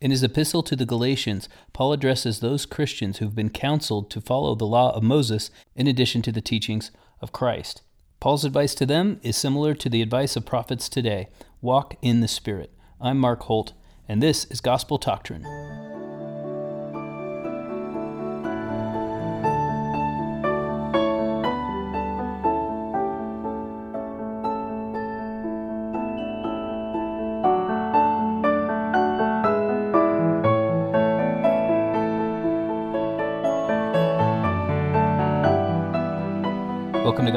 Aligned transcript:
In 0.00 0.10
his 0.10 0.22
epistle 0.22 0.62
to 0.62 0.74
the 0.74 0.86
Galatians, 0.86 1.46
Paul 1.74 1.92
addresses 1.92 2.40
those 2.40 2.64
Christians 2.64 3.18
who've 3.18 3.34
been 3.34 3.50
counseled 3.50 4.10
to 4.10 4.20
follow 4.22 4.54
the 4.54 4.64
law 4.64 4.94
of 4.96 5.02
Moses 5.02 5.50
in 5.76 5.86
addition 5.86 6.22
to 6.22 6.32
the 6.32 6.40
teachings 6.40 6.90
of 7.20 7.32
Christ. 7.32 7.82
Paul's 8.18 8.46
advice 8.46 8.74
to 8.76 8.86
them 8.86 9.20
is 9.22 9.36
similar 9.36 9.74
to 9.74 9.90
the 9.90 10.00
advice 10.00 10.36
of 10.36 10.46
prophets 10.46 10.88
today 10.88 11.28
walk 11.60 11.96
in 12.00 12.20
the 12.20 12.28
Spirit. 12.28 12.72
I'm 12.98 13.18
Mark 13.18 13.42
Holt, 13.42 13.74
and 14.08 14.22
this 14.22 14.46
is 14.46 14.62
Gospel 14.62 14.96
Doctrine. 14.96 15.89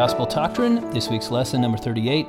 Gospel 0.04 0.26
Doctrine. 0.26 0.92
This 0.92 1.08
week's 1.08 1.32
lesson 1.32 1.62
number 1.62 1.78
38 1.78 2.28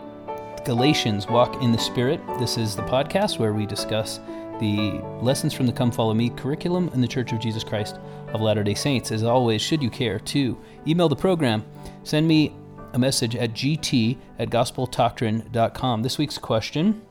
Galatians 0.64 1.26
Walk 1.26 1.60
in 1.60 1.72
the 1.72 1.78
Spirit. 1.78 2.20
This 2.38 2.56
is 2.56 2.76
the 2.76 2.82
podcast 2.82 3.40
where 3.40 3.52
we 3.52 3.66
discuss 3.66 4.20
the 4.60 5.00
lessons 5.20 5.52
from 5.52 5.66
the 5.66 5.72
Come 5.72 5.90
Follow 5.90 6.14
Me 6.14 6.30
curriculum 6.30 6.88
in 6.94 7.00
the 7.00 7.08
Church 7.08 7.32
of 7.32 7.40
Jesus 7.40 7.64
Christ 7.64 7.98
of 8.28 8.40
Latter 8.40 8.62
day 8.62 8.74
Saints. 8.74 9.10
As 9.10 9.24
always, 9.24 9.60
should 9.60 9.82
you 9.82 9.90
care 9.90 10.20
to 10.20 10.56
email 10.86 11.08
the 11.08 11.16
program, 11.16 11.64
send 12.04 12.28
me 12.28 12.54
a 12.92 12.98
message 13.00 13.34
at 13.34 13.54
gt 13.54 14.18
at 14.38 14.50
gospeldoctrine.com. 14.50 16.02
This 16.04 16.16
week's 16.16 16.38
question. 16.38 17.02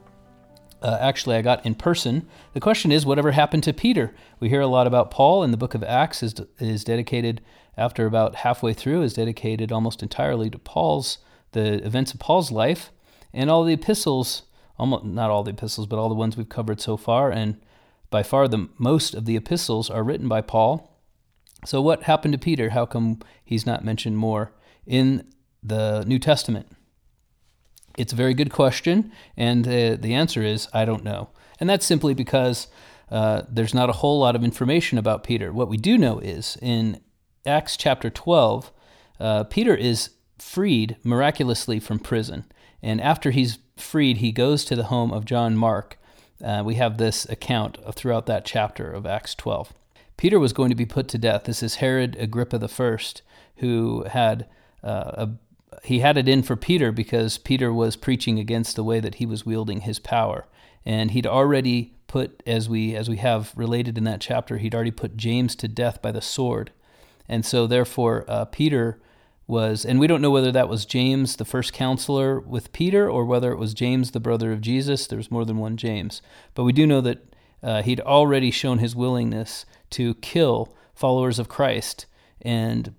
Uh, 0.83 0.97
actually, 0.99 1.37
I 1.37 1.41
got 1.41 1.65
in 1.65 1.75
person. 1.75 2.27
The 2.53 2.59
question 2.59 2.91
is, 2.91 3.05
whatever 3.05 3.31
happened 3.31 3.63
to 3.63 3.73
Peter? 3.73 4.13
We 4.41 4.49
hear 4.49 4.59
a 4.59 4.67
lot 4.67 4.85
about 4.85 5.11
Paul, 5.11 5.41
and 5.41 5.53
the 5.53 5.57
book 5.57 5.73
of 5.73 5.83
Acts 5.83 6.21
is, 6.21 6.35
is 6.59 6.83
dedicated 6.83 7.41
after 7.77 8.05
about 8.05 8.35
halfway 8.35 8.73
through, 8.73 9.01
is 9.01 9.13
dedicated 9.13 9.71
almost 9.71 10.03
entirely 10.03 10.49
to 10.49 10.59
Paul's, 10.59 11.19
the 11.53 11.83
events 11.85 12.13
of 12.13 12.19
Paul's 12.19 12.51
life, 12.51 12.91
and 13.33 13.49
all 13.49 13.63
the 13.63 13.73
epistles, 13.73 14.43
almost 14.77 15.05
not 15.05 15.29
all 15.29 15.43
the 15.43 15.51
epistles, 15.51 15.87
but 15.87 15.97
all 15.97 16.09
the 16.09 16.15
ones 16.15 16.35
we've 16.35 16.49
covered 16.49 16.81
so 16.81 16.97
far, 16.97 17.31
and 17.31 17.61
by 18.09 18.21
far 18.21 18.49
the 18.49 18.67
most 18.77 19.15
of 19.15 19.23
the 19.23 19.37
epistles 19.37 19.89
are 19.89 20.03
written 20.03 20.27
by 20.27 20.41
Paul. 20.41 20.99
So, 21.65 21.81
what 21.81 22.03
happened 22.03 22.33
to 22.33 22.37
Peter? 22.37 22.71
How 22.71 22.85
come 22.85 23.19
he's 23.43 23.65
not 23.65 23.85
mentioned 23.85 24.17
more 24.17 24.51
in 24.85 25.31
the 25.63 26.03
New 26.05 26.19
Testament? 26.19 26.67
It's 27.97 28.13
a 28.13 28.17
very 28.17 28.33
good 28.33 28.51
question, 28.51 29.11
and 29.37 29.67
uh, 29.67 29.97
the 29.99 30.13
answer 30.13 30.41
is 30.41 30.67
I 30.73 30.85
don't 30.85 31.03
know. 31.03 31.29
And 31.59 31.69
that's 31.69 31.85
simply 31.85 32.13
because 32.13 32.67
uh, 33.11 33.43
there's 33.47 33.73
not 33.73 33.89
a 33.89 33.93
whole 33.93 34.19
lot 34.19 34.35
of 34.35 34.43
information 34.43 34.97
about 34.97 35.23
Peter. 35.23 35.53
What 35.53 35.69
we 35.69 35.77
do 35.77 35.97
know 35.97 36.19
is 36.19 36.57
in 36.61 36.99
Acts 37.45 37.77
chapter 37.77 38.09
12, 38.09 38.71
uh, 39.19 39.43
Peter 39.45 39.75
is 39.75 40.11
freed 40.39 40.97
miraculously 41.03 41.79
from 41.79 41.99
prison. 41.99 42.45
And 42.81 42.99
after 42.99 43.31
he's 43.31 43.59
freed, 43.77 44.17
he 44.17 44.31
goes 44.31 44.65
to 44.65 44.75
the 44.75 44.85
home 44.85 45.11
of 45.11 45.25
John 45.25 45.55
Mark. 45.55 45.97
Uh, 46.43 46.63
we 46.65 46.75
have 46.75 46.97
this 46.97 47.25
account 47.29 47.77
throughout 47.93 48.25
that 48.25 48.45
chapter 48.45 48.91
of 48.91 49.05
Acts 49.05 49.35
12. 49.35 49.73
Peter 50.17 50.39
was 50.39 50.53
going 50.53 50.69
to 50.69 50.75
be 50.75 50.85
put 50.85 51.07
to 51.09 51.17
death. 51.17 51.45
This 51.45 51.63
is 51.63 51.75
Herod 51.75 52.15
Agrippa 52.19 52.59
I, 52.61 52.97
who 53.57 54.03
had 54.03 54.47
uh, 54.83 55.11
a, 55.13 55.29
he 55.83 55.99
had 55.99 56.17
it 56.17 56.27
in 56.27 56.43
for 56.43 56.55
Peter 56.55 56.91
because 56.91 57.37
Peter 57.37 57.73
was 57.73 57.95
preaching 57.95 58.39
against 58.39 58.75
the 58.75 58.83
way 58.83 58.99
that 58.99 59.15
he 59.15 59.25
was 59.25 59.45
wielding 59.45 59.81
his 59.81 59.99
power, 59.99 60.45
and 60.85 61.11
he'd 61.11 61.27
already 61.27 61.93
put, 62.07 62.43
as 62.45 62.69
we 62.69 62.95
as 62.95 63.09
we 63.09 63.17
have 63.17 63.53
related 63.55 63.97
in 63.97 64.03
that 64.03 64.21
chapter, 64.21 64.57
he'd 64.57 64.75
already 64.75 64.91
put 64.91 65.17
James 65.17 65.55
to 65.55 65.67
death 65.67 66.01
by 66.01 66.11
the 66.11 66.21
sword. 66.21 66.71
And 67.27 67.45
so, 67.45 67.67
therefore, 67.67 68.25
uh, 68.27 68.45
Peter 68.45 68.99
was, 69.47 69.85
and 69.85 69.99
we 69.99 70.07
don't 70.07 70.21
know 70.21 70.31
whether 70.31 70.51
that 70.51 70.69
was 70.69 70.85
James, 70.85 71.35
the 71.35 71.45
first 71.45 71.73
counselor 71.73 72.39
with 72.39 72.71
Peter, 72.73 73.09
or 73.09 73.25
whether 73.25 73.51
it 73.51 73.57
was 73.57 73.73
James, 73.73 74.11
the 74.11 74.19
brother 74.19 74.51
of 74.51 74.61
Jesus. 74.61 75.07
There 75.07 75.17
was 75.17 75.31
more 75.31 75.45
than 75.45 75.57
one 75.57 75.77
James. 75.77 76.21
But 76.53 76.63
we 76.63 76.73
do 76.73 76.87
know 76.87 77.01
that 77.01 77.35
uh, 77.61 77.81
he'd 77.81 77.99
already 78.01 78.51
shown 78.51 78.79
his 78.79 78.95
willingness 78.95 79.65
to 79.91 80.15
kill 80.15 80.75
followers 80.93 81.39
of 81.39 81.49
Christ. 81.49 82.05
And 82.41 82.93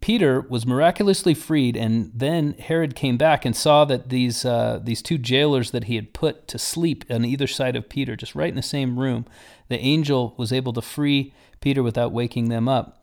Peter 0.00 0.42
was 0.42 0.66
miraculously 0.66 1.34
freed, 1.34 1.76
and 1.76 2.10
then 2.14 2.52
Herod 2.54 2.94
came 2.94 3.16
back 3.16 3.44
and 3.44 3.56
saw 3.56 3.84
that 3.86 4.08
these 4.10 4.44
uh, 4.44 4.80
these 4.82 5.02
two 5.02 5.18
jailers 5.18 5.70
that 5.70 5.84
he 5.84 5.96
had 5.96 6.12
put 6.12 6.46
to 6.48 6.58
sleep 6.58 7.04
on 7.10 7.24
either 7.24 7.46
side 7.46 7.76
of 7.76 7.88
Peter, 7.88 8.14
just 8.16 8.34
right 8.34 8.50
in 8.50 8.56
the 8.56 8.62
same 8.62 8.98
room, 8.98 9.26
the 9.68 9.78
angel 9.78 10.34
was 10.36 10.52
able 10.52 10.72
to 10.74 10.82
free 10.82 11.32
Peter 11.60 11.82
without 11.82 12.12
waking 12.12 12.48
them 12.48 12.68
up 12.68 12.96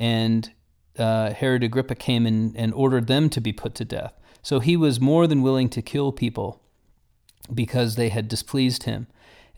and 0.00 0.50
uh, 0.98 1.32
Herod 1.32 1.62
Agrippa 1.62 1.94
came 1.94 2.26
in 2.26 2.56
and 2.56 2.72
ordered 2.74 3.06
them 3.06 3.28
to 3.30 3.40
be 3.40 3.52
put 3.52 3.74
to 3.76 3.84
death. 3.84 4.14
So 4.42 4.58
he 4.58 4.76
was 4.76 4.98
more 4.98 5.26
than 5.26 5.42
willing 5.42 5.68
to 5.68 5.82
kill 5.82 6.10
people 6.10 6.62
because 7.54 7.94
they 7.94 8.08
had 8.08 8.26
displeased 8.26 8.84
him. 8.84 9.06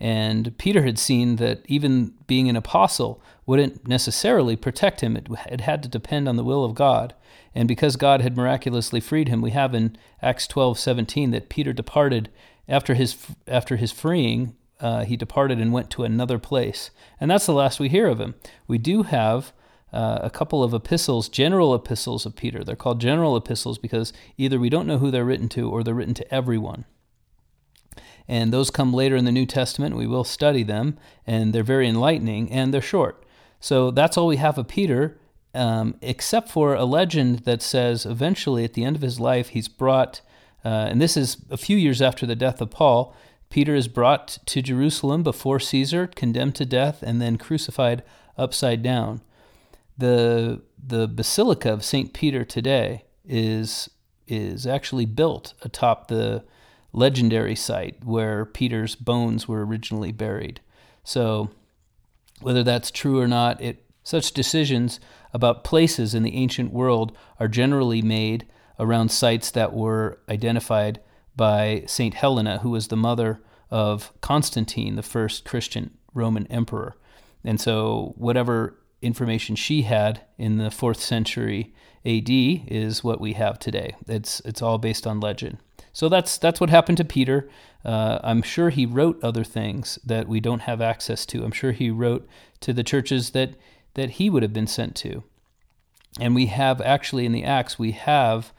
And 0.00 0.58
Peter 0.58 0.82
had 0.82 0.98
seen 0.98 1.36
that 1.36 1.62
even 1.66 2.14
being 2.26 2.48
an 2.48 2.56
apostle 2.56 3.22
wouldn't 3.46 3.86
necessarily 3.86 4.56
protect 4.56 5.00
him. 5.00 5.16
It, 5.16 5.28
it, 5.48 5.62
had 5.62 5.82
to 5.82 5.88
depend 5.88 6.28
on 6.28 6.36
the 6.36 6.44
will 6.44 6.64
of 6.64 6.74
God. 6.74 7.14
And 7.54 7.68
because 7.68 7.96
God 7.96 8.20
had 8.20 8.36
miraculously 8.36 9.00
freed 9.00 9.28
him, 9.28 9.42
we 9.42 9.50
have 9.50 9.74
in 9.74 9.96
Acts 10.20 10.46
12 10.46 10.78
17 10.78 11.30
that 11.32 11.48
Peter 11.48 11.72
departed 11.72 12.30
after 12.68 12.94
his, 12.94 13.16
after 13.46 13.76
his 13.76 13.92
freeing. 13.92 14.54
Uh, 14.80 15.04
he 15.04 15.16
departed 15.16 15.60
and 15.60 15.72
went 15.72 15.90
to 15.90 16.02
another 16.02 16.38
place. 16.38 16.90
And 17.20 17.30
that's 17.30 17.46
the 17.46 17.52
last 17.52 17.78
we 17.78 17.88
hear 17.88 18.08
of 18.08 18.20
him. 18.20 18.34
We 18.66 18.78
do 18.78 19.04
have 19.04 19.52
uh, 19.92 20.20
a 20.22 20.30
couple 20.30 20.64
of 20.64 20.72
epistles, 20.72 21.28
general 21.28 21.74
epistles 21.74 22.26
of 22.26 22.34
Peter. 22.34 22.64
They're 22.64 22.74
called 22.74 23.00
general 23.00 23.36
epistles 23.36 23.78
because 23.78 24.12
either 24.36 24.58
we 24.58 24.70
don't 24.70 24.86
know 24.86 24.98
who 24.98 25.10
they're 25.10 25.24
written 25.24 25.48
to 25.50 25.70
or 25.70 25.82
they're 25.82 25.94
written 25.94 26.14
to 26.14 26.34
everyone. 26.34 26.84
And 28.26 28.52
those 28.52 28.70
come 28.70 28.94
later 28.94 29.16
in 29.16 29.24
the 29.24 29.32
New 29.32 29.46
Testament. 29.46 29.96
We 29.96 30.06
will 30.06 30.24
study 30.24 30.62
them, 30.62 30.96
and 31.26 31.52
they're 31.52 31.62
very 31.62 31.88
enlightening 31.88 32.50
and 32.50 32.72
they're 32.72 32.80
short. 32.80 33.21
So 33.62 33.92
that's 33.92 34.18
all 34.18 34.26
we 34.26 34.38
have 34.38 34.58
of 34.58 34.66
Peter, 34.66 35.16
um, 35.54 35.94
except 36.02 36.50
for 36.50 36.74
a 36.74 36.84
legend 36.84 37.40
that 37.40 37.62
says 37.62 38.04
eventually 38.04 38.64
at 38.64 38.74
the 38.74 38.84
end 38.84 38.96
of 38.96 39.02
his 39.02 39.20
life, 39.20 39.50
he's 39.50 39.68
brought, 39.68 40.20
uh, 40.64 40.88
and 40.90 41.00
this 41.00 41.16
is 41.16 41.36
a 41.48 41.56
few 41.56 41.76
years 41.76 42.02
after 42.02 42.26
the 42.26 42.34
death 42.34 42.60
of 42.60 42.70
Paul. 42.70 43.14
Peter 43.50 43.76
is 43.76 43.86
brought 43.86 44.38
to 44.46 44.62
Jerusalem 44.62 45.22
before 45.22 45.60
Caesar, 45.60 46.08
condemned 46.08 46.56
to 46.56 46.66
death, 46.66 47.04
and 47.04 47.22
then 47.22 47.38
crucified 47.38 48.02
upside 48.36 48.82
down 48.82 49.20
the 49.96 50.60
the 50.84 51.06
Basilica 51.06 51.72
of 51.72 51.84
St. 51.84 52.12
Peter 52.12 52.44
today 52.44 53.04
is 53.24 53.88
is 54.26 54.66
actually 54.66 55.06
built 55.06 55.54
atop 55.62 56.08
the 56.08 56.42
legendary 56.92 57.54
site 57.54 58.04
where 58.04 58.44
Peter's 58.44 58.96
bones 58.96 59.46
were 59.46 59.64
originally 59.64 60.10
buried. 60.10 60.60
So 61.04 61.50
whether 62.42 62.62
that's 62.62 62.90
true 62.90 63.20
or 63.20 63.28
not, 63.28 63.60
it 63.60 63.84
such 64.04 64.32
decisions 64.32 64.98
about 65.32 65.64
places 65.64 66.14
in 66.14 66.22
the 66.22 66.34
ancient 66.34 66.72
world 66.72 67.16
are 67.38 67.48
generally 67.48 68.02
made 68.02 68.46
around 68.78 69.10
sites 69.10 69.50
that 69.52 69.72
were 69.72 70.18
identified 70.28 71.00
by 71.36 71.84
St. 71.86 72.14
Helena, 72.14 72.58
who 72.58 72.70
was 72.70 72.88
the 72.88 72.96
mother 72.96 73.40
of 73.70 74.12
Constantine, 74.20 74.96
the 74.96 75.02
first 75.02 75.44
Christian 75.44 75.96
Roman 76.14 76.46
emperor. 76.48 76.96
And 77.44 77.60
so, 77.60 78.14
whatever 78.16 78.78
information 79.00 79.56
she 79.56 79.82
had 79.82 80.22
in 80.38 80.58
the 80.58 80.70
fourth 80.70 81.00
century 81.00 81.74
AD 82.04 82.28
is 82.28 83.02
what 83.02 83.20
we 83.20 83.32
have 83.34 83.58
today. 83.58 83.94
It's 84.06 84.40
it's 84.40 84.62
all 84.62 84.78
based 84.78 85.06
on 85.06 85.20
legend. 85.20 85.58
So 85.92 86.08
that's 86.08 86.38
that's 86.38 86.60
what 86.60 86.70
happened 86.70 86.98
to 86.98 87.04
Peter. 87.04 87.48
Uh, 87.84 88.18
I'm 88.22 88.42
sure 88.42 88.70
he 88.70 88.86
wrote 88.86 89.22
other 89.22 89.44
things 89.44 89.98
that 90.04 90.28
we 90.28 90.40
don't 90.40 90.62
have 90.62 90.80
access 90.80 91.26
to. 91.26 91.44
I'm 91.44 91.52
sure 91.52 91.72
he 91.72 91.90
wrote 91.90 92.28
to 92.60 92.72
the 92.72 92.84
churches 92.84 93.30
that 93.30 93.54
that 93.94 94.10
he 94.10 94.30
would 94.30 94.42
have 94.42 94.54
been 94.54 94.66
sent 94.66 94.96
to. 94.96 95.22
And 96.18 96.34
we 96.34 96.46
have 96.46 96.80
actually 96.80 97.26
in 97.26 97.32
the 97.32 97.44
Acts 97.44 97.78
we 97.78 97.92
have 97.92 98.52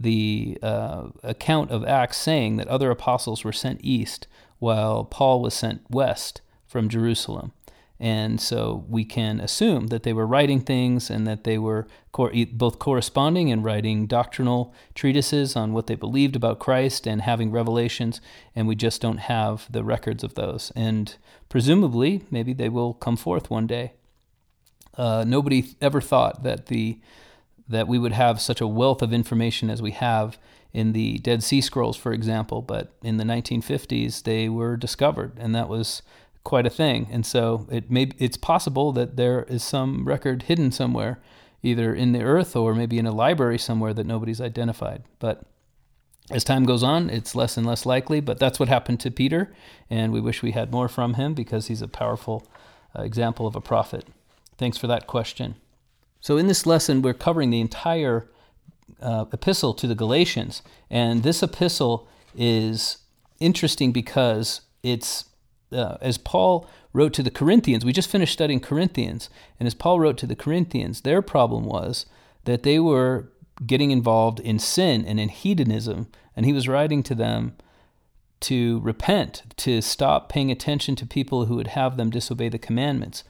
the 0.00 0.58
uh, 0.62 1.08
account 1.22 1.70
of 1.70 1.84
Acts 1.84 2.16
saying 2.16 2.56
that 2.56 2.68
other 2.68 2.90
apostles 2.90 3.44
were 3.44 3.52
sent 3.52 3.80
east 3.82 4.26
while 4.58 5.04
Paul 5.04 5.42
was 5.42 5.54
sent 5.54 5.82
west 5.90 6.40
from 6.66 6.88
Jerusalem. 6.88 7.52
And 8.00 8.40
so 8.40 8.84
we 8.88 9.04
can 9.04 9.40
assume 9.40 9.88
that 9.88 10.04
they 10.04 10.12
were 10.12 10.26
writing 10.26 10.60
things 10.60 11.10
and 11.10 11.26
that 11.26 11.42
they 11.42 11.58
were 11.58 11.88
both 12.52 12.78
corresponding 12.78 13.50
and 13.50 13.64
writing 13.64 14.06
doctrinal 14.06 14.72
treatises 14.94 15.56
on 15.56 15.72
what 15.72 15.88
they 15.88 15.96
believed 15.96 16.36
about 16.36 16.60
Christ 16.60 17.06
and 17.06 17.22
having 17.22 17.50
revelations, 17.50 18.20
and 18.54 18.68
we 18.68 18.76
just 18.76 19.00
don't 19.00 19.18
have 19.18 19.70
the 19.70 19.82
records 19.82 20.22
of 20.22 20.34
those. 20.34 20.72
And 20.76 21.16
presumably, 21.48 22.24
maybe 22.30 22.52
they 22.52 22.68
will 22.68 22.94
come 22.94 23.16
forth 23.16 23.50
one 23.50 23.66
day. 23.66 23.92
Uh, 24.96 25.24
nobody 25.26 25.74
ever 25.80 26.00
thought 26.00 26.42
that 26.42 26.66
the 26.66 26.98
that 27.68 27.86
we 27.86 27.98
would 27.98 28.12
have 28.12 28.40
such 28.40 28.62
a 28.62 28.66
wealth 28.66 29.02
of 29.02 29.12
information 29.12 29.68
as 29.68 29.82
we 29.82 29.90
have 29.90 30.38
in 30.72 30.92
the 30.92 31.18
Dead 31.18 31.42
Sea 31.42 31.60
Scrolls, 31.60 31.98
for 31.98 32.12
example. 32.12 32.62
But 32.62 32.92
in 33.02 33.18
the 33.18 33.24
1950s, 33.24 34.22
they 34.22 34.48
were 34.48 34.76
discovered, 34.76 35.32
and 35.38 35.54
that 35.54 35.68
was 35.68 36.00
quite 36.44 36.66
a 36.66 36.70
thing. 36.70 37.08
And 37.10 37.26
so 37.26 37.66
it 37.70 37.90
may 37.90 38.10
it's 38.18 38.36
possible 38.36 38.92
that 38.92 39.16
there 39.16 39.42
is 39.44 39.62
some 39.62 40.06
record 40.06 40.44
hidden 40.44 40.72
somewhere, 40.72 41.20
either 41.62 41.94
in 41.94 42.12
the 42.12 42.22
earth 42.22 42.56
or 42.56 42.74
maybe 42.74 42.98
in 42.98 43.06
a 43.06 43.12
library 43.12 43.58
somewhere 43.58 43.94
that 43.94 44.06
nobody's 44.06 44.40
identified. 44.40 45.02
But 45.18 45.42
as 46.30 46.44
time 46.44 46.64
goes 46.64 46.82
on, 46.82 47.08
it's 47.08 47.34
less 47.34 47.56
and 47.56 47.66
less 47.66 47.86
likely, 47.86 48.20
but 48.20 48.38
that's 48.38 48.60
what 48.60 48.68
happened 48.68 49.00
to 49.00 49.10
Peter, 49.10 49.52
and 49.88 50.12
we 50.12 50.20
wish 50.20 50.42
we 50.42 50.52
had 50.52 50.70
more 50.70 50.88
from 50.88 51.14
him 51.14 51.32
because 51.32 51.68
he's 51.68 51.80
a 51.80 51.88
powerful 51.88 52.46
uh, 52.96 53.02
example 53.02 53.46
of 53.46 53.56
a 53.56 53.60
prophet. 53.60 54.06
Thanks 54.58 54.76
for 54.76 54.86
that 54.88 55.06
question. 55.06 55.54
So, 56.20 56.36
in 56.36 56.46
this 56.46 56.66
lesson, 56.66 57.00
we're 57.00 57.14
covering 57.14 57.50
the 57.50 57.60
entire 57.60 58.28
uh, 59.00 59.24
epistle 59.32 59.72
to 59.74 59.86
the 59.86 59.94
Galatians, 59.94 60.62
and 60.90 61.22
this 61.22 61.42
epistle 61.42 62.06
is 62.36 62.98
interesting 63.40 63.92
because 63.92 64.62
it's 64.82 65.24
uh, 65.72 65.96
as 66.00 66.18
Paul 66.18 66.68
wrote 66.92 67.12
to 67.14 67.22
the 67.22 67.30
Corinthians. 67.30 67.84
We 67.84 67.92
just 67.92 68.10
finished 68.10 68.32
studying 68.32 68.60
Corinthians, 68.60 69.30
and 69.58 69.66
as 69.66 69.74
Paul 69.74 70.00
wrote 70.00 70.18
to 70.18 70.26
the 70.26 70.36
Corinthians, 70.36 71.02
their 71.02 71.22
problem 71.22 71.64
was 71.64 72.06
that 72.44 72.62
they 72.62 72.78
were 72.78 73.28
getting 73.66 73.90
involved 73.90 74.40
in 74.40 74.58
sin 74.58 75.04
and 75.04 75.18
in 75.18 75.28
hedonism. 75.28 76.08
And 76.36 76.46
he 76.46 76.52
was 76.52 76.68
writing 76.68 77.02
to 77.04 77.14
them 77.14 77.56
to 78.40 78.80
repent, 78.80 79.42
to 79.56 79.82
stop 79.82 80.28
paying 80.28 80.50
attention 80.50 80.94
to 80.96 81.06
people 81.06 81.46
who 81.46 81.56
would 81.56 81.68
have 81.68 81.96
them 81.96 82.10
disobey 82.10 82.48
the 82.48 82.58
commandments. 82.58 83.24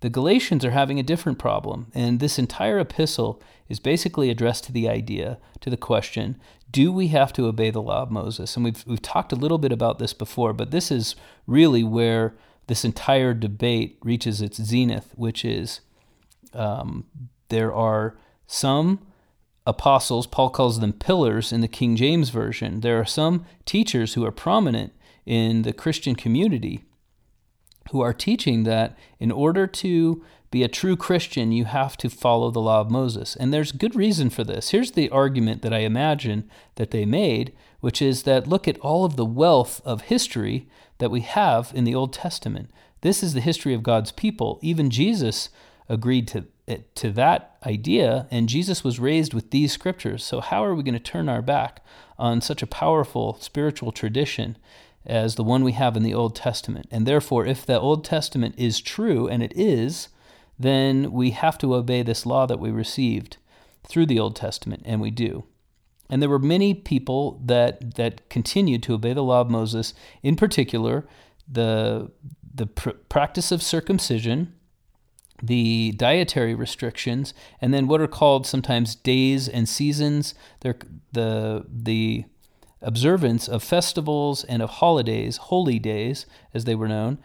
The 0.00 0.10
Galatians 0.10 0.64
are 0.64 0.70
having 0.70 1.00
a 1.00 1.02
different 1.02 1.38
problem, 1.38 1.90
and 1.94 2.20
this 2.20 2.38
entire 2.38 2.78
epistle 2.78 3.42
is 3.68 3.80
basically 3.80 4.30
addressed 4.30 4.64
to 4.64 4.72
the 4.72 4.88
idea, 4.88 5.38
to 5.60 5.70
the 5.70 5.76
question, 5.76 6.38
do 6.74 6.90
we 6.90 7.06
have 7.06 7.32
to 7.32 7.46
obey 7.46 7.70
the 7.70 7.80
law 7.80 8.02
of 8.02 8.10
Moses? 8.10 8.56
And 8.56 8.64
we've, 8.64 8.84
we've 8.84 9.00
talked 9.00 9.32
a 9.32 9.36
little 9.36 9.58
bit 9.58 9.70
about 9.70 10.00
this 10.00 10.12
before, 10.12 10.52
but 10.52 10.72
this 10.72 10.90
is 10.90 11.14
really 11.46 11.84
where 11.84 12.34
this 12.66 12.84
entire 12.84 13.32
debate 13.32 13.96
reaches 14.02 14.42
its 14.42 14.60
zenith, 14.60 15.12
which 15.14 15.44
is 15.44 15.82
um, 16.52 17.04
there 17.48 17.72
are 17.72 18.18
some 18.48 19.06
apostles, 19.64 20.26
Paul 20.26 20.50
calls 20.50 20.80
them 20.80 20.92
pillars 20.92 21.52
in 21.52 21.60
the 21.60 21.68
King 21.68 21.94
James 21.94 22.30
Version. 22.30 22.80
There 22.80 22.98
are 22.98 23.04
some 23.04 23.46
teachers 23.64 24.14
who 24.14 24.24
are 24.24 24.32
prominent 24.32 24.92
in 25.24 25.62
the 25.62 25.72
Christian 25.72 26.16
community 26.16 26.82
who 27.92 28.00
are 28.00 28.12
teaching 28.12 28.64
that 28.64 28.98
in 29.20 29.30
order 29.30 29.68
to 29.68 30.24
be 30.54 30.62
a 30.62 30.68
true 30.68 30.96
Christian, 30.96 31.50
you 31.50 31.64
have 31.64 31.96
to 31.96 32.08
follow 32.08 32.48
the 32.48 32.60
law 32.60 32.80
of 32.80 32.88
Moses. 32.88 33.34
And 33.34 33.52
there's 33.52 33.72
good 33.72 33.96
reason 33.96 34.30
for 34.30 34.44
this. 34.44 34.70
Here's 34.70 34.92
the 34.92 35.10
argument 35.10 35.62
that 35.62 35.74
I 35.74 35.78
imagine 35.78 36.48
that 36.76 36.92
they 36.92 37.04
made, 37.04 37.52
which 37.80 38.00
is 38.00 38.22
that 38.22 38.46
look 38.46 38.68
at 38.68 38.78
all 38.78 39.04
of 39.04 39.16
the 39.16 39.24
wealth 39.24 39.80
of 39.84 40.02
history 40.02 40.68
that 40.98 41.10
we 41.10 41.22
have 41.22 41.72
in 41.74 41.82
the 41.82 41.96
Old 41.96 42.12
Testament. 42.12 42.70
This 43.00 43.20
is 43.20 43.34
the 43.34 43.40
history 43.40 43.74
of 43.74 43.82
God's 43.82 44.12
people. 44.12 44.60
Even 44.62 44.90
Jesus 44.90 45.48
agreed 45.88 46.28
to 46.28 46.44
eh, 46.68 46.78
to 46.94 47.10
that 47.10 47.56
idea, 47.66 48.28
and 48.30 48.48
Jesus 48.48 48.84
was 48.84 49.00
raised 49.00 49.34
with 49.34 49.50
these 49.50 49.72
scriptures. 49.72 50.22
So, 50.22 50.40
how 50.40 50.64
are 50.64 50.76
we 50.76 50.84
going 50.84 50.94
to 50.94 51.00
turn 51.00 51.28
our 51.28 51.42
back 51.42 51.84
on 52.16 52.40
such 52.40 52.62
a 52.62 52.68
powerful 52.68 53.38
spiritual 53.40 53.90
tradition 53.90 54.56
as 55.04 55.34
the 55.34 55.42
one 55.42 55.64
we 55.64 55.72
have 55.72 55.96
in 55.96 56.04
the 56.04 56.14
Old 56.14 56.36
Testament? 56.36 56.86
And 56.92 57.06
therefore, 57.06 57.44
if 57.44 57.66
the 57.66 57.80
Old 57.80 58.04
Testament 58.04 58.54
is 58.56 58.80
true, 58.80 59.26
and 59.26 59.42
it 59.42 59.52
is, 59.56 60.10
then 60.58 61.12
we 61.12 61.30
have 61.30 61.58
to 61.58 61.74
obey 61.74 62.02
this 62.02 62.26
law 62.26 62.46
that 62.46 62.60
we 62.60 62.70
received 62.70 63.36
through 63.86 64.06
the 64.06 64.18
Old 64.18 64.36
Testament, 64.36 64.82
and 64.84 65.00
we 65.00 65.10
do. 65.10 65.44
And 66.08 66.20
there 66.20 66.28
were 66.28 66.38
many 66.38 66.74
people 66.74 67.40
that 67.44 67.94
that 67.96 68.28
continued 68.28 68.82
to 68.84 68.94
obey 68.94 69.12
the 69.12 69.22
law 69.22 69.40
of 69.40 69.50
Moses, 69.50 69.94
in 70.22 70.36
particular, 70.36 71.06
the 71.50 72.10
the 72.54 72.66
pr- 72.66 72.90
practice 73.08 73.50
of 73.50 73.62
circumcision 73.62 74.52
the 75.42 75.92
dietary 75.92 76.54
restrictions, 76.54 77.34
and 77.60 77.74
then 77.74 77.86
what 77.86 78.00
are 78.00 78.06
called 78.06 78.46
sometimes 78.46 78.94
days 78.94 79.48
and 79.48 79.68
seasons. 79.68 80.34
They're 80.60 80.78
the 81.12 81.66
the 81.68 82.24
observance 82.80 83.48
of 83.48 83.62
festivals 83.62 84.44
and 84.44 84.62
of 84.62 84.70
holidays, 84.70 85.38
holy 85.38 85.78
days, 85.78 86.26
as 86.52 86.64
they 86.64 86.74
were 86.74 86.88
known, 86.88 87.18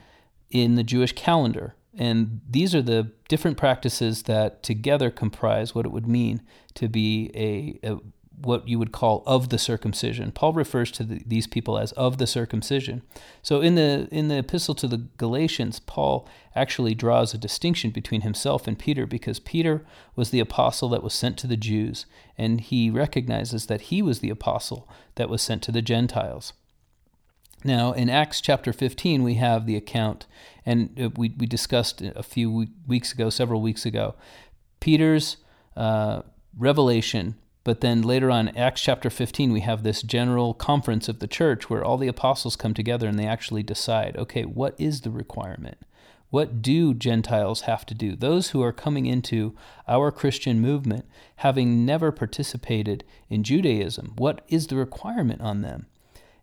in 0.49 0.75
the 0.75 0.83
Jewish 0.83 1.13
calendar. 1.13 1.75
And 1.99 2.39
these 2.49 2.73
are 2.73 2.81
the 2.81 3.11
different 3.27 3.57
practices 3.57 4.23
that 4.23 4.63
together 4.63 5.11
comprise 5.11 5.75
what 5.75 5.85
it 5.85 5.91
would 5.91 6.07
mean 6.07 6.41
to 6.75 6.87
be 6.87 7.29
a, 7.35 7.87
a 7.87 7.97
what 8.41 8.65
you 8.69 8.79
would 8.79 8.93
call 8.93 9.21
of 9.25 9.49
the 9.49 9.57
circumcision. 9.57 10.31
Paul 10.31 10.53
refers 10.53 10.91
to 10.91 11.03
the, 11.03 11.21
these 11.25 11.45
people 11.45 11.77
as 11.77 11.91
of 11.91 12.17
the 12.17 12.25
circumcision. 12.25 13.01
So 13.41 13.59
in 13.59 13.75
the 13.75 14.07
in 14.11 14.29
the 14.29 14.37
epistle 14.37 14.75
to 14.75 14.87
the 14.87 15.09
Galatians, 15.17 15.81
Paul 15.81 16.25
actually 16.55 16.95
draws 16.95 17.33
a 17.33 17.37
distinction 17.37 17.91
between 17.91 18.21
himself 18.21 18.65
and 18.65 18.79
Peter 18.79 19.05
because 19.05 19.41
Peter 19.41 19.85
was 20.15 20.29
the 20.29 20.39
apostle 20.39 20.87
that 20.89 21.03
was 21.03 21.13
sent 21.13 21.37
to 21.39 21.47
the 21.47 21.57
Jews 21.57 22.05
and 22.37 22.61
he 22.61 22.89
recognizes 22.89 23.65
that 23.65 23.81
he 23.81 24.01
was 24.01 24.21
the 24.21 24.29
apostle 24.29 24.87
that 25.15 25.27
was 25.27 25.41
sent 25.41 25.61
to 25.63 25.73
the 25.73 25.81
Gentiles. 25.81 26.53
Now, 27.63 27.91
in 27.91 28.09
Acts 28.09 28.39
chapter 28.39 28.71
15, 28.71 29.21
we 29.21 29.33
have 29.33 29.65
the 29.65 29.75
account, 29.75 30.27
and 30.69 30.99
uh, 30.99 31.09
we, 31.15 31.33
we 31.37 31.45
discussed 31.45 32.01
a 32.01 32.23
few 32.23 32.67
weeks 32.87 33.11
ago, 33.11 33.29
several 33.29 33.61
weeks 33.61 33.85
ago, 33.85 34.15
Peter's 34.79 35.37
uh, 35.75 36.21
revelation 36.57 37.35
but 37.69 37.81
then 37.81 38.01
later 38.01 38.31
on, 38.31 38.49
Acts 38.57 38.81
chapter 38.81 39.11
15, 39.11 39.51
we 39.51 39.59
have 39.59 39.83
this 39.83 40.01
general 40.01 40.55
conference 40.55 41.07
of 41.07 41.19
the 41.19 41.27
church 41.27 41.69
where 41.69 41.83
all 41.83 41.97
the 41.97 42.07
apostles 42.07 42.55
come 42.55 42.73
together 42.73 43.07
and 43.07 43.19
they 43.19 43.27
actually 43.27 43.61
decide 43.61 44.17
okay, 44.17 44.43
what 44.43 44.73
is 44.79 45.01
the 45.01 45.11
requirement? 45.11 45.77
What 46.31 46.63
do 46.63 46.95
Gentiles 46.95 47.61
have 47.61 47.85
to 47.85 47.93
do? 47.93 48.15
Those 48.15 48.49
who 48.49 48.63
are 48.63 48.71
coming 48.71 49.05
into 49.05 49.55
our 49.87 50.11
Christian 50.11 50.59
movement, 50.59 51.05
having 51.37 51.85
never 51.85 52.11
participated 52.11 53.03
in 53.29 53.43
Judaism, 53.43 54.13
what 54.15 54.43
is 54.47 54.65
the 54.67 54.75
requirement 54.75 55.41
on 55.41 55.61
them? 55.61 55.87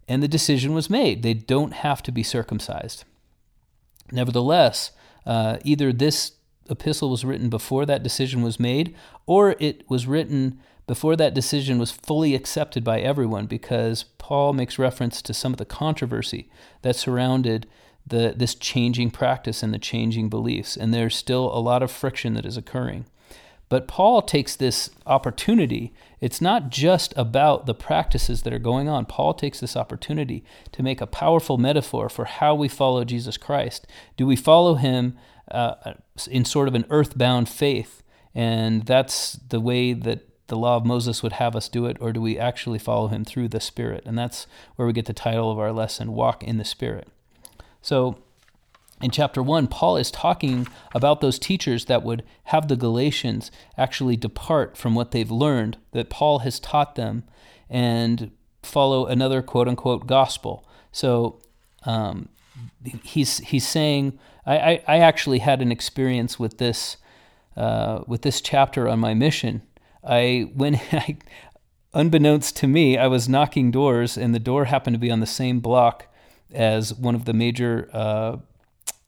And 0.07 0.23
the 0.23 0.29
decision 0.29 0.75
was 0.75 0.91
made. 0.91 1.23
They 1.25 1.35
don't 1.35 1.73
have 1.73 2.03
to 2.05 2.13
be 2.13 2.23
circumcised. 2.23 3.05
Nevertheless, 4.13 4.93
uh, 5.25 5.59
either 5.65 5.93
this 5.93 6.33
epistle 6.69 7.11
was 7.11 7.25
written 7.25 7.49
before 7.49 7.87
that 7.87 8.03
decision 8.03 8.43
was 8.43 8.61
made, 8.61 8.95
or 9.27 9.57
it 9.59 9.89
was 9.89 10.07
written 10.07 10.59
before 10.87 11.17
that 11.17 11.35
decision 11.35 11.79
was 11.79 11.91
fully 11.91 12.35
accepted 12.35 12.85
by 12.85 13.01
everyone 13.01 13.47
because 13.47 14.05
Paul 14.19 14.53
makes 14.53 14.79
reference 14.79 15.21
to 15.23 15.35
some 15.35 15.53
of 15.53 15.59
the 15.59 15.65
controversy 15.65 16.49
that 16.83 16.97
surrounded 16.97 17.67
the, 18.07 18.35
this 18.37 18.55
changing 18.55 19.11
practice 19.11 19.63
and 19.63 19.75
the 19.75 19.79
changing 19.79 20.29
beliefs. 20.29 20.77
And 20.77 20.95
there's 20.95 21.17
still 21.17 21.47
a 21.47 21.59
lot 21.59 21.83
of 21.83 21.91
friction 21.91 22.35
that 22.35 22.47
is 22.47 22.57
occurring. 22.57 23.07
But 23.69 23.89
Paul 23.89 24.23
takes 24.23 24.55
this 24.55 24.91
opportunity. 25.07 25.93
It's 26.21 26.41
not 26.41 26.71
just 26.71 27.13
about 27.17 27.67
the 27.67 27.75
practices 27.75 28.43
that 28.43 28.53
are 28.53 28.61
going 28.61 28.89
on. 28.89 29.07
Paul 29.07 29.35
takes 29.35 29.59
this 29.59 29.77
opportunity 29.77 30.45
to 30.73 30.83
make 30.83 31.01
a 31.01 31.07
powerful 31.07 31.59
metaphor 31.59 32.09
for 32.09 32.27
how 32.27 32.55
we 32.55 32.69
follow 32.69 33.05
Jesus 33.05 33.37
Christ. 33.37 33.87
Do 34.17 34.27
we 34.27 34.37
follow 34.37 34.75
him 34.75 35.17
uh, 35.51 35.95
in 36.31 36.45
sort 36.45 36.69
of 36.69 36.75
an 36.75 36.85
earthbound 36.91 37.49
faith? 37.49 38.03
And 38.35 38.85
that's 38.85 39.33
the 39.33 39.61
way 39.61 39.95
that 39.95 40.29
the 40.47 40.57
law 40.57 40.77
of 40.77 40.87
Moses 40.87 41.23
would 41.23 41.33
have 41.33 41.57
us 41.57 41.69
do 41.69 41.87
it, 41.87 41.97
or 42.01 42.13
do 42.13 42.21
we 42.21 42.39
actually 42.39 42.79
follow 42.79 43.09
him 43.09 43.25
through 43.25 43.49
the 43.49 43.61
Spirit? 43.61 44.05
And 44.07 44.17
that's 44.17 44.47
where 44.77 44.87
we 44.87 44.93
get 44.93 45.07
the 45.07 45.13
title 45.13 45.51
of 45.51 45.59
our 45.59 45.73
lesson 45.73 46.13
Walk 46.13 46.45
in 46.45 46.59
the 46.59 46.65
Spirit. 46.65 47.09
So, 47.83 48.19
in 49.01 49.11
chapter 49.11 49.43
1, 49.43 49.67
Paul 49.69 49.97
is 49.97 50.11
talking 50.11 50.67
about 50.95 51.21
those 51.21 51.39
teachers 51.39 51.85
that 51.87 52.03
would 52.03 52.23
have 52.45 52.69
the 52.69 52.77
Galatians 52.77 53.51
actually 53.77 54.17
depart 54.17 54.77
from 54.77 54.95
what 54.95 55.11
they've 55.11 55.31
learned 55.31 55.77
that 55.93 56.11
Paul 56.11 56.41
has 56.41 56.59
taught 56.59 56.95
them 56.95 57.25
and 57.69 58.31
follow 58.63 59.07
another 59.07 59.43
quote 59.43 59.69
unquote 59.69 60.07
gospel. 60.07 60.67
So, 60.93 61.41
um, 61.85 62.31
he's, 63.05 63.39
he's 63.39 63.69
saying, 63.69 64.19
I, 64.45 64.59
I, 64.59 64.85
I, 64.89 64.99
actually 64.99 65.41
had 65.41 65.61
an 65.61 65.71
experience 65.71 66.39
with 66.39 66.59
this, 66.59 66.97
uh, 67.57 68.03
with 68.07 68.23
this 68.23 68.41
chapter 68.41 68.89
on 68.89 68.99
my 68.99 69.15
mission 69.15 69.63
I 70.07 70.51
when 70.55 70.77
I 70.93 71.19
unbeknownst 71.93 72.57
to 72.57 72.67
me, 72.67 72.97
I 72.97 73.07
was 73.07 73.29
knocking 73.29 73.71
doors, 73.71 74.17
and 74.17 74.35
the 74.35 74.39
door 74.39 74.67
happened 74.67 74.95
to 74.95 74.99
be 74.99 75.11
on 75.11 75.21
the 75.21 75.27
same 75.27 75.61
block 75.61 76.07
as 76.53 76.95
one 76.95 77.15
of 77.15 77.25
the 77.25 77.33
major 77.33 77.91
uh, 77.93 78.37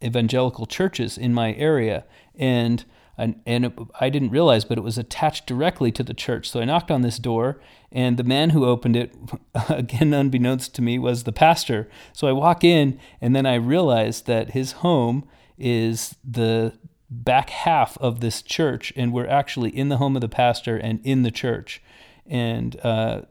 evangelical 0.02 0.66
churches 0.66 1.18
in 1.18 1.34
my 1.34 1.54
area, 1.54 2.04
and 2.34 2.84
and, 3.18 3.40
and 3.44 3.64
it, 3.64 3.72
I 3.98 4.10
didn't 4.10 4.30
realize, 4.30 4.64
but 4.64 4.78
it 4.78 4.84
was 4.84 4.96
attached 4.96 5.46
directly 5.46 5.90
to 5.90 6.04
the 6.04 6.14
church. 6.14 6.48
So 6.48 6.60
I 6.60 6.64
knocked 6.64 6.92
on 6.92 7.02
this 7.02 7.18
door, 7.18 7.60
and 7.90 8.16
the 8.16 8.22
man 8.22 8.50
who 8.50 8.64
opened 8.64 8.94
it, 8.94 9.12
again 9.68 10.14
unbeknownst 10.14 10.74
to 10.76 10.82
me, 10.82 11.00
was 11.00 11.24
the 11.24 11.32
pastor. 11.32 11.90
So 12.12 12.28
I 12.28 12.32
walk 12.32 12.62
in, 12.62 12.98
and 13.20 13.34
then 13.34 13.44
I 13.44 13.56
realize 13.56 14.22
that 14.22 14.50
his 14.50 14.72
home 14.72 15.28
is 15.58 16.14
the 16.24 16.78
back 17.10 17.50
half 17.50 17.98
of 17.98 18.20
this 18.20 18.40
church, 18.40 18.92
and 18.94 19.12
we're 19.12 19.26
actually 19.26 19.76
in 19.76 19.88
the 19.88 19.96
home 19.96 20.14
of 20.14 20.20
the 20.20 20.28
pastor 20.28 20.76
and 20.76 21.00
in 21.04 21.24
the 21.24 21.32
church. 21.32 21.82
And 22.24 22.78
uh, 22.84 23.22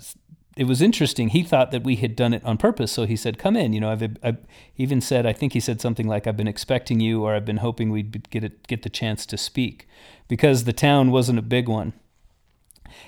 it 0.58 0.66
was 0.66 0.82
interesting. 0.82 1.30
He 1.30 1.44
thought 1.44 1.70
that 1.72 1.84
we 1.84 1.98
had 1.98 2.16
done 2.16 2.34
it 2.34 2.44
on 2.44 2.58
purpose, 2.58 2.92
so 2.92 3.06
he 3.06 3.16
said, 3.16 3.38
"Come 3.38 3.56
in." 3.56 3.74
You 3.74 3.80
know, 3.80 3.92
I've, 3.92 4.18
I've 4.24 4.38
even 4.76 5.02
said, 5.02 5.26
I 5.26 5.32
think 5.32 5.54
he 5.54 5.60
said 5.60 5.80
something 5.80 6.08
like, 6.08 6.26
"I've 6.26 6.36
been 6.36 6.48
expecting 6.48 7.00
you," 7.00 7.24
or 7.24 7.36
"I've 7.36 7.46
been 7.46 7.58
hoping 7.58 7.92
we'd 7.92 8.30
get 8.32 8.68
get 8.68 8.82
the 8.82 8.90
chance 8.90 9.26
to 9.28 9.38
speak," 9.38 9.88
because 10.28 10.64
the 10.64 10.74
town 10.74 11.12
wasn't 11.12 11.40
a 11.40 11.44
big 11.44 11.70
one. 11.70 11.94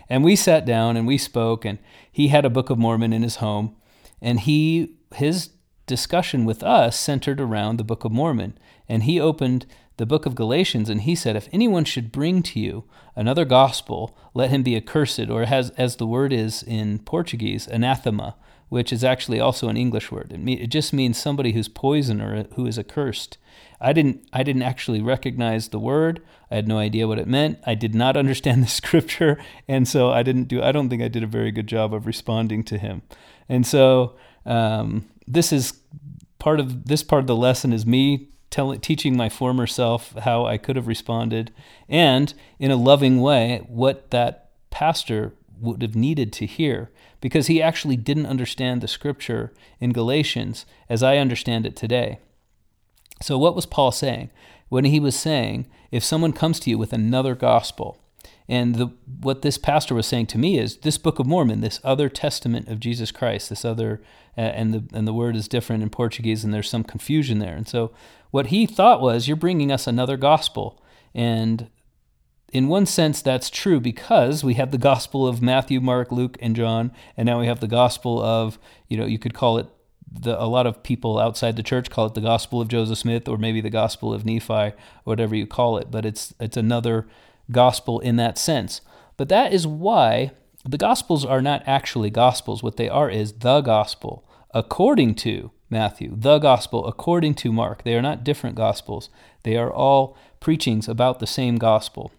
And 0.08 0.24
we 0.24 0.36
sat 0.36 0.66
down 0.66 0.96
and 0.96 1.08
we 1.08 1.18
spoke, 1.18 1.66
and 1.66 1.80
he 2.12 2.28
had 2.28 2.46
a 2.46 2.50
Book 2.50 2.70
of 2.70 2.78
Mormon 2.78 3.14
in 3.14 3.24
his 3.24 3.38
home, 3.38 3.76
and 4.22 4.42
he 4.42 4.96
his 5.16 5.50
discussion 5.88 6.46
with 6.46 6.62
us 6.62 7.00
centered 7.00 7.42
around 7.42 7.78
the 7.78 7.84
Book 7.84 8.06
of 8.06 8.12
Mormon, 8.12 8.58
and 8.88 9.04
he 9.04 9.20
opened 9.20 9.66
the 10.00 10.06
book 10.06 10.26
of 10.26 10.34
Galatians, 10.34 10.90
and 10.90 11.02
he 11.02 11.14
said, 11.14 11.36
If 11.36 11.50
anyone 11.52 11.84
should 11.84 12.12
bring 12.12 12.42
to 12.44 12.60
you 12.60 12.86
another 13.18 13.44
gospel, 13.44 14.18
let 14.34 14.50
him 14.50 14.64
be 14.64 14.78
accursed, 14.78 15.30
or 15.30 15.44
has, 15.44 15.72
as 15.72 15.98
the 15.98 16.08
word 16.08 16.32
is 16.32 16.64
in 16.64 17.00
Portuguese, 17.00 17.68
anathema, 17.68 18.36
which 18.70 18.94
is 18.94 19.04
actually 19.04 19.42
also 19.42 19.68
an 19.68 19.76
English 19.76 20.10
word. 20.10 20.32
It, 20.32 20.50
it 20.50 20.68
just 20.68 20.94
means 20.94 21.18
somebody 21.18 21.52
who's 21.52 21.68
poison 21.68 22.22
or 22.22 22.46
who 22.56 22.66
is 22.66 22.80
accursed. 22.80 23.38
I 23.82 23.92
didn't, 23.92 24.26
I 24.32 24.42
didn't 24.42 24.62
actually 24.62 25.02
recognize 25.02 25.68
the 25.68 25.80
word. 25.80 26.22
I 26.50 26.56
had 26.56 26.68
no 26.68 26.78
idea 26.78 27.08
what 27.08 27.20
it 27.20 27.28
meant. 27.28 27.60
I 27.68 27.76
did 27.76 27.94
not 27.94 28.16
understand 28.24 28.64
the 28.64 28.68
scripture, 28.68 29.38
and 29.68 29.86
so 29.86 30.12
I 30.12 30.24
didn't 30.24 30.46
do. 30.46 30.64
I 30.64 30.72
don't 30.72 30.90
think 30.90 31.04
I 31.04 31.10
did 31.10 31.24
a 31.24 31.28
very 31.28 31.52
good 31.52 31.68
job 31.68 31.94
of 31.94 32.08
responding 32.08 32.64
to 32.64 32.78
him. 32.78 33.02
And 33.50 33.68
so 33.68 34.16
um, 34.46 35.10
this 35.28 35.52
is 35.52 35.74
part 36.40 36.62
of 36.62 36.86
this 36.86 37.04
part 37.04 37.20
of 37.20 37.28
the 37.28 37.36
lesson 37.36 37.74
is 37.74 37.86
me 37.86 38.30
tell, 38.50 38.76
teaching 38.78 39.16
my 39.16 39.30
former 39.30 39.68
self 39.68 40.14
how 40.20 40.46
I 40.46 40.58
could 40.58 40.76
have 40.76 40.88
responded, 40.88 41.52
and 41.88 42.34
in 42.60 42.72
a 42.72 42.76
loving 42.76 43.22
way, 43.22 43.64
what 43.68 44.12
that 44.12 44.50
pastor 44.70 45.34
would 45.60 45.82
have 45.82 45.96
needed 45.96 46.32
to 46.34 46.46
hear, 46.46 46.90
because 47.22 47.48
he 47.48 47.62
actually 47.62 47.98
didn't 47.98 48.26
understand 48.26 48.82
the 48.82 48.88
scripture 48.88 49.52
in 49.80 49.92
Galatians 49.92 50.66
as 50.88 51.04
I 51.04 51.18
understand 51.18 51.66
it 51.66 51.76
today. 51.76 52.20
So, 53.22 53.38
what 53.38 53.56
was 53.56 53.66
Paul 53.66 53.92
saying? 53.92 54.30
When 54.70 54.86
he 54.86 55.00
was 55.00 55.16
saying, 55.16 55.68
if 55.92 56.04
someone 56.04 56.32
comes 56.32 56.60
to 56.62 56.70
you 56.70 56.78
with 56.78 56.94
another 56.94 57.36
gospel, 57.36 58.00
and 58.48 58.76
the, 58.76 58.88
what 59.22 59.44
this 59.44 59.60
pastor 59.60 59.94
was 59.94 60.08
saying 60.08 60.26
to 60.28 60.40
me 60.40 60.58
is 60.58 60.78
this 60.78 60.98
Book 60.98 61.20
of 61.20 61.28
Mormon, 61.28 61.62
this 61.62 61.80
other 61.84 62.10
testament 62.10 62.68
of 62.68 62.80
Jesus 62.80 63.12
Christ, 63.12 63.50
this 63.50 63.64
other, 63.64 64.02
uh, 64.36 64.42
and 64.42 64.74
the 64.74 64.84
and 64.92 65.08
the 65.08 65.14
word 65.14 65.36
is 65.36 65.48
different 65.48 65.84
in 65.84 65.90
Portuguese, 65.92 66.44
and 66.44 66.52
there's 66.52 66.70
some 66.70 66.84
confusion 66.84 67.38
there. 67.38 67.56
And 67.56 67.68
so 67.68 67.92
what 68.32 68.48
he 68.48 68.66
thought 68.66 69.02
was, 69.02 69.28
you're 69.28 69.38
bringing 69.38 69.72
us 69.72 69.88
another 69.88 70.18
gospel. 70.18 70.82
And 71.14 71.70
in 72.52 72.68
one 72.68 72.86
sense, 72.86 73.22
that's 73.22 73.50
true 73.50 73.80
because 73.80 74.44
we 74.44 74.56
have 74.56 74.72
the 74.72 74.78
gospel 74.78 75.28
of 75.28 75.42
Matthew, 75.42 75.80
Mark, 75.80 76.12
Luke, 76.12 76.38
and 76.42 76.56
John, 76.56 76.92
and 77.16 77.26
now 77.26 77.40
we 77.40 77.48
have 77.48 77.60
the 77.60 77.68
gospel 77.68 78.22
of, 78.22 78.58
you 78.88 78.98
know, 78.98 79.06
you 79.06 79.20
could 79.20 79.34
call 79.34 79.58
it 79.58 79.68
the, 80.12 80.42
a 80.42 80.46
lot 80.46 80.66
of 80.66 80.82
people 80.82 81.20
outside 81.20 81.56
the 81.56 81.64
church 81.64 81.90
call 81.90 82.08
it 82.08 82.16
the 82.16 82.22
gospel 82.22 82.62
of 82.62 82.68
Joseph 82.68 82.98
Smith 82.98 83.28
or 83.28 83.38
maybe 83.38 83.62
the 83.62 83.70
gospel 83.70 84.14
of 84.14 84.26
Nephi, 84.26 84.74
whatever 85.04 85.36
you 85.36 85.46
call 85.46 85.78
it, 85.78 85.92
but 85.92 86.06
it's 86.06 86.34
it's 86.40 86.58
another 86.58 87.08
gospel 87.52 88.00
in 88.00 88.16
that 88.16 88.38
sense. 88.38 88.82
But 89.18 89.30
that 89.30 89.54
is 89.54 89.68
why 89.68 90.32
the 90.66 90.78
gospels 90.78 91.26
are 91.26 91.42
not 91.42 91.64
actually 91.68 92.10
gospels. 92.10 92.64
What 92.64 92.78
they 92.78 92.90
are 92.90 93.10
is 93.10 93.34
the 93.34 93.62
gospel 93.62 94.26
according 94.54 95.16
to 95.16 95.52
Matthew, 95.70 96.14
the 96.16 96.40
gospel 96.40 96.88
according 96.88 97.36
to 97.36 97.52
Mark. 97.52 97.84
They 97.84 97.96
are 97.96 98.02
not 98.02 98.24
different 98.24 98.56
gospels, 98.56 99.10
they 99.44 99.56
are 99.56 99.72
all 99.72 100.18
preachings 100.40 100.88
about 100.88 101.20
the 101.20 101.28
same 101.28 101.58
gospel. 101.58 102.12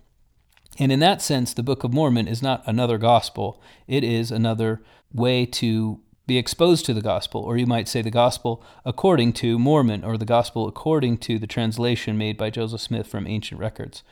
And 0.79 0.93
in 0.93 1.01
that 1.01 1.21
sense, 1.21 1.53
the 1.53 1.63
Book 1.63 1.85
of 1.85 1.93
Mormon 1.93 2.29
is 2.29 2.43
not 2.43 2.63
another 2.67 2.97
gospel, 2.97 3.61
it 3.89 4.05
is 4.05 4.31
another 4.31 4.81
way 5.13 5.45
to 5.47 6.01
be 6.27 6.39
exposed 6.39 6.87
to 6.87 6.95
the 6.95 7.03
gospel, 7.03 7.43
or 7.43 7.57
you 7.57 7.67
might 7.67 7.89
say 7.89 8.03
the 8.03 8.11
gospel 8.11 8.63
according 8.85 9.33
to 9.33 9.59
Mormon, 9.59 10.05
or 10.05 10.17
the 10.17 10.25
gospel 10.25 10.69
according 10.69 11.19
to 11.19 11.41
the 11.41 11.49
translation 11.49 12.17
made 12.17 12.37
by 12.37 12.51
Joseph 12.51 12.81
Smith 12.81 13.09
from 13.09 13.27
ancient 13.27 13.61
records. 13.61 14.05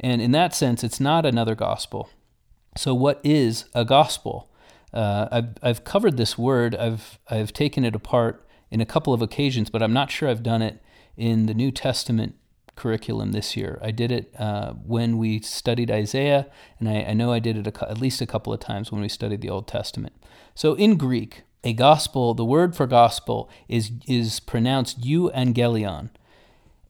And 0.00 0.20
in 0.20 0.32
that 0.32 0.52
sense, 0.52 0.82
it's 0.82 0.98
not 0.98 1.24
another 1.24 1.54
gospel. 1.54 2.10
So, 2.76 2.92
what 2.92 3.20
is 3.22 3.66
a 3.72 3.84
gospel? 3.84 4.49
Uh, 4.92 5.28
I've, 5.30 5.48
I've 5.62 5.84
covered 5.84 6.16
this 6.16 6.36
word, 6.36 6.74
I've, 6.74 7.18
I've 7.28 7.52
taken 7.52 7.84
it 7.84 7.94
apart 7.94 8.46
in 8.70 8.80
a 8.80 8.86
couple 8.86 9.12
of 9.12 9.22
occasions, 9.22 9.70
but 9.70 9.82
I'm 9.82 9.92
not 9.92 10.10
sure 10.10 10.28
I've 10.28 10.42
done 10.42 10.62
it 10.62 10.82
in 11.16 11.46
the 11.46 11.54
New 11.54 11.70
Testament 11.70 12.34
curriculum 12.76 13.32
this 13.32 13.56
year. 13.56 13.78
I 13.82 13.90
did 13.90 14.10
it 14.10 14.34
uh, 14.38 14.72
when 14.72 15.18
we 15.18 15.40
studied 15.40 15.90
Isaiah, 15.90 16.46
and 16.78 16.88
I, 16.88 17.02
I 17.02 17.12
know 17.12 17.32
I 17.32 17.38
did 17.38 17.56
it 17.56 17.66
a, 17.66 17.90
at 17.90 17.98
least 17.98 18.20
a 18.20 18.26
couple 18.26 18.52
of 18.52 18.60
times 18.60 18.90
when 18.90 19.00
we 19.00 19.08
studied 19.08 19.42
the 19.42 19.50
Old 19.50 19.68
Testament. 19.68 20.14
So 20.54 20.74
in 20.74 20.96
Greek, 20.96 21.42
a 21.62 21.72
gospel, 21.72 22.32
the 22.32 22.44
word 22.44 22.74
for 22.74 22.86
gospel 22.86 23.50
is 23.68 23.90
is 24.06 24.40
pronounced 24.40 25.02
euangelion, 25.02 26.08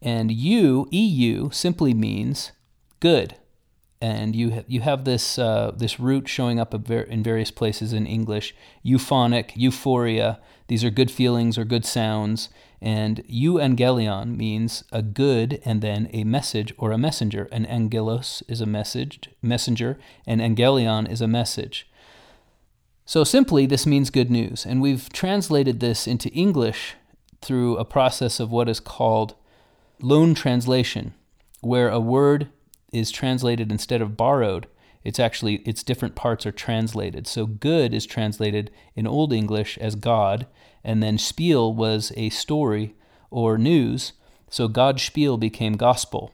and 0.00 0.30
eu 0.30 0.86
eu 0.92 1.50
simply 1.50 1.92
means 1.92 2.52
good 3.00 3.34
and 4.00 4.34
you 4.34 4.64
you 4.66 4.80
have 4.80 5.04
this 5.04 5.38
uh, 5.38 5.72
this 5.76 6.00
root 6.00 6.28
showing 6.28 6.58
up 6.58 6.74
in 6.74 7.22
various 7.22 7.50
places 7.50 7.92
in 7.92 8.06
English. 8.06 8.54
Euphonic, 8.82 9.52
euphoria. 9.54 10.40
These 10.68 10.84
are 10.84 10.90
good 10.90 11.10
feelings 11.10 11.58
or 11.58 11.64
good 11.64 11.84
sounds. 11.84 12.48
And 12.82 13.22
euangelion 13.28 14.36
means 14.36 14.84
a 14.90 15.02
good 15.02 15.60
and 15.66 15.82
then 15.82 16.08
a 16.14 16.24
message 16.24 16.72
or 16.78 16.92
a 16.92 16.98
messenger. 16.98 17.46
An 17.52 17.66
angelos 17.66 18.42
is 18.48 18.62
a 18.62 18.66
message 18.66 19.28
messenger, 19.42 19.98
and 20.26 20.40
angelion 20.40 21.06
is 21.10 21.20
a 21.20 21.28
message. 21.28 21.86
So 23.04 23.24
simply, 23.24 23.66
this 23.66 23.86
means 23.86 24.08
good 24.08 24.30
news, 24.30 24.64
and 24.64 24.80
we've 24.80 25.12
translated 25.12 25.80
this 25.80 26.06
into 26.06 26.30
English 26.30 26.94
through 27.42 27.76
a 27.76 27.84
process 27.84 28.38
of 28.38 28.50
what 28.50 28.68
is 28.68 28.80
called 28.80 29.34
loan 30.00 30.32
translation, 30.34 31.12
where 31.60 31.88
a 31.88 32.00
word 32.00 32.48
is 32.92 33.10
translated 33.10 33.70
instead 33.70 34.02
of 34.02 34.16
borrowed, 34.16 34.66
it's 35.02 35.18
actually 35.18 35.56
its 35.56 35.82
different 35.82 36.14
parts 36.14 36.44
are 36.44 36.52
translated. 36.52 37.26
So 37.26 37.46
good 37.46 37.94
is 37.94 38.06
translated 38.06 38.70
in 38.94 39.06
Old 39.06 39.32
English 39.32 39.78
as 39.78 39.94
God, 39.94 40.46
and 40.84 41.02
then 41.02 41.18
spiel 41.18 41.74
was 41.74 42.12
a 42.16 42.30
story 42.30 42.94
or 43.30 43.56
news. 43.56 44.12
So 44.50 44.68
God's 44.68 45.02
spiel 45.02 45.36
became 45.38 45.74
gospel. 45.74 46.32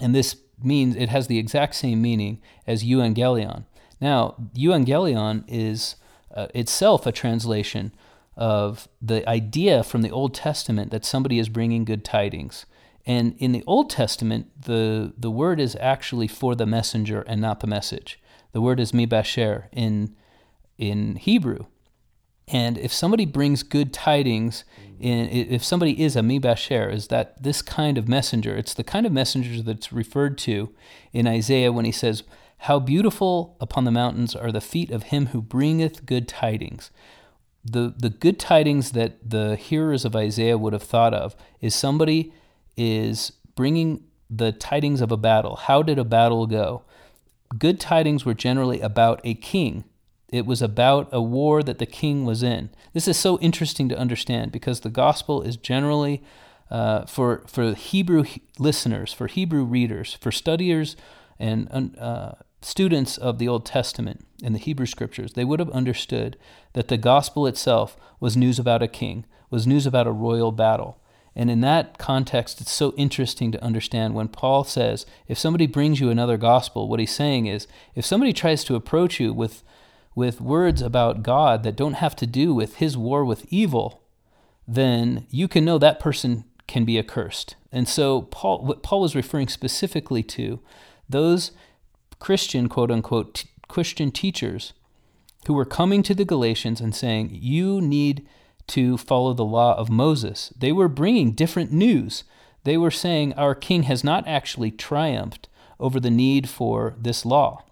And 0.00 0.14
this 0.14 0.36
means 0.62 0.96
it 0.96 1.08
has 1.08 1.26
the 1.26 1.38
exact 1.38 1.74
same 1.74 2.00
meaning 2.00 2.40
as 2.66 2.84
euangelion. 2.84 3.64
Now, 4.00 4.34
euangelion 4.54 5.44
is 5.46 5.96
uh, 6.34 6.48
itself 6.54 7.06
a 7.06 7.12
translation 7.12 7.92
of 8.36 8.88
the 9.00 9.28
idea 9.28 9.82
from 9.82 10.02
the 10.02 10.10
Old 10.10 10.34
Testament 10.34 10.90
that 10.90 11.04
somebody 11.04 11.38
is 11.38 11.48
bringing 11.48 11.84
good 11.84 12.04
tidings. 12.04 12.66
And 13.06 13.34
in 13.38 13.52
the 13.52 13.64
Old 13.66 13.90
Testament, 13.90 14.50
the, 14.62 15.12
the 15.16 15.30
word 15.30 15.60
is 15.60 15.76
actually 15.80 16.28
for 16.28 16.54
the 16.54 16.66
messenger 16.66 17.22
and 17.22 17.40
not 17.40 17.60
the 17.60 17.66
message. 17.66 18.18
The 18.52 18.60
word 18.60 18.80
is 18.80 18.92
mibasher 18.92 19.64
in, 19.72 20.14
in 20.78 21.16
Hebrew. 21.16 21.66
And 22.48 22.76
if 22.76 22.92
somebody 22.92 23.24
brings 23.24 23.62
good 23.62 23.92
tidings, 23.92 24.64
in, 25.00 25.28
if 25.28 25.64
somebody 25.64 26.02
is 26.02 26.14
a 26.14 26.20
mibasher, 26.20 26.92
is 26.92 27.08
that 27.08 27.42
this 27.42 27.62
kind 27.62 27.96
of 27.96 28.08
messenger? 28.08 28.54
It's 28.54 28.74
the 28.74 28.84
kind 28.84 29.06
of 29.06 29.12
messenger 29.12 29.62
that's 29.62 29.92
referred 29.92 30.36
to 30.38 30.74
in 31.12 31.26
Isaiah 31.26 31.72
when 31.72 31.84
he 31.84 31.92
says, 31.92 32.22
How 32.58 32.78
beautiful 32.78 33.56
upon 33.60 33.84
the 33.84 33.90
mountains 33.90 34.36
are 34.36 34.52
the 34.52 34.60
feet 34.60 34.90
of 34.90 35.04
him 35.04 35.26
who 35.26 35.40
bringeth 35.40 36.04
good 36.04 36.28
tidings. 36.28 36.90
The, 37.64 37.94
the 37.96 38.10
good 38.10 38.38
tidings 38.38 38.92
that 38.92 39.30
the 39.30 39.56
hearers 39.56 40.04
of 40.04 40.14
Isaiah 40.14 40.58
would 40.58 40.74
have 40.74 40.82
thought 40.82 41.14
of 41.14 41.34
is 41.62 41.74
somebody 41.74 42.32
is 42.76 43.32
bringing 43.54 44.04
the 44.30 44.52
tidings 44.52 45.00
of 45.00 45.12
a 45.12 45.16
battle. 45.16 45.56
How 45.56 45.82
did 45.82 45.98
a 45.98 46.04
battle 46.04 46.46
go? 46.46 46.82
Good 47.58 47.78
tidings 47.78 48.24
were 48.24 48.34
generally 48.34 48.80
about 48.80 49.20
a 49.24 49.34
king. 49.34 49.84
It 50.30 50.46
was 50.46 50.60
about 50.60 51.08
a 51.12 51.22
war 51.22 51.62
that 51.62 51.78
the 51.78 51.86
king 51.86 52.24
was 52.24 52.42
in. 52.42 52.70
This 52.92 53.06
is 53.06 53.16
so 53.16 53.38
interesting 53.38 53.88
to 53.90 53.98
understand 53.98 54.50
because 54.50 54.80
the 54.80 54.90
gospel 54.90 55.42
is 55.42 55.56
generally 55.56 56.22
uh, 56.70 57.04
for 57.06 57.44
for 57.46 57.74
Hebrew 57.74 58.24
listeners, 58.58 59.12
for 59.12 59.28
Hebrew 59.28 59.62
readers, 59.64 60.14
for 60.20 60.32
studiers 60.32 60.96
and 61.38 61.96
uh, 61.98 62.32
students 62.62 63.18
of 63.18 63.38
the 63.38 63.46
Old 63.46 63.66
Testament 63.66 64.26
and 64.42 64.54
the 64.54 64.58
Hebrew 64.58 64.86
Scriptures. 64.86 65.34
They 65.34 65.44
would 65.44 65.60
have 65.60 65.70
understood 65.70 66.36
that 66.72 66.88
the 66.88 66.96
gospel 66.96 67.46
itself 67.46 67.96
was 68.18 68.36
news 68.36 68.58
about 68.58 68.82
a 68.82 68.88
king, 68.88 69.26
was 69.50 69.66
news 69.66 69.86
about 69.86 70.06
a 70.06 70.12
royal 70.12 70.50
battle. 70.50 70.98
And 71.36 71.50
in 71.50 71.60
that 71.62 71.98
context, 71.98 72.60
it's 72.60 72.72
so 72.72 72.94
interesting 72.96 73.50
to 73.52 73.62
understand 73.62 74.14
when 74.14 74.28
Paul 74.28 74.64
says, 74.64 75.04
if 75.26 75.38
somebody 75.38 75.66
brings 75.66 76.00
you 76.00 76.10
another 76.10 76.36
gospel, 76.36 76.88
what 76.88 77.00
he's 77.00 77.14
saying 77.14 77.46
is, 77.46 77.66
if 77.94 78.04
somebody 78.04 78.32
tries 78.32 78.62
to 78.64 78.76
approach 78.76 79.18
you 79.18 79.32
with, 79.32 79.64
with 80.14 80.40
words 80.40 80.80
about 80.80 81.22
God 81.24 81.64
that 81.64 81.76
don't 81.76 81.94
have 81.94 82.14
to 82.16 82.26
do 82.26 82.54
with 82.54 82.76
his 82.76 82.96
war 82.96 83.24
with 83.24 83.46
evil, 83.48 84.02
then 84.66 85.26
you 85.30 85.48
can 85.48 85.64
know 85.64 85.78
that 85.78 86.00
person 86.00 86.44
can 86.66 86.84
be 86.84 86.98
accursed. 86.98 87.56
And 87.72 87.88
so 87.88 88.22
Paul, 88.22 88.64
what 88.64 88.82
Paul 88.82 89.00
was 89.00 89.16
referring 89.16 89.48
specifically 89.48 90.22
to, 90.22 90.60
those 91.08 91.50
Christian, 92.20 92.68
quote 92.68 92.90
unquote, 92.90 93.34
t- 93.34 93.48
Christian 93.68 94.10
teachers 94.10 94.72
who 95.46 95.54
were 95.54 95.64
coming 95.64 96.02
to 96.04 96.14
the 96.14 96.24
Galatians 96.24 96.80
and 96.80 96.94
saying, 96.94 97.30
You 97.32 97.80
need 97.80 98.26
to 98.68 98.96
follow 98.96 99.34
the 99.34 99.44
law 99.44 99.74
of 99.76 99.90
Moses. 99.90 100.52
They 100.56 100.72
were 100.72 100.88
bringing 100.88 101.32
different 101.32 101.72
news. 101.72 102.24
They 102.64 102.76
were 102.76 102.90
saying, 102.90 103.34
Our 103.34 103.54
king 103.54 103.84
has 103.84 104.02
not 104.02 104.26
actually 104.26 104.70
triumphed 104.70 105.48
over 105.78 106.00
the 106.00 106.10
need 106.10 106.48
for 106.48 106.94
this 106.98 107.24
law. 107.24 107.64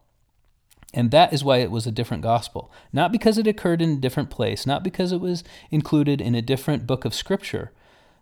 And 0.94 1.10
that 1.10 1.32
is 1.32 1.42
why 1.42 1.58
it 1.58 1.70
was 1.70 1.86
a 1.86 1.92
different 1.92 2.22
gospel. 2.22 2.70
Not 2.92 3.12
because 3.12 3.38
it 3.38 3.46
occurred 3.46 3.80
in 3.80 3.92
a 3.92 4.00
different 4.00 4.28
place, 4.28 4.66
not 4.66 4.84
because 4.84 5.12
it 5.12 5.20
was 5.20 5.42
included 5.70 6.20
in 6.20 6.34
a 6.34 6.42
different 6.42 6.86
book 6.86 7.04
of 7.04 7.14
scripture. 7.14 7.72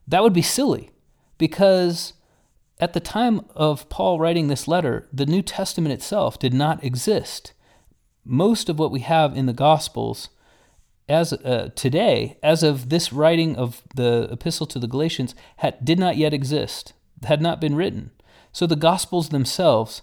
That 0.06 0.22
would 0.22 0.32
be 0.32 0.42
silly, 0.42 0.90
because 1.38 2.12
at 2.78 2.92
the 2.92 3.00
time 3.00 3.44
of 3.54 3.88
Paul 3.88 4.18
writing 4.20 4.46
this 4.46 4.68
letter, 4.68 5.08
the 5.12 5.26
New 5.26 5.42
Testament 5.42 5.92
itself 5.92 6.38
did 6.38 6.54
not 6.54 6.82
exist 6.84 7.52
most 8.24 8.68
of 8.68 8.78
what 8.78 8.90
we 8.92 9.00
have 9.00 9.36
in 9.36 9.46
the 9.46 9.52
Gospels 9.52 10.28
as 11.11 11.33
uh, 11.33 11.71
today, 11.75 12.38
as 12.43 12.62
of 12.62 12.88
this 12.88 13.12
writing 13.12 13.57
of 13.57 13.83
the 13.95 14.29
epistle 14.31 14.67
to 14.69 14.79
the 14.79 14.87
Galatians, 14.87 15.35
had, 15.57 15.85
did 15.85 15.99
not 15.99 16.17
yet 16.17 16.33
exist, 16.33 16.93
had 17.25 17.43
not 17.43 17.61
been 17.61 17.75
written. 17.75 18.12
So 18.52 18.67
the 18.67 18.76
Gospels 18.76 19.29
themselves 19.29 20.02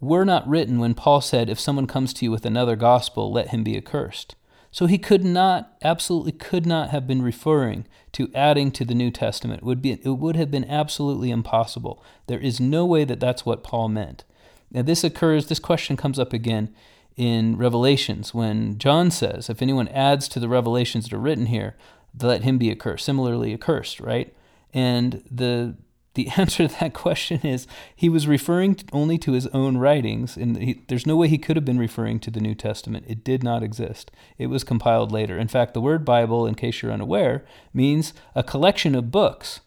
were 0.00 0.24
not 0.24 0.46
written 0.46 0.78
when 0.78 0.94
Paul 0.94 1.20
said, 1.20 1.48
If 1.48 1.60
someone 1.60 1.86
comes 1.86 2.12
to 2.14 2.24
you 2.24 2.30
with 2.30 2.44
another 2.44 2.76
gospel, 2.76 3.32
let 3.32 3.48
him 3.48 3.62
be 3.62 3.76
accursed. 3.76 4.36
So 4.70 4.86
he 4.86 4.98
could 4.98 5.24
not, 5.24 5.76
absolutely 5.82 6.32
could 6.32 6.66
not 6.66 6.90
have 6.90 7.06
been 7.06 7.22
referring 7.22 7.86
to 8.12 8.30
adding 8.34 8.72
to 8.72 8.84
the 8.84 8.94
New 8.94 9.12
Testament. 9.12 9.62
It 9.62 9.64
would, 9.64 9.80
be, 9.80 9.92
it 9.92 10.18
would 10.18 10.34
have 10.34 10.50
been 10.50 10.68
absolutely 10.68 11.30
impossible. 11.30 12.02
There 12.26 12.40
is 12.40 12.58
no 12.58 12.84
way 12.84 13.04
that 13.04 13.20
that's 13.20 13.46
what 13.46 13.62
Paul 13.62 13.88
meant. 13.88 14.24
Now, 14.72 14.82
this 14.82 15.04
occurs, 15.04 15.46
this 15.46 15.60
question 15.60 15.96
comes 15.96 16.18
up 16.18 16.32
again 16.32 16.74
in 17.16 17.56
Revelations 17.56 18.34
when 18.34 18.78
John 18.78 19.10
says, 19.10 19.48
if 19.48 19.62
anyone 19.62 19.88
adds 19.88 20.28
to 20.28 20.40
the 20.40 20.48
revelations 20.48 21.04
that 21.04 21.12
are 21.12 21.20
written 21.20 21.46
here, 21.46 21.76
let 22.20 22.42
him 22.42 22.58
be 22.58 22.70
accursed, 22.70 23.04
similarly 23.04 23.52
accursed, 23.52 24.00
right? 24.00 24.34
And 24.72 25.22
the 25.30 25.76
the 26.14 26.28
answer 26.36 26.68
to 26.68 26.74
that 26.80 26.94
question 26.94 27.40
is 27.42 27.66
he 27.94 28.08
was 28.08 28.26
referring 28.26 28.78
only 28.92 29.18
to 29.18 29.32
his 29.32 29.46
own 29.48 29.76
writings, 29.76 30.36
and 30.36 30.56
he, 30.56 30.82
there's 30.88 31.06
no 31.06 31.16
way 31.16 31.28
he 31.28 31.38
could 31.38 31.56
have 31.56 31.64
been 31.64 31.78
referring 31.78 32.20
to 32.20 32.30
the 32.30 32.40
New 32.40 32.54
Testament. 32.54 33.04
It 33.08 33.24
did 33.24 33.42
not 33.42 33.62
exist. 33.62 34.10
It 34.38 34.46
was 34.46 34.64
compiled 34.64 35.12
later. 35.12 35.38
In 35.38 35.48
fact, 35.48 35.74
the 35.74 35.80
word 35.80 36.04
Bible, 36.04 36.46
in 36.46 36.54
case 36.54 36.82
you're 36.82 36.92
unaware, 36.92 37.44
means 37.72 38.14
a 38.34 38.42
collection 38.42 38.94
of 38.94 39.10
books. 39.10 39.60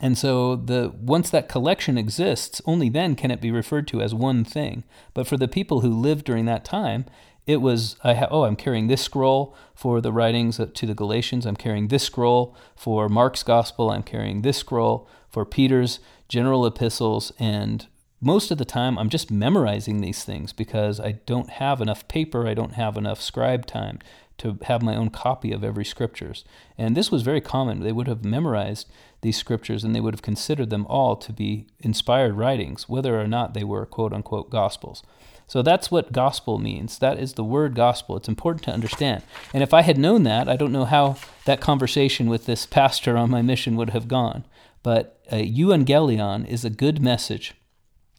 And 0.00 0.16
so 0.16 0.56
the 0.56 0.92
once 0.98 1.28
that 1.30 1.48
collection 1.48 1.98
exists, 1.98 2.62
only 2.64 2.88
then 2.88 3.14
can 3.14 3.30
it 3.30 3.40
be 3.40 3.50
referred 3.50 3.86
to 3.88 4.00
as 4.00 4.14
one 4.14 4.44
thing. 4.44 4.84
But 5.12 5.26
for 5.26 5.36
the 5.36 5.48
people 5.48 5.80
who 5.80 5.90
lived 5.90 6.24
during 6.24 6.46
that 6.46 6.64
time, 6.64 7.04
it 7.46 7.60
was 7.60 7.96
I 8.02 8.14
ha- 8.14 8.28
oh 8.30 8.44
I'm 8.44 8.56
carrying 8.56 8.86
this 8.86 9.02
scroll 9.02 9.54
for 9.74 10.00
the 10.00 10.12
writings 10.12 10.58
to 10.58 10.86
the 10.86 10.94
Galatians. 10.94 11.44
I'm 11.44 11.56
carrying 11.56 11.88
this 11.88 12.04
scroll 12.04 12.56
for 12.74 13.08
Mark's 13.08 13.42
gospel. 13.42 13.90
I'm 13.90 14.02
carrying 14.02 14.42
this 14.42 14.58
scroll 14.58 15.08
for 15.28 15.44
Peter's 15.44 16.00
general 16.28 16.64
epistles. 16.64 17.32
And 17.38 17.86
most 18.20 18.50
of 18.50 18.58
the 18.58 18.64
time, 18.64 18.98
I'm 18.98 19.08
just 19.08 19.30
memorizing 19.30 20.00
these 20.00 20.24
things 20.24 20.52
because 20.52 21.00
I 21.00 21.12
don't 21.12 21.50
have 21.50 21.80
enough 21.80 22.06
paper. 22.06 22.46
I 22.46 22.54
don't 22.54 22.74
have 22.74 22.96
enough 22.96 23.20
scribe 23.20 23.66
time 23.66 23.98
to 24.38 24.58
have 24.62 24.82
my 24.82 24.96
own 24.96 25.10
copy 25.10 25.52
of 25.52 25.62
every 25.62 25.84
scriptures. 25.84 26.44
And 26.78 26.96
this 26.96 27.10
was 27.10 27.22
very 27.22 27.40
common. 27.40 27.80
They 27.80 27.92
would 27.92 28.08
have 28.08 28.24
memorized 28.24 28.88
these 29.20 29.36
scriptures 29.36 29.84
and 29.84 29.94
they 29.94 30.00
would 30.00 30.14
have 30.14 30.22
considered 30.22 30.70
them 30.70 30.86
all 30.86 31.16
to 31.16 31.32
be 31.32 31.66
inspired 31.78 32.34
writings, 32.34 32.88
whether 32.88 33.20
or 33.20 33.26
not 33.26 33.52
they 33.52 33.64
were 33.64 33.84
quote 33.84 34.12
unquote 34.12 34.50
gospels. 34.50 35.02
So 35.46 35.62
that's 35.62 35.90
what 35.90 36.12
gospel 36.12 36.58
means. 36.58 36.98
That 36.98 37.18
is 37.18 37.34
the 37.34 37.44
word 37.44 37.74
gospel. 37.74 38.16
It's 38.16 38.28
important 38.28 38.64
to 38.64 38.72
understand. 38.72 39.24
And 39.52 39.62
if 39.62 39.74
I 39.74 39.82
had 39.82 39.98
known 39.98 40.22
that, 40.22 40.48
I 40.48 40.56
don't 40.56 40.72
know 40.72 40.84
how 40.84 41.16
that 41.44 41.60
conversation 41.60 42.30
with 42.30 42.46
this 42.46 42.66
pastor 42.66 43.16
on 43.16 43.30
my 43.30 43.42
mission 43.42 43.76
would 43.76 43.90
have 43.90 44.08
gone. 44.08 44.44
But 44.82 45.20
uh, 45.30 45.36
euangelion 45.36 46.46
is 46.46 46.64
a 46.64 46.70
good 46.70 47.02
message. 47.02 47.54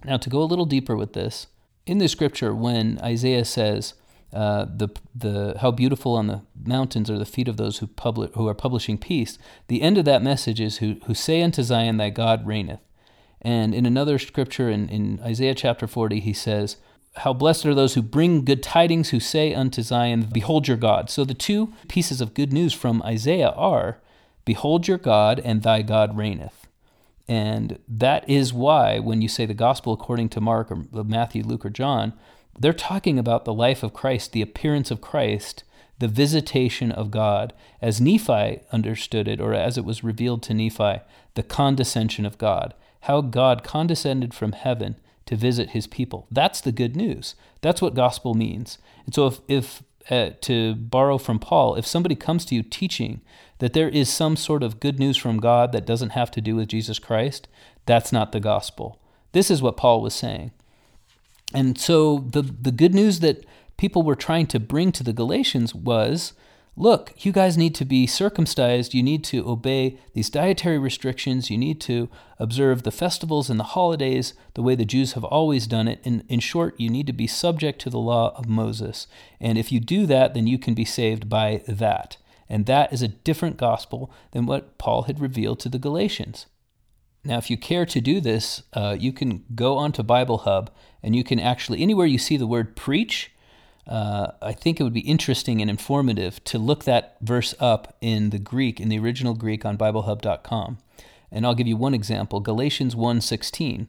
Now, 0.03 0.17
to 0.17 0.29
go 0.29 0.41
a 0.41 0.45
little 0.45 0.65
deeper 0.65 0.95
with 0.95 1.13
this, 1.13 1.47
in 1.85 1.97
the 1.97 2.07
scripture, 2.07 2.53
when 2.53 2.99
Isaiah 3.01 3.45
says, 3.45 3.93
uh, 4.33 4.65
the 4.65 4.87
the 5.13 5.57
how 5.59 5.71
beautiful 5.71 6.15
on 6.15 6.27
the 6.27 6.41
mountains 6.63 7.09
are 7.09 7.17
the 7.17 7.25
feet 7.25 7.49
of 7.49 7.57
those 7.57 7.79
who 7.79 7.87
publish 7.87 8.31
who 8.33 8.47
are 8.47 8.53
publishing 8.53 8.97
peace. 8.97 9.37
The 9.67 9.81
end 9.81 9.97
of 9.97 10.05
that 10.05 10.23
message 10.23 10.61
is 10.61 10.77
who 10.77 10.95
who 11.05 11.13
say 11.13 11.41
unto 11.41 11.63
Zion, 11.63 11.97
Thy 11.97 12.11
God 12.11 12.47
reigneth. 12.47 12.79
And 13.41 13.73
in 13.73 13.85
another 13.85 14.19
scripture 14.19 14.69
in, 14.69 14.87
in 14.89 15.19
Isaiah 15.21 15.55
chapter 15.55 15.87
40, 15.87 16.19
he 16.19 16.31
says, 16.31 16.77
How 17.17 17.33
blessed 17.33 17.65
are 17.65 17.73
those 17.73 17.95
who 17.95 18.03
bring 18.03 18.45
good 18.45 18.61
tidings, 18.61 19.09
who 19.09 19.19
say 19.19 19.53
unto 19.53 19.81
Zion, 19.81 20.27
Behold 20.31 20.67
your 20.67 20.77
God. 20.77 21.09
So 21.09 21.25
the 21.25 21.33
two 21.33 21.73
pieces 21.87 22.21
of 22.21 22.35
good 22.35 22.53
news 22.53 22.73
from 22.73 23.01
Isaiah 23.01 23.49
are, 23.49 23.99
Behold 24.45 24.87
your 24.87 24.99
God, 24.99 25.41
and 25.43 25.63
thy 25.63 25.81
God 25.81 26.15
reigneth. 26.15 26.60
And 27.31 27.79
that 27.87 28.29
is 28.29 28.51
why, 28.51 28.99
when 28.99 29.21
you 29.21 29.29
say 29.29 29.45
the 29.45 29.53
gospel 29.53 29.93
according 29.93 30.27
to 30.29 30.41
Mark 30.41 30.69
or 30.69 30.83
Matthew, 31.05 31.43
Luke, 31.43 31.65
or 31.65 31.69
John, 31.69 32.11
they're 32.59 32.73
talking 32.73 33.17
about 33.17 33.45
the 33.45 33.53
life 33.53 33.83
of 33.83 33.93
Christ, 33.93 34.33
the 34.33 34.41
appearance 34.41 34.91
of 34.91 34.99
Christ, 34.99 35.63
the 35.99 36.09
visitation 36.09 36.91
of 36.91 37.09
God, 37.09 37.53
as 37.81 38.01
Nephi 38.01 38.59
understood 38.73 39.29
it, 39.29 39.39
or 39.39 39.53
as 39.53 39.77
it 39.77 39.85
was 39.85 40.03
revealed 40.03 40.43
to 40.43 40.53
Nephi, 40.53 40.99
the 41.35 41.43
condescension 41.43 42.25
of 42.25 42.37
God, 42.37 42.73
how 43.03 43.21
God 43.21 43.63
condescended 43.63 44.33
from 44.33 44.51
heaven 44.51 44.97
to 45.27 45.37
visit 45.37 45.69
his 45.69 45.87
people. 45.87 46.27
That's 46.29 46.59
the 46.59 46.73
good 46.73 46.97
news. 46.97 47.35
That's 47.61 47.81
what 47.81 47.93
gospel 47.93 48.33
means. 48.33 48.77
And 49.05 49.15
so, 49.15 49.27
if, 49.27 49.39
if 49.47 49.83
uh, 50.09 50.31
to 50.41 50.75
borrow 50.75 51.17
from 51.17 51.39
Paul, 51.39 51.75
if 51.75 51.85
somebody 51.87 52.15
comes 52.15 52.43
to 52.45 52.55
you 52.55 52.63
teaching 52.63 53.21
that 53.61 53.73
there 53.73 53.89
is 53.89 54.09
some 54.09 54.35
sort 54.35 54.63
of 54.63 54.79
good 54.79 54.97
news 54.97 55.17
from 55.17 55.39
God 55.39 55.71
that 55.71 55.85
doesn't 55.85 56.09
have 56.09 56.31
to 56.31 56.41
do 56.41 56.55
with 56.55 56.67
Jesus 56.67 56.97
Christ, 56.97 57.47
that's 57.85 58.11
not 58.11 58.31
the 58.31 58.39
gospel. 58.39 58.99
This 59.33 59.51
is 59.51 59.61
what 59.61 59.77
Paul 59.77 60.01
was 60.01 60.15
saying. 60.15 60.49
And 61.53 61.77
so 61.77 62.25
the, 62.31 62.41
the 62.41 62.71
good 62.71 62.95
news 62.95 63.19
that 63.19 63.45
people 63.77 64.01
were 64.01 64.15
trying 64.15 64.47
to 64.47 64.59
bring 64.59 64.91
to 64.93 65.03
the 65.03 65.13
Galatians 65.13 65.75
was 65.75 66.33
look, 66.75 67.13
you 67.19 67.31
guys 67.31 67.55
need 67.55 67.75
to 67.75 67.85
be 67.85 68.07
circumcised. 68.07 68.95
You 68.95 69.03
need 69.03 69.23
to 69.25 69.47
obey 69.47 69.99
these 70.15 70.31
dietary 70.31 70.79
restrictions. 70.79 71.51
You 71.51 71.59
need 71.59 71.79
to 71.81 72.09
observe 72.39 72.81
the 72.81 72.89
festivals 72.89 73.47
and 73.47 73.59
the 73.59 73.75
holidays 73.75 74.33
the 74.55 74.63
way 74.63 74.73
the 74.73 74.85
Jews 74.85 75.13
have 75.13 75.25
always 75.25 75.67
done 75.67 75.87
it. 75.87 75.99
In, 76.03 76.23
in 76.29 76.39
short, 76.39 76.79
you 76.79 76.89
need 76.89 77.05
to 77.05 77.13
be 77.13 77.27
subject 77.27 77.79
to 77.81 77.91
the 77.91 77.99
law 77.99 78.33
of 78.35 78.49
Moses. 78.49 79.05
And 79.39 79.59
if 79.59 79.71
you 79.71 79.79
do 79.79 80.07
that, 80.07 80.33
then 80.33 80.47
you 80.47 80.57
can 80.57 80.73
be 80.73 80.85
saved 80.85 81.29
by 81.29 81.61
that. 81.67 82.17
And 82.51 82.65
that 82.65 82.91
is 82.91 83.01
a 83.01 83.07
different 83.07 83.55
gospel 83.55 84.11
than 84.31 84.45
what 84.45 84.77
Paul 84.77 85.03
had 85.03 85.21
revealed 85.21 85.61
to 85.61 85.69
the 85.69 85.79
Galatians. 85.79 86.47
Now, 87.23 87.37
if 87.37 87.49
you 87.49 87.55
care 87.55 87.85
to 87.85 88.01
do 88.01 88.19
this, 88.19 88.63
uh, 88.73 88.97
you 88.99 89.13
can 89.13 89.45
go 89.55 89.77
onto 89.77 90.03
Bible 90.03 90.39
Hub 90.39 90.69
and 91.01 91.15
you 91.15 91.23
can 91.23 91.39
actually, 91.39 91.81
anywhere 91.81 92.05
you 92.05 92.17
see 92.17 92.35
the 92.35 92.45
word 92.45 92.75
preach, 92.75 93.31
uh, 93.87 94.31
I 94.41 94.51
think 94.51 94.79
it 94.79 94.83
would 94.83 94.91
be 94.91 94.99
interesting 94.99 95.61
and 95.61 95.69
informative 95.69 96.43
to 96.43 96.59
look 96.59 96.83
that 96.83 97.15
verse 97.21 97.55
up 97.57 97.95
in 98.01 98.31
the 98.31 98.39
Greek, 98.39 98.81
in 98.81 98.89
the 98.89 98.99
original 98.99 99.33
Greek 99.33 99.63
on 99.63 99.77
BibleHub.com. 99.77 100.77
And 101.31 101.45
I'll 101.45 101.55
give 101.55 101.67
you 101.67 101.77
one 101.77 101.93
example 101.93 102.41
Galatians 102.41 102.97
1:16. 102.97 103.87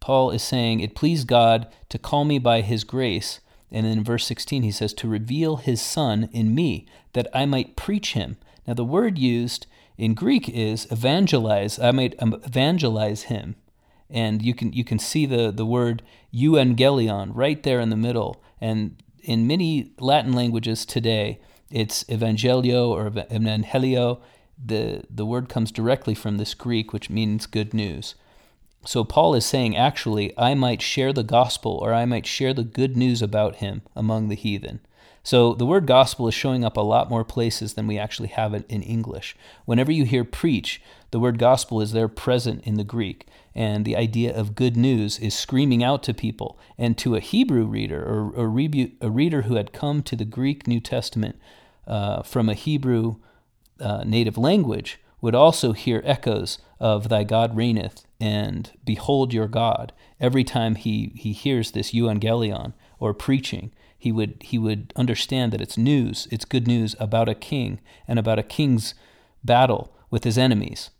Paul 0.00 0.30
is 0.30 0.42
saying, 0.42 0.80
It 0.80 0.94
pleased 0.94 1.26
God 1.26 1.72
to 1.88 1.98
call 1.98 2.26
me 2.26 2.38
by 2.38 2.60
his 2.60 2.84
grace. 2.84 3.40
And 3.70 3.86
in 3.86 4.04
verse 4.04 4.26
16, 4.26 4.62
he 4.62 4.70
says, 4.70 4.92
To 4.94 5.08
reveal 5.08 5.56
his 5.56 5.82
Son 5.82 6.28
in 6.32 6.54
me, 6.54 6.86
that 7.12 7.28
I 7.32 7.46
might 7.46 7.76
preach 7.76 8.12
him. 8.12 8.36
Now, 8.66 8.74
the 8.74 8.84
word 8.84 9.18
used 9.18 9.66
in 9.96 10.14
Greek 10.14 10.48
is 10.48 10.90
evangelize. 10.90 11.78
I 11.78 11.90
might 11.90 12.14
um, 12.20 12.34
evangelize 12.44 13.24
him. 13.24 13.56
And 14.10 14.42
you 14.42 14.54
can 14.54 14.72
you 14.72 14.84
can 14.84 14.98
see 14.98 15.26
the, 15.26 15.50
the 15.50 15.66
word 15.66 16.02
euangelion 16.32 17.30
right 17.34 17.62
there 17.62 17.80
in 17.80 17.90
the 17.90 17.96
middle. 17.96 18.42
And 18.60 19.02
in 19.22 19.46
many 19.46 19.92
Latin 19.98 20.32
languages 20.32 20.84
today, 20.84 21.40
it's 21.70 22.04
evangelio 22.04 22.88
or 22.88 23.10
evangelho. 23.10 24.20
The, 24.64 25.02
the 25.10 25.26
word 25.26 25.48
comes 25.48 25.72
directly 25.72 26.14
from 26.14 26.36
this 26.36 26.54
Greek, 26.54 26.92
which 26.92 27.10
means 27.10 27.46
good 27.46 27.74
news. 27.74 28.14
So 28.86 29.02
Paul 29.02 29.34
is 29.34 29.46
saying, 29.46 29.76
actually, 29.76 30.36
I 30.38 30.54
might 30.54 30.82
share 30.82 31.12
the 31.12 31.22
gospel 31.22 31.78
or 31.82 31.94
I 31.94 32.04
might 32.04 32.26
share 32.26 32.52
the 32.52 32.64
good 32.64 32.96
news 32.96 33.22
about 33.22 33.56
him 33.56 33.82
among 33.96 34.28
the 34.28 34.34
heathen. 34.34 34.80
So 35.22 35.54
the 35.54 35.64
word 35.64 35.86
gospel 35.86 36.28
is 36.28 36.34
showing 36.34 36.64
up 36.64 36.76
a 36.76 36.82
lot 36.82 37.08
more 37.08 37.24
places 37.24 37.74
than 37.74 37.86
we 37.86 37.98
actually 37.98 38.28
have 38.28 38.52
it 38.52 38.66
in 38.68 38.82
English. 38.82 39.34
Whenever 39.64 39.90
you 39.90 40.04
hear 40.04 40.22
preach, 40.22 40.82
the 41.12 41.18
word 41.18 41.38
gospel 41.38 41.80
is 41.80 41.92
there 41.92 42.08
present 42.08 42.62
in 42.64 42.74
the 42.74 42.84
Greek. 42.84 43.26
And 43.54 43.86
the 43.86 43.96
idea 43.96 44.36
of 44.36 44.54
good 44.54 44.76
news 44.76 45.18
is 45.18 45.32
screaming 45.32 45.82
out 45.82 46.02
to 46.02 46.12
people. 46.12 46.58
And 46.76 46.98
to 46.98 47.14
a 47.14 47.20
Hebrew 47.20 47.64
reader 47.64 48.04
or, 48.04 48.34
a 49.00 49.10
reader 49.10 49.42
who 49.42 49.54
had 49.54 49.72
come 49.72 50.02
to 50.02 50.16
the 50.16 50.26
Greek 50.26 50.66
New 50.66 50.80
Testament 50.80 51.36
uh, 51.86 52.22
from 52.22 52.50
a 52.50 52.54
Hebrew 52.54 53.16
uh, 53.80 54.04
native 54.04 54.36
language, 54.36 55.00
would 55.22 55.34
also 55.34 55.72
hear 55.72 56.02
echoes 56.04 56.58
of 56.78 57.08
Thy 57.08 57.24
God 57.24 57.56
reigneth 57.56 58.03
and 58.20 58.72
Behold 58.84 59.32
your 59.32 59.48
God 59.48 59.92
every 60.20 60.44
time 60.44 60.76
he, 60.76 61.12
he 61.16 61.32
hears 61.32 61.72
this 61.72 61.92
euangelion 61.92 62.72
or 62.98 63.12
preaching. 63.14 63.72
He 63.98 64.12
would 64.12 64.42
he 64.42 64.58
would 64.58 64.92
understand 64.96 65.52
that 65.52 65.62
it's 65.62 65.78
news, 65.78 66.28
it's 66.30 66.44
good 66.44 66.66
news 66.66 66.94
about 67.00 67.28
a 67.28 67.34
king 67.34 67.80
and 68.06 68.18
about 68.18 68.38
a 68.38 68.42
king's 68.42 68.94
battle 69.42 69.96
with 70.10 70.24
his 70.24 70.36
enemies. 70.36 70.90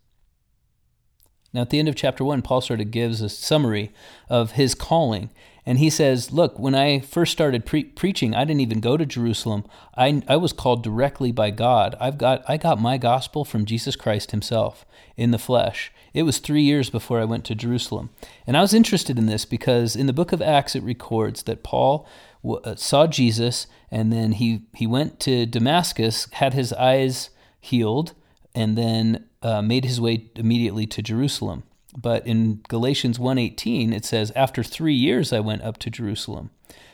Now, 1.52 1.60
at 1.60 1.70
the 1.70 1.78
end 1.78 1.88
of 1.88 1.94
chapter 1.94 2.24
one, 2.24 2.42
Paul 2.42 2.60
sort 2.60 2.80
of 2.80 2.90
gives 2.90 3.20
a 3.20 3.28
summary 3.28 3.92
of 4.28 4.52
his 4.52 4.74
calling. 4.74 5.30
And 5.66 5.78
he 5.78 5.88
says, 5.88 6.30
Look, 6.32 6.58
when 6.58 6.74
I 6.74 7.00
first 7.00 7.32
started 7.32 7.64
pre- 7.64 7.84
preaching, 7.84 8.34
I 8.34 8.44
didn't 8.44 8.60
even 8.60 8.80
go 8.80 8.96
to 8.96 9.06
Jerusalem. 9.06 9.64
I, 9.96 10.22
I 10.28 10.36
was 10.36 10.52
called 10.52 10.82
directly 10.82 11.32
by 11.32 11.50
God. 11.50 11.94
I've 12.00 12.18
got, 12.18 12.44
I 12.48 12.56
got 12.56 12.80
my 12.80 12.98
gospel 12.98 13.44
from 13.44 13.64
Jesus 13.64 13.96
Christ 13.96 14.30
himself 14.30 14.84
in 15.16 15.30
the 15.30 15.38
flesh. 15.38 15.90
It 16.12 16.24
was 16.24 16.38
three 16.38 16.62
years 16.62 16.90
before 16.90 17.18
I 17.20 17.24
went 17.24 17.44
to 17.46 17.54
Jerusalem. 17.54 18.10
And 18.46 18.56
I 18.56 18.60
was 18.60 18.74
interested 18.74 19.18
in 19.18 19.26
this 19.26 19.44
because 19.44 19.96
in 19.96 20.06
the 20.06 20.12
book 20.12 20.32
of 20.32 20.42
Acts, 20.42 20.76
it 20.76 20.82
records 20.82 21.44
that 21.44 21.62
Paul 21.62 22.06
w- 22.42 22.60
uh, 22.62 22.76
saw 22.76 23.06
Jesus 23.06 23.66
and 23.90 24.12
then 24.12 24.32
he, 24.32 24.62
he 24.74 24.86
went 24.86 25.18
to 25.20 25.46
Damascus, 25.46 26.28
had 26.32 26.54
his 26.54 26.72
eyes 26.74 27.30
healed, 27.58 28.12
and 28.54 28.76
then 28.76 29.24
uh, 29.42 29.62
made 29.62 29.84
his 29.84 30.00
way 30.00 30.30
immediately 30.36 30.86
to 30.86 31.02
Jerusalem. 31.02 31.64
But 31.96 32.26
in 32.26 32.60
Galatians 32.68 33.18
1:18 33.18 33.92
it 33.92 34.04
says 34.04 34.32
after 34.34 34.62
3 34.62 34.94
years 34.94 35.32
I 35.32 35.40
went 35.40 35.62
up 35.62 35.78
to 35.78 35.90
Jerusalem. 35.90 36.50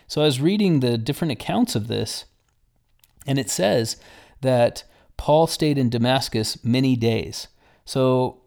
So 0.07 0.23
I 0.23 0.25
was 0.25 0.41
reading 0.41 0.81
the 0.81 0.99
different 0.99 1.33
accounts 1.33 1.75
of 1.75 1.89
this 1.89 2.27
and 3.27 3.39
it 3.39 3.51
says 3.51 3.97
that 4.41 4.85
Paul 5.17 5.47
stayed 5.47 5.79
in 5.79 5.91
Damascus 5.91 6.63
many 6.65 6.97
days. 6.97 7.49
So 7.85 8.39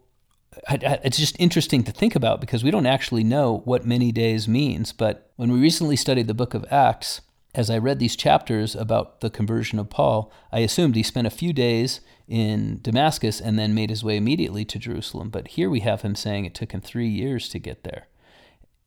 it's 0.70 1.18
just 1.18 1.38
interesting 1.40 1.82
to 1.84 1.92
think 1.92 2.14
about 2.14 2.40
because 2.40 2.62
we 2.62 2.70
don't 2.70 2.86
actually 2.86 3.24
know 3.24 3.62
what 3.64 3.86
many 3.86 4.12
days 4.12 4.46
means. 4.46 4.92
But 4.92 5.30
when 5.36 5.50
we 5.50 5.58
recently 5.58 5.96
studied 5.96 6.26
the 6.26 6.34
book 6.34 6.54
of 6.54 6.64
Acts, 6.70 7.20
as 7.54 7.70
I 7.70 7.78
read 7.78 7.98
these 7.98 8.16
chapters 8.16 8.74
about 8.74 9.20
the 9.20 9.30
conversion 9.30 9.78
of 9.78 9.90
Paul, 9.90 10.32
I 10.52 10.60
assumed 10.60 10.96
he 10.96 11.02
spent 11.02 11.26
a 11.26 11.30
few 11.30 11.52
days 11.52 12.00
in 12.26 12.80
Damascus 12.82 13.40
and 13.40 13.58
then 13.58 13.74
made 13.74 13.90
his 13.90 14.02
way 14.02 14.16
immediately 14.16 14.64
to 14.64 14.78
Jerusalem. 14.78 15.30
But 15.30 15.48
here 15.48 15.68
we 15.68 15.80
have 15.80 16.02
him 16.02 16.14
saying 16.14 16.44
it 16.44 16.54
took 16.54 16.72
him 16.72 16.80
three 16.80 17.08
years 17.08 17.48
to 17.50 17.58
get 17.58 17.84
there. 17.84 18.06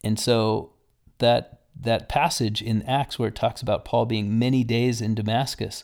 And 0.04 0.19
so 0.19 0.71
that 1.19 1.62
that 1.80 2.10
passage 2.10 2.62
in 2.62 2.82
Acts 2.84 3.19
where 3.19 3.30
it 3.30 3.36
talks 3.36 3.62
about 3.62 3.86
Paul 3.86 4.06
being 4.06 4.39
many 4.39 4.63
days 4.63 5.02
in 5.02 5.15
Damascus, 5.15 5.84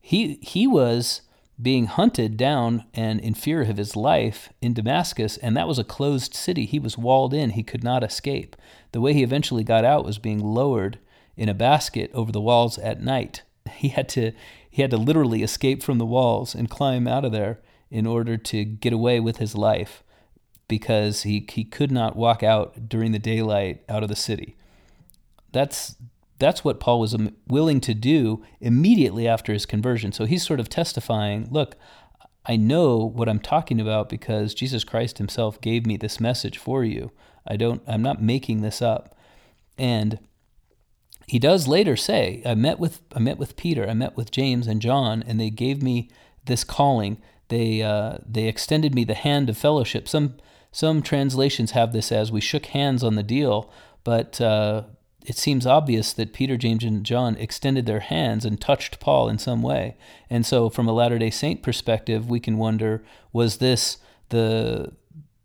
he 0.00 0.38
he 0.42 0.66
was 0.66 1.22
being 1.60 1.86
hunted 1.86 2.36
down 2.36 2.84
and 2.92 3.18
in 3.20 3.34
fear 3.34 3.62
of 3.62 3.76
his 3.76 3.96
life 3.96 4.50
in 4.60 4.74
Damascus, 4.74 5.38
and 5.38 5.56
that 5.56 5.68
was 5.68 5.78
a 5.78 5.84
closed 5.84 6.34
city. 6.34 6.66
He 6.66 6.78
was 6.78 6.98
walled 6.98 7.32
in, 7.32 7.50
he 7.50 7.62
could 7.62 7.82
not 7.82 8.04
escape. 8.04 8.56
The 8.92 9.00
way 9.00 9.14
he 9.14 9.22
eventually 9.22 9.64
got 9.64 9.84
out 9.84 10.04
was 10.04 10.18
being 10.18 10.38
lowered 10.38 10.98
in 11.36 11.48
a 11.48 11.54
basket 11.54 12.10
over 12.12 12.30
the 12.30 12.40
walls 12.40 12.78
at 12.78 13.02
night. 13.02 13.42
He 13.74 13.88
had 13.88 14.08
to 14.10 14.32
he 14.76 14.82
had 14.82 14.90
to 14.90 14.98
literally 14.98 15.42
escape 15.42 15.82
from 15.82 15.96
the 15.96 16.04
walls 16.04 16.54
and 16.54 16.68
climb 16.68 17.08
out 17.08 17.24
of 17.24 17.32
there 17.32 17.60
in 17.90 18.06
order 18.06 18.36
to 18.36 18.62
get 18.62 18.92
away 18.92 19.18
with 19.18 19.38
his 19.38 19.54
life 19.54 20.02
because 20.68 21.22
he 21.22 21.46
he 21.50 21.64
could 21.64 21.90
not 21.90 22.14
walk 22.14 22.42
out 22.42 22.86
during 22.86 23.12
the 23.12 23.18
daylight 23.18 23.82
out 23.88 24.02
of 24.02 24.10
the 24.10 24.14
city. 24.14 24.54
That's 25.50 25.96
that's 26.38 26.62
what 26.62 26.78
Paul 26.78 27.00
was 27.00 27.16
willing 27.48 27.80
to 27.80 27.94
do 27.94 28.44
immediately 28.60 29.26
after 29.26 29.54
his 29.54 29.64
conversion. 29.64 30.12
So 30.12 30.26
he's 30.26 30.44
sort 30.46 30.60
of 30.60 30.68
testifying, 30.68 31.48
look, 31.50 31.76
I 32.44 32.56
know 32.56 32.98
what 32.98 33.30
I'm 33.30 33.40
talking 33.40 33.80
about 33.80 34.10
because 34.10 34.52
Jesus 34.52 34.84
Christ 34.84 35.16
himself 35.16 35.58
gave 35.62 35.86
me 35.86 35.96
this 35.96 36.20
message 36.20 36.58
for 36.58 36.84
you. 36.84 37.12
I 37.48 37.56
don't 37.56 37.80
I'm 37.86 38.02
not 38.02 38.20
making 38.20 38.60
this 38.60 38.82
up. 38.82 39.16
And 39.78 40.18
he 41.26 41.38
does 41.38 41.66
later 41.66 41.96
say, 41.96 42.40
I 42.46 42.54
met 42.54 42.78
with 42.78 43.00
I 43.14 43.18
met 43.18 43.38
with 43.38 43.56
Peter, 43.56 43.88
I 43.88 43.94
met 43.94 44.16
with 44.16 44.30
James 44.30 44.66
and 44.66 44.80
John, 44.80 45.24
and 45.26 45.40
they 45.40 45.50
gave 45.50 45.82
me 45.82 46.08
this 46.44 46.62
calling. 46.62 47.18
They 47.48 47.82
uh, 47.82 48.18
they 48.26 48.44
extended 48.44 48.94
me 48.94 49.04
the 49.04 49.14
hand 49.14 49.50
of 49.50 49.58
fellowship. 49.58 50.08
Some 50.08 50.36
some 50.70 51.02
translations 51.02 51.72
have 51.72 51.92
this 51.92 52.12
as 52.12 52.30
we 52.30 52.40
shook 52.40 52.66
hands 52.66 53.02
on 53.02 53.16
the 53.16 53.22
deal, 53.22 53.70
but 54.04 54.40
uh, 54.40 54.82
it 55.24 55.36
seems 55.36 55.66
obvious 55.66 56.12
that 56.12 56.32
Peter, 56.32 56.56
James, 56.56 56.84
and 56.84 57.04
John 57.04 57.34
extended 57.36 57.86
their 57.86 58.00
hands 58.00 58.44
and 58.44 58.60
touched 58.60 59.00
Paul 59.00 59.28
in 59.28 59.38
some 59.38 59.62
way. 59.62 59.96
And 60.30 60.46
so, 60.46 60.70
from 60.70 60.86
a 60.86 60.92
Latter 60.92 61.18
Day 61.18 61.30
Saint 61.30 61.62
perspective, 61.62 62.30
we 62.30 62.38
can 62.38 62.56
wonder: 62.56 63.02
was 63.32 63.56
this 63.56 63.98
the 64.28 64.92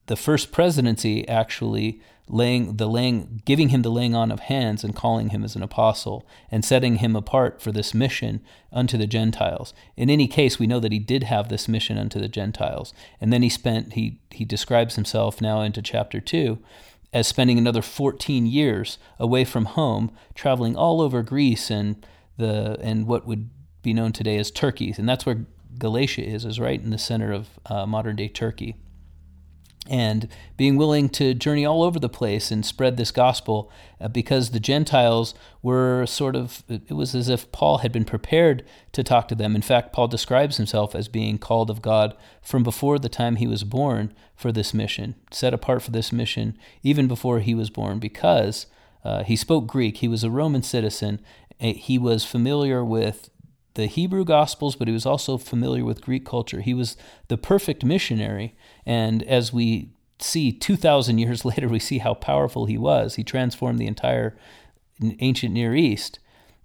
the 0.06 0.16
first 0.16 0.52
presidency 0.52 1.28
actually 1.28 2.02
laying 2.28 2.78
the 2.78 2.88
laying 2.88 3.42
giving 3.46 3.70
him 3.70 3.82
the 3.82 3.90
laying 3.90 4.16
on 4.16 4.32
of 4.32 4.42
hands 4.42 4.84
and 4.84 4.96
calling 4.96 5.30
him 5.30 5.44
as 5.44 5.56
an 5.56 5.64
apostle 5.64 6.26
and 6.50 6.64
setting 6.64 6.98
him 6.98 7.16
apart 7.16 7.62
for 7.62 7.72
this 7.72 7.94
mission 7.94 8.42
unto 8.72 8.98
the 8.98 9.08
Gentiles. 9.08 9.74
In 9.98 10.10
any 10.10 10.28
case, 10.28 10.58
we 10.58 10.68
know 10.68 10.80
that 10.80 10.92
he 10.92 11.00
did 11.00 11.24
have 11.24 11.50
this 11.50 11.68
mission 11.68 11.98
unto 11.98 12.20
the 12.20 12.28
Gentiles. 12.30 12.94
And 13.20 13.32
then 13.32 13.42
he 13.42 13.50
spent 13.50 13.94
he 13.94 14.20
he 14.30 14.46
describes 14.46 14.96
himself 14.96 15.42
now 15.42 15.62
into 15.62 15.82
chapter 15.82 16.20
2 16.20 16.58
as 17.14 17.28
spending 17.28 17.58
another 17.58 17.82
14 17.82 18.46
years 18.46 18.98
away 19.20 19.44
from 19.44 19.66
home, 19.66 20.12
traveling 20.34 20.76
all 20.76 21.02
over 21.02 21.22
Greece 21.22 21.70
and 21.70 22.06
the 22.38 22.78
and 22.82 23.08
what 23.08 23.28
would 23.28 23.50
be 23.82 23.94
known 23.94 24.12
today 24.12 24.38
as 24.38 24.52
Turkey. 24.52 24.94
And 24.98 25.10
that's 25.10 25.26
where 25.26 25.46
Galatia 25.78 26.24
is, 26.24 26.46
is 26.46 26.60
right 26.60 26.82
in 26.82 26.92
the 26.92 26.98
center 26.98 27.32
of 27.32 27.60
uh, 27.66 27.86
modern 27.86 28.16
day 28.16 28.28
Turkey 28.28 28.76
and 29.92 30.30
being 30.56 30.78
willing 30.78 31.10
to 31.10 31.34
journey 31.34 31.66
all 31.66 31.84
over 31.84 32.00
the 32.00 32.08
place 32.08 32.50
and 32.50 32.66
spread 32.66 32.96
this 32.96 33.12
gospel 33.12 33.70
uh, 34.00 34.08
because 34.08 34.52
the 34.52 34.60
Gentiles 34.60 35.36
were 35.62 36.06
sort 36.06 36.34
of, 36.34 36.64
it 36.70 36.94
was 36.94 37.14
as 37.14 37.28
if 37.28 37.52
Paul 37.52 37.80
had 37.80 37.92
been 37.92 38.06
prepared 38.06 38.64
to 38.94 39.04
talk 39.04 39.28
to 39.28 39.36
them. 39.36 39.54
In 39.54 39.62
fact, 39.62 39.92
Paul 39.92 40.08
describes 40.08 40.56
himself 40.56 40.96
as 40.96 41.10
being 41.10 41.38
called 41.38 41.70
of 41.70 41.82
God 41.82 42.16
from 42.42 42.64
before 42.64 43.00
the 43.00 43.10
time 43.10 43.36
he 43.36 43.48
was 43.48 43.66
born 43.66 44.14
for 44.34 44.54
this 44.54 44.74
mission, 44.74 45.16
set 45.30 45.54
apart 45.54 45.82
for 45.82 45.92
this 45.92 46.14
mission 46.14 46.58
even 46.84 47.10
before 47.10 47.42
he 47.42 47.54
was 47.54 47.70
born 47.70 48.00
because 48.00 48.68
uh, 49.04 49.24
he 49.24 49.36
spoke 49.36 49.68
Greek, 49.68 49.98
he 49.98 50.08
was 50.08 50.24
a 50.24 50.32
Roman 50.32 50.64
citizen, 50.64 51.20
he 51.60 51.98
was 51.98 52.24
familiar 52.24 52.84
with 52.84 53.30
the 53.76 53.86
Hebrew 53.86 54.26
Gospels, 54.26 54.76
but 54.76 54.88
he 54.88 54.94
was 54.94 55.06
also 55.06 55.38
familiar 55.38 55.86
with 55.86 56.02
Greek 56.02 56.26
culture. 56.26 56.62
He 56.62 56.74
was 56.74 56.98
the 57.28 57.38
perfect 57.38 57.84
missionary. 57.84 58.56
And 58.86 59.24
as 59.24 59.54
we 59.54 59.90
see 60.20 60.52
2,000 60.52 61.18
years 61.18 61.46
later, 61.46 61.68
we 61.68 61.80
see 61.80 62.00
how 62.00 62.14
powerful 62.14 62.66
he 62.66 62.78
was. 62.78 63.16
He 63.16 63.24
transformed 63.24 63.80
the 63.80 63.88
entire 63.88 64.38
ancient 65.20 65.54
Near 65.54 65.76
East. 65.76 66.20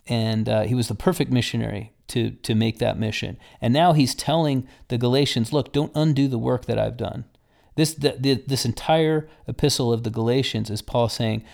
And 0.06 0.48
uh, 0.48 0.62
he 0.62 0.74
was 0.74 0.88
the 0.88 0.94
perfect 0.94 1.32
missionary 1.32 1.92
to, 2.08 2.30
to 2.30 2.54
make 2.54 2.78
that 2.78 2.98
mission. 2.98 3.38
And 3.60 3.72
now 3.72 3.92
he's 3.92 4.14
telling 4.14 4.66
the 4.88 4.98
Galatians 4.98 5.52
look, 5.52 5.72
don't 5.72 5.92
undo 5.94 6.28
the 6.28 6.38
work 6.38 6.66
that 6.66 6.78
I've 6.78 6.96
done. 6.96 7.24
This, 7.74 7.94
the, 7.94 8.16
the, 8.18 8.34
this 8.46 8.64
entire 8.64 9.28
epistle 9.46 9.92
of 9.92 10.02
the 10.02 10.10
Galatians 10.10 10.70
is 10.70 10.82
Paul 10.82 11.08
saying, 11.08 11.44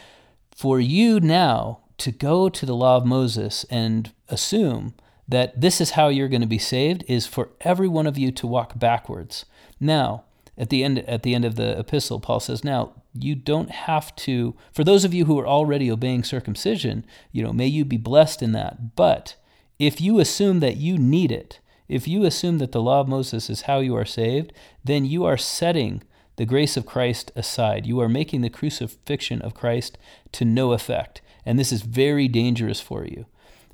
for 0.55 0.79
you 0.79 1.19
now 1.19 1.81
to 1.99 2.12
go 2.12 2.49
to 2.49 2.67
the 2.67 2.77
law 2.77 2.97
of 2.97 3.07
Moses 3.07 3.65
and 3.71 4.12
assume 4.29 4.95
that 5.33 5.59
this 5.59 5.81
is 5.81 5.92
how 5.92 6.09
you're 6.09 6.29
going 6.29 6.42
to 6.42 6.47
be 6.47 6.59
saved 6.59 7.05
is 7.09 7.27
for 7.27 7.49
every 7.62 7.88
one 7.88 8.07
of 8.07 8.18
you 8.18 8.31
to 8.31 8.47
walk 8.47 8.79
backwards. 8.79 9.47
Now, 9.81 10.25
at 10.59 10.68
the 10.68 10.85
end 10.85 10.99
at 11.01 11.23
the 11.23 11.35
end 11.35 11.47
of 11.47 11.57
the 11.57 11.79
epistle, 11.79 12.21
Paul 12.21 12.38
says, 12.38 12.62
"Now 12.62 12.92
you 13.14 13.35
don't 13.35 13.71
have 13.71 14.14
to. 14.16 14.55
For 14.73 14.85
those 14.85 15.05
of 15.05 15.14
you 15.14 15.25
who 15.25 15.38
are 15.38 15.47
already 15.47 15.90
obeying 15.90 16.25
circumcision, 16.25 17.07
you 17.33 17.42
know, 17.42 17.53
may 17.53 17.66
you 17.66 17.85
be 17.87 17.97
blessed 17.97 18.42
in 18.42 18.53
that. 18.53 18.95
But 18.95 19.37
if 19.79 20.01
you 20.01 20.21
assume 20.21 20.61
that 20.61 20.77
you 20.77 20.99
need 20.99 21.33
it, 21.33 21.61
if 21.88 22.07
you 22.07 22.25
assume 22.25 22.59
that 22.59 22.73
the 22.73 22.83
law 22.83 23.01
of 23.01 23.09
Moses 23.09 23.49
is 23.49 23.62
how 23.62 23.81
you 23.81 23.97
are 23.97 24.05
saved, 24.05 24.53
then 24.85 25.07
you 25.07 25.25
are 25.25 25.38
setting 25.38 26.03
the 26.37 26.45
grace 26.45 26.77
of 26.77 26.87
Christ 26.87 27.33
aside. 27.35 27.87
You 27.87 28.01
are 28.01 28.09
making 28.09 28.42
the 28.42 28.51
crucifixion 28.51 29.40
of 29.40 29.55
Christ 29.55 29.97
to 30.33 30.45
no 30.45 30.73
effect, 30.73 31.23
and 31.47 31.59
this 31.59 31.73
is 31.73 31.83
very 31.83 32.29
dangerous 32.29 32.81
for 32.81 33.07
you." 33.07 33.25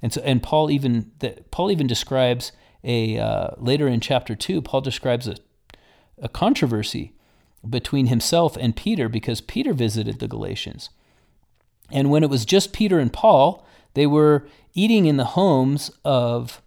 And 0.02 0.12
so, 0.12 0.20
and 0.24 0.42
Paul 0.42 0.70
even 0.70 1.10
the, 1.18 1.42
Paul 1.50 1.70
even 1.70 1.86
describes 1.86 2.52
a 2.84 3.18
uh, 3.18 3.48
later 3.56 3.88
in 3.88 4.00
chapter 4.00 4.34
two. 4.34 4.62
Paul 4.62 4.80
describes 4.80 5.26
a 5.26 5.36
a 6.20 6.28
controversy 6.28 7.12
between 7.68 8.06
himself 8.06 8.56
and 8.56 8.74
Peter 8.74 9.08
because 9.08 9.40
Peter 9.40 9.72
visited 9.72 10.18
the 10.18 10.28
Galatians, 10.28 10.90
and 11.90 12.10
when 12.10 12.22
it 12.22 12.30
was 12.30 12.44
just 12.44 12.72
Peter 12.72 12.98
and 12.98 13.12
Paul, 13.12 13.66
they 13.94 14.06
were 14.06 14.46
eating 14.74 15.06
in 15.06 15.16
the 15.16 15.24
homes 15.24 15.90
of 16.04 16.62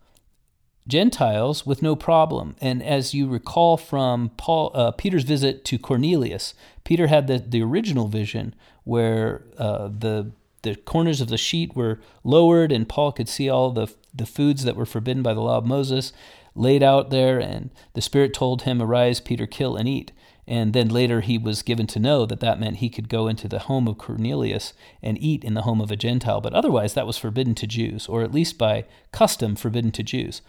Gentiles 0.88 1.66
with 1.66 1.82
no 1.82 1.96
problem. 1.96 2.56
And 2.60 2.84
as 2.84 3.14
you 3.14 3.28
recall 3.28 3.78
from 3.78 4.32
Paul, 4.38 4.72
uh, 4.74 4.92
Peter's 4.92 5.24
visit 5.24 5.64
to 5.66 5.78
Cornelius, 5.78 6.54
Peter 6.84 7.08
had 7.08 7.28
the, 7.28 7.38
the 7.40 7.62
original 7.62 8.08
vision 8.08 8.56
where 8.84 9.44
uh, 9.58 9.88
the 9.88 10.32
the 10.64 10.76
corners 10.76 11.22
of 11.22 11.30
the 11.30 11.38
sheet 11.38 11.76
were 11.76 12.00
lowered, 12.24 12.72
and 12.72 12.88
Paul 12.88 13.12
could 13.12 13.30
see 13.30 13.50
all 13.50 13.72
the, 13.72 13.88
the 14.14 14.26
foods 14.26 14.64
that 14.64 14.76
were 14.76 14.86
forbidden 14.86 15.24
by 15.24 15.34
the 15.34 15.42
law 15.42 15.58
of 15.58 15.66
Moses 15.66 16.14
laid 16.56 16.84
out 16.84 17.10
there. 17.10 17.40
And 17.40 17.72
the 17.94 18.02
Spirit 18.02 18.34
told 18.34 18.64
him, 18.64 18.82
Arise, 18.82 19.20
Peter, 19.20 19.48
kill 19.48 19.76
and 19.76 19.88
eat. 19.88 20.12
And 20.48 20.74
then 20.74 20.90
later 20.90 21.22
he 21.22 21.38
was 21.38 21.62
given 21.62 21.88
to 21.88 22.00
know 22.00 22.26
that 22.26 22.40
that 22.42 22.60
meant 22.60 22.78
he 22.78 22.90
could 22.90 23.10
go 23.10 23.28
into 23.28 23.48
the 23.48 23.60
home 23.60 23.88
of 23.88 23.98
Cornelius 23.98 24.74
and 25.02 25.18
eat 25.22 25.44
in 25.44 25.54
the 25.54 25.62
home 25.62 25.80
of 25.80 25.92
a 25.92 25.96
Gentile. 25.96 26.42
But 26.42 26.54
otherwise, 26.54 26.94
that 26.94 27.08
was 27.08 27.18
forbidden 27.18 27.56
to 27.56 27.68
Jews, 27.68 28.08
or 28.08 28.22
at 28.22 28.34
least 28.34 28.58
by 28.58 28.86
custom 29.12 29.56
forbidden 29.56 29.92
to 29.92 30.04
Jews. 30.04 30.42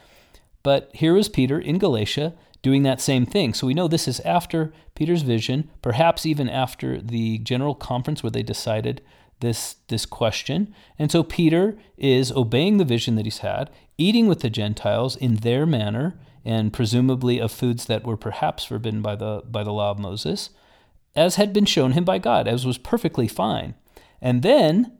But 0.63 0.91
here 0.95 1.17
is 1.17 1.29
Peter 1.29 1.59
in 1.59 1.79
Galatia 1.79 2.35
doing 2.63 2.85
that 2.85 3.01
same 3.01 3.27
thing. 3.27 3.55
So 3.55 3.67
we 3.67 3.75
know 3.75 3.89
this 3.89 4.09
is 4.09 4.21
after 4.21 4.73
Peter's 4.95 5.23
vision, 5.23 5.69
perhaps 5.83 6.25
even 6.25 6.49
after 6.49 7.01
the 7.01 7.39
general 7.39 7.75
conference 7.75 8.23
where 8.23 8.31
they 8.31 8.43
decided 8.43 9.03
this 9.43 9.77
this 9.89 10.07
question. 10.07 10.75
And 10.99 11.13
so 11.13 11.23
Peter 11.23 11.77
is 11.99 12.33
obeying 12.33 12.79
the 12.79 12.85
vision 12.87 13.17
that 13.17 13.27
he's 13.27 13.39
had, 13.39 13.69
eating 13.99 14.27
with 14.27 14.41
the 14.41 14.49
Gentiles 14.49 15.17
in 15.17 15.37
their 15.37 15.67
manner, 15.67 16.19
and 16.45 16.73
presumably 16.73 17.39
of 17.39 17.53
foods 17.53 17.85
that 17.85 18.05
were 18.05 18.17
perhaps 18.17 18.65
forbidden 18.65 19.03
by 19.03 19.17
the 19.17 19.43
by 19.47 19.63
the 19.63 19.73
law 19.73 19.91
of 19.91 19.99
Moses, 19.99 20.49
as 21.15 21.37
had 21.37 21.53
been 21.53 21.67
shown 21.67 21.93
him 21.93 22.05
by 22.05 22.17
God, 22.17 22.49
as 22.49 22.65
was 22.65 22.79
perfectly 22.79 23.29
fine. 23.29 23.75
And 24.23 24.43
then 24.43 24.97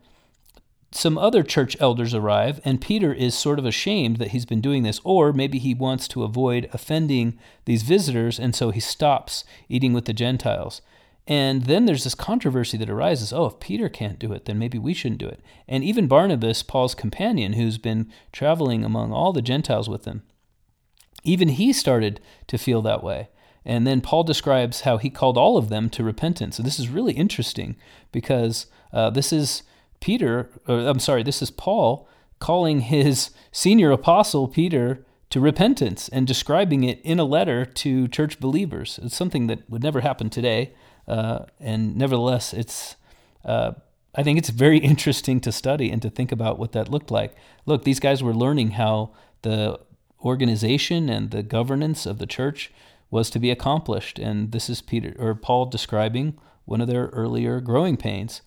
some 0.95 1.17
other 1.17 1.43
church 1.43 1.75
elders 1.81 2.13
arrive, 2.13 2.61
and 2.67 2.81
Peter 2.81 3.15
is 3.15 3.35
sort 3.35 3.59
of 3.59 3.65
ashamed 3.65 4.19
that 4.19 4.33
he's 4.33 4.45
been 4.45 4.61
doing 4.61 4.83
this, 4.83 5.01
or 5.05 5.33
maybe 5.33 5.59
he 5.59 5.73
wants 5.73 6.07
to 6.09 6.23
avoid 6.23 6.69
offending 6.73 7.39
these 7.65 7.83
visitors, 7.83 8.39
and 8.39 8.55
so 8.55 8.71
he 8.71 8.81
stops 8.81 9.45
eating 9.71 9.95
with 9.95 10.05
the 10.05 10.13
Gentiles. 10.13 10.83
And 11.27 11.65
then 11.65 11.87
there's 11.87 12.05
this 12.05 12.17
controversy 12.17 12.77
that 12.79 12.91
arises 12.91 13.33
oh, 13.33 13.47
if 13.47 13.61
Peter 13.61 13.89
can't 13.89 14.19
do 14.19 14.33
it, 14.33 14.45
then 14.45 14.59
maybe 14.59 14.79
we 14.79 14.95
shouldn't 14.95 15.21
do 15.21 15.29
it. 15.29 15.41
And 15.69 15.85
even 15.85 16.09
Barnabas, 16.09 16.63
Paul's 16.63 16.95
companion, 16.95 17.53
who's 17.53 17.79
been 17.79 18.11
traveling 18.33 18.85
among 18.85 19.13
all 19.13 19.33
the 19.33 19.43
Gentiles 19.43 19.89
with 19.89 20.05
him, 20.05 20.23
even 21.23 21.49
he 21.49 21.73
started 21.73 22.21
to 22.49 22.59
feel 22.59 22.83
that 22.83 23.05
way. 23.05 23.29
And 23.65 23.87
then 23.87 24.01
Paul 24.01 24.25
describes 24.25 24.81
how 24.81 24.97
he 24.97 25.11
called 25.11 25.39
all 25.39 25.57
of 25.57 25.69
them 25.69 25.89
to 25.91 26.03
repentance. 26.03 26.57
So 26.57 26.63
this 26.65 26.81
is 26.81 26.89
really 26.89 27.13
interesting 27.13 27.77
because 28.11 28.67
uh, 28.93 29.11
this 29.11 29.33
is 29.33 29.63
Peter, 30.01 30.51
or, 30.67 30.81
I'm 30.81 30.99
sorry, 30.99 31.23
this 31.23 31.41
is 31.43 31.51
Paul 31.51 32.09
calling 32.41 32.81
his 32.81 33.31
senior 33.53 33.93
apostle, 33.93 34.49
Peter, 34.49 35.07
to 35.31 35.41
repentance 35.41 36.09
and 36.09 36.27
describing 36.27 36.85
it 36.85 37.01
in 37.03 37.19
a 37.19 37.25
letter 37.25 37.65
to 37.65 38.09
church 38.09 38.41
believers. 38.41 38.99
It's 39.03 39.17
something 39.17 39.47
that 39.47 39.71
would 39.71 39.83
never 39.83 40.01
happen 40.01 40.29
today. 40.29 40.75
Uh, 41.07 41.47
and 41.61 41.97
nevertheless, 41.97 42.53
it's. 42.53 42.97
Uh, 43.45 43.73
I 44.15 44.23
think 44.23 44.39
it's 44.39 44.51
very 44.51 44.79
interesting 44.93 45.41
to 45.41 45.53
study 45.53 45.91
and 45.91 46.03
to 46.03 46.11
think 46.11 46.33
about 46.33 46.59
what 46.59 46.73
that 46.73 46.91
looked 46.91 47.11
like. 47.11 47.35
Look, 47.67 47.85
these 47.85 48.01
guys 48.01 48.23
were 48.23 48.35
learning 48.35 48.73
how 48.73 49.11
the 49.43 49.81
organization 50.25 51.09
and 51.09 51.31
the 51.31 51.43
governance 51.43 52.07
of 52.07 52.19
the 52.19 52.27
church 52.27 52.71
was 53.11 53.29
to 53.31 53.39
be 53.39 53.51
accomplished, 53.51 54.19
and 54.19 54.53
this 54.53 54.71
is 54.71 54.81
Peter 54.81 55.15
or 55.19 55.35
Paul 55.35 55.67
describing 55.67 56.39
one 56.65 56.81
of 56.81 56.89
their 56.89 57.07
earlier 57.07 57.61
growing 57.61 57.97
pains. 57.97 58.41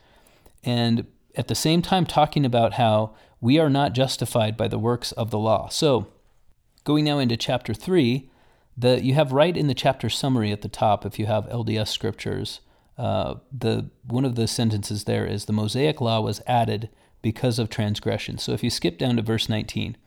And 0.63 1.06
at 1.36 1.48
the 1.48 1.56
same 1.56 1.82
time 1.82 2.06
talking 2.06 2.46
about 2.46 2.74
how 2.74 3.13
we 3.41 3.60
are 3.60 3.70
not 3.70 3.94
justified 3.94 4.58
by 4.58 4.68
the 4.68 4.80
works 4.80 5.12
of 5.12 5.30
the 5.30 5.38
law. 5.38 5.68
So, 5.70 6.08
going 6.84 7.06
now 7.06 7.20
into 7.20 7.38
chapter 7.38 7.74
3, 7.74 8.30
the, 8.77 9.03
you 9.03 9.13
have 9.13 9.31
right 9.31 9.55
in 9.55 9.67
the 9.67 9.73
chapter 9.73 10.09
summary 10.09 10.51
at 10.51 10.61
the 10.61 10.69
top, 10.69 11.05
if 11.05 11.17
you 11.17 11.25
have 11.25 11.47
LDS 11.47 11.88
scriptures, 11.88 12.59
uh, 12.97 13.35
the, 13.51 13.89
one 14.05 14.25
of 14.25 14.35
the 14.35 14.47
sentences 14.47 15.03
there 15.03 15.25
is 15.25 15.45
the 15.45 15.53
Mosaic 15.53 16.01
law 16.01 16.21
was 16.21 16.41
added 16.47 16.89
because 17.21 17.57
of 17.57 17.69
transgression. 17.69 18.38
So 18.38 18.51
if 18.51 18.63
you 18.63 18.69
skip 18.69 18.97
down 18.97 19.15
to 19.15 19.21
verse 19.21 19.49
19, 19.49 19.97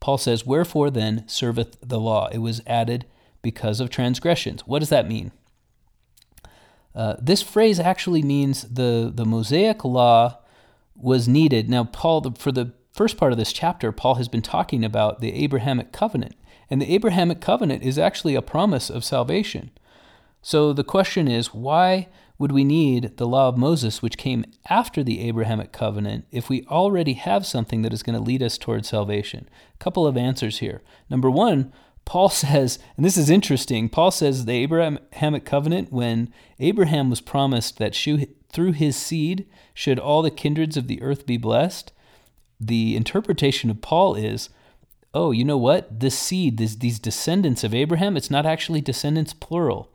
Paul 0.00 0.18
says, 0.18 0.46
Wherefore 0.46 0.90
then 0.90 1.24
serveth 1.26 1.76
the 1.80 1.98
law? 1.98 2.28
It 2.30 2.38
was 2.38 2.62
added 2.66 3.06
because 3.42 3.80
of 3.80 3.90
transgressions. 3.90 4.66
What 4.66 4.80
does 4.80 4.90
that 4.90 5.08
mean? 5.08 5.32
Uh, 6.94 7.16
this 7.20 7.42
phrase 7.42 7.80
actually 7.80 8.22
means 8.22 8.62
the, 8.62 9.10
the 9.12 9.24
Mosaic 9.24 9.84
law 9.84 10.38
was 10.94 11.26
needed. 11.26 11.68
Now, 11.68 11.84
Paul, 11.84 12.20
the, 12.20 12.32
for 12.32 12.52
the 12.52 12.72
first 12.92 13.16
part 13.16 13.32
of 13.32 13.38
this 13.38 13.52
chapter, 13.52 13.90
Paul 13.92 14.14
has 14.16 14.28
been 14.28 14.42
talking 14.42 14.84
about 14.84 15.20
the 15.20 15.32
Abrahamic 15.32 15.92
covenant. 15.92 16.36
And 16.70 16.80
the 16.80 16.92
Abrahamic 16.92 17.40
covenant 17.40 17.82
is 17.82 17.98
actually 17.98 18.34
a 18.34 18.42
promise 18.42 18.90
of 18.90 19.04
salvation. 19.04 19.70
So 20.42 20.72
the 20.72 20.84
question 20.84 21.28
is 21.28 21.54
why 21.54 22.08
would 22.38 22.52
we 22.52 22.64
need 22.64 23.16
the 23.16 23.26
law 23.26 23.48
of 23.48 23.56
Moses, 23.56 24.02
which 24.02 24.18
came 24.18 24.44
after 24.68 25.04
the 25.04 25.20
Abrahamic 25.20 25.72
covenant, 25.72 26.26
if 26.32 26.48
we 26.48 26.64
already 26.66 27.12
have 27.12 27.46
something 27.46 27.82
that 27.82 27.92
is 27.92 28.02
going 28.02 28.18
to 28.18 28.24
lead 28.24 28.42
us 28.42 28.58
towards 28.58 28.88
salvation? 28.88 29.48
A 29.74 29.78
couple 29.78 30.06
of 30.06 30.16
answers 30.16 30.58
here. 30.58 30.82
Number 31.08 31.30
one, 31.30 31.72
Paul 32.04 32.28
says, 32.30 32.78
and 32.96 33.04
this 33.04 33.16
is 33.16 33.30
interesting, 33.30 33.88
Paul 33.88 34.10
says 34.10 34.44
the 34.44 34.52
Abrahamic 34.52 35.44
covenant, 35.44 35.92
when 35.92 36.32
Abraham 36.58 37.08
was 37.08 37.20
promised 37.20 37.78
that 37.78 37.94
through 37.94 38.72
his 38.72 38.96
seed 38.96 39.46
should 39.72 39.98
all 39.98 40.22
the 40.22 40.30
kindreds 40.30 40.76
of 40.76 40.88
the 40.88 41.00
earth 41.02 41.26
be 41.26 41.36
blessed, 41.36 41.92
the 42.60 42.96
interpretation 42.96 43.70
of 43.70 43.80
Paul 43.80 44.14
is, 44.14 44.48
oh, 45.14 45.30
you 45.30 45.44
know 45.44 45.56
what? 45.56 46.00
This 46.00 46.18
seed, 46.18 46.58
this, 46.58 46.74
these 46.76 46.98
descendants 46.98 47.64
of 47.64 47.72
Abraham, 47.72 48.16
it's 48.16 48.30
not 48.30 48.44
actually 48.44 48.80
descendants 48.80 49.32
plural. 49.32 49.90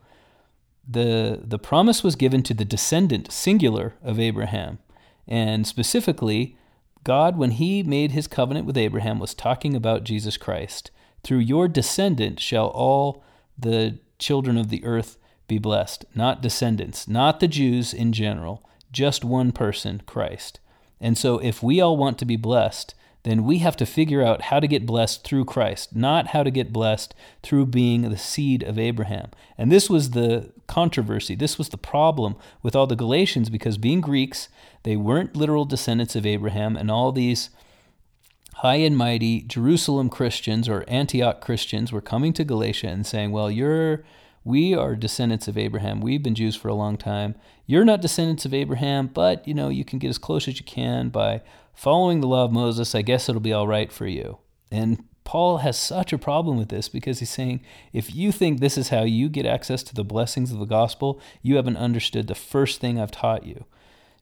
The, 0.87 1.41
the 1.43 1.59
promise 1.59 2.03
was 2.03 2.15
given 2.15 2.41
to 2.43 2.53
the 2.53 2.65
descendant 2.65 3.31
singular 3.31 3.93
of 4.01 4.19
Abraham. 4.19 4.79
And 5.27 5.67
specifically, 5.67 6.57
God, 7.03 7.37
when 7.37 7.51
he 7.51 7.83
made 7.83 8.11
his 8.11 8.27
covenant 8.27 8.65
with 8.65 8.77
Abraham, 8.77 9.19
was 9.19 9.33
talking 9.33 9.75
about 9.75 10.03
Jesus 10.03 10.37
Christ. 10.37 10.89
Through 11.23 11.39
your 11.39 11.67
descendant 11.67 12.39
shall 12.39 12.67
all 12.67 13.23
the 13.57 13.99
children 14.17 14.57
of 14.57 14.69
the 14.69 14.83
earth 14.83 15.17
be 15.47 15.59
blessed. 15.59 16.05
Not 16.15 16.41
descendants, 16.41 17.07
not 17.07 17.39
the 17.39 17.47
Jews 17.47 17.93
in 17.93 18.13
general, 18.13 18.67
just 18.91 19.23
one 19.23 19.51
person, 19.51 20.01
Christ. 20.05 20.59
And 20.99 21.17
so 21.17 21.37
if 21.39 21.61
we 21.61 21.79
all 21.79 21.97
want 21.97 22.17
to 22.19 22.25
be 22.25 22.35
blessed, 22.35 22.95
then 23.23 23.43
we 23.43 23.57
have 23.57 23.75
to 23.77 23.85
figure 23.85 24.23
out 24.23 24.43
how 24.43 24.59
to 24.59 24.67
get 24.67 24.85
blessed 24.85 25.23
through 25.23 25.45
Christ, 25.45 25.95
not 25.95 26.27
how 26.27 26.43
to 26.43 26.51
get 26.51 26.71
blessed 26.71 27.13
through 27.43 27.65
being 27.65 28.03
the 28.03 28.17
seed 28.17 28.63
of 28.63 28.79
Abraham. 28.79 29.29
And 29.57 29.71
this 29.71 29.89
was 29.89 30.11
the 30.11 30.51
controversy. 30.67 31.35
This 31.35 31.57
was 31.57 31.69
the 31.69 31.77
problem 31.77 32.35
with 32.63 32.75
all 32.75 32.87
the 32.87 32.95
Galatians 32.95 33.49
because 33.49 33.77
being 33.77 33.99
Greeks, 33.99 34.47
they 34.83 34.95
weren't 34.95 35.35
literal 35.35 35.65
descendants 35.65 36.15
of 36.15 36.25
Abraham, 36.25 36.77
and 36.77 36.89
all 36.89 37.11
these 37.11 37.49
high 38.55 38.75
and 38.75 38.97
mighty 38.97 39.41
Jerusalem 39.41 40.09
Christians 40.09 40.69
or 40.69 40.85
Antioch 40.87 41.41
Christians 41.41 41.91
were 41.91 42.01
coming 42.01 42.31
to 42.33 42.45
Galatia 42.45 42.87
and 42.87 43.05
saying, 43.05 43.31
Well, 43.31 43.51
you're 43.51 44.03
we 44.49 44.73
are 44.73 44.95
descendants 44.95 45.47
of 45.47 45.59
Abraham. 45.59 46.01
We've 46.01 46.23
been 46.23 46.33
Jews 46.33 46.55
for 46.55 46.69
a 46.69 46.73
long 46.73 46.97
time. 46.97 47.35
You're 47.67 47.85
not 47.85 48.01
descendants 48.01 48.45
of 48.45 48.53
Abraham, 48.53 49.05
but 49.05 49.47
you 49.47 49.53
know, 49.53 49.69
you 49.69 49.85
can 49.85 49.99
get 49.99 50.09
as 50.09 50.17
close 50.17 50.47
as 50.47 50.59
you 50.59 50.65
can 50.65 51.09
by 51.09 51.43
following 51.75 52.19
the 52.19 52.27
law 52.27 52.45
of 52.45 52.51
Moses. 52.51 52.95
I 52.95 53.03
guess 53.03 53.29
it'll 53.29 53.41
be 53.41 53.53
all 53.53 53.67
right 53.67 53.91
for 53.91 54.07
you. 54.07 54.39
And 54.71 55.03
Paul 55.23 55.59
has 55.59 55.77
such 55.77 56.11
a 56.11 56.17
problem 56.17 56.57
with 56.57 56.69
this 56.69 56.89
because 56.89 57.19
he's 57.19 57.29
saying, 57.29 57.61
if 57.93 58.15
you 58.15 58.31
think 58.31 58.59
this 58.59 58.75
is 58.75 58.89
how 58.89 59.03
you 59.03 59.29
get 59.29 59.45
access 59.45 59.83
to 59.83 59.93
the 59.93 60.03
blessings 60.03 60.51
of 60.51 60.57
the 60.57 60.65
gospel, 60.65 61.21
you 61.43 61.57
haven't 61.57 61.77
understood 61.77 62.25
the 62.25 62.33
first 62.33 62.81
thing 62.81 62.99
I've 62.99 63.11
taught 63.11 63.45
you. 63.45 63.65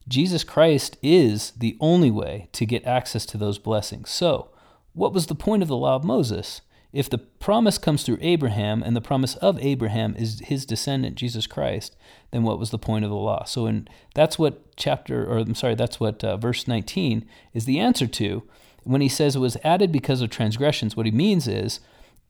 Jesus 0.06 0.44
Christ 0.44 0.98
is 1.02 1.52
the 1.52 1.78
only 1.80 2.10
way 2.10 2.50
to 2.52 2.66
get 2.66 2.84
access 2.84 3.24
to 3.24 3.38
those 3.38 3.58
blessings. 3.58 4.10
So, 4.10 4.50
what 4.92 5.14
was 5.14 5.28
the 5.28 5.34
point 5.34 5.62
of 5.62 5.68
the 5.68 5.76
law 5.76 5.96
of 5.96 6.04
Moses? 6.04 6.60
If 6.92 7.10
the 7.10 7.18
promise 7.18 7.76
comes 7.76 8.02
through 8.02 8.18
Abraham 8.20 8.82
and 8.82 8.96
the 8.96 9.02
promise 9.02 9.36
of 9.36 9.58
Abraham 9.60 10.14
is 10.16 10.40
his 10.40 10.64
descendant 10.64 11.16
Jesus 11.16 11.46
Christ, 11.46 11.96
then 12.30 12.44
what 12.44 12.58
was 12.58 12.70
the 12.70 12.78
point 12.78 13.04
of 13.04 13.10
the 13.10 13.16
law? 13.16 13.44
So, 13.44 13.66
and 13.66 13.90
that's 14.14 14.38
what 14.38 14.74
chapter, 14.76 15.26
or 15.26 15.38
I'm 15.38 15.54
sorry, 15.54 15.74
that's 15.74 16.00
what 16.00 16.24
uh, 16.24 16.38
verse 16.38 16.66
19 16.66 17.28
is 17.52 17.66
the 17.66 17.78
answer 17.78 18.06
to. 18.06 18.42
When 18.84 19.02
he 19.02 19.08
says 19.08 19.36
it 19.36 19.40
was 19.40 19.58
added 19.62 19.92
because 19.92 20.22
of 20.22 20.30
transgressions, 20.30 20.96
what 20.96 21.04
he 21.04 21.12
means 21.12 21.46
is 21.46 21.80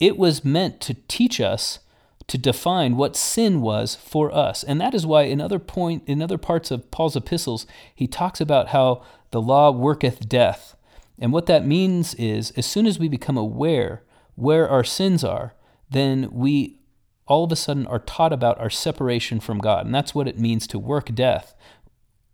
it 0.01 0.19
was 0.19 0.45
meant 0.45 0.81
to 0.81 0.95
teach 1.07 1.41
us 1.41 1.79
to 2.27 2.37
define 2.37 2.97
what 2.97 3.17
sin 3.17 3.61
was 3.61 3.95
for 3.95 4.35
us. 4.35 4.65
And 4.65 4.81
that 4.81 4.93
is 4.93 5.07
why 5.07 5.23
in 5.23 5.41
other 5.41 5.59
point 5.59 6.03
in 6.07 6.21
other 6.21 6.37
parts 6.37 6.71
of 6.71 6.91
Paul's 6.91 7.17
epistles, 7.17 7.67
he 7.95 8.07
talks 8.07 8.41
about 8.41 8.69
how 8.69 9.03
the 9.31 9.41
law 9.41 9.71
worketh 9.71 10.29
death. 10.29 10.75
And 11.19 11.33
what 11.33 11.47
that 11.47 11.67
means 11.67 12.15
is 12.15 12.51
as 12.53 12.67
soon 12.67 12.87
as 12.87 12.99
we 12.99 13.09
become 13.09 13.37
aware 13.37 14.03
where 14.39 14.69
our 14.69 14.85
sins 14.85 15.25
are, 15.25 15.55
then 15.91 16.29
we 16.31 16.79
all 17.27 17.45
of 17.45 17.53
a 17.53 17.57
sudden 17.57 17.87
are 17.87 17.99
taught 17.99 18.33
about 18.33 18.59
our 18.59 18.71
separation 18.71 19.41
from 19.41 19.59
God. 19.59 19.85
And 19.85 19.95
that's 19.95 20.15
what 20.15 20.29
it 20.29 20.39
means 20.39 20.67
to 20.69 20.79
work 20.79 21.15
death. 21.15 21.55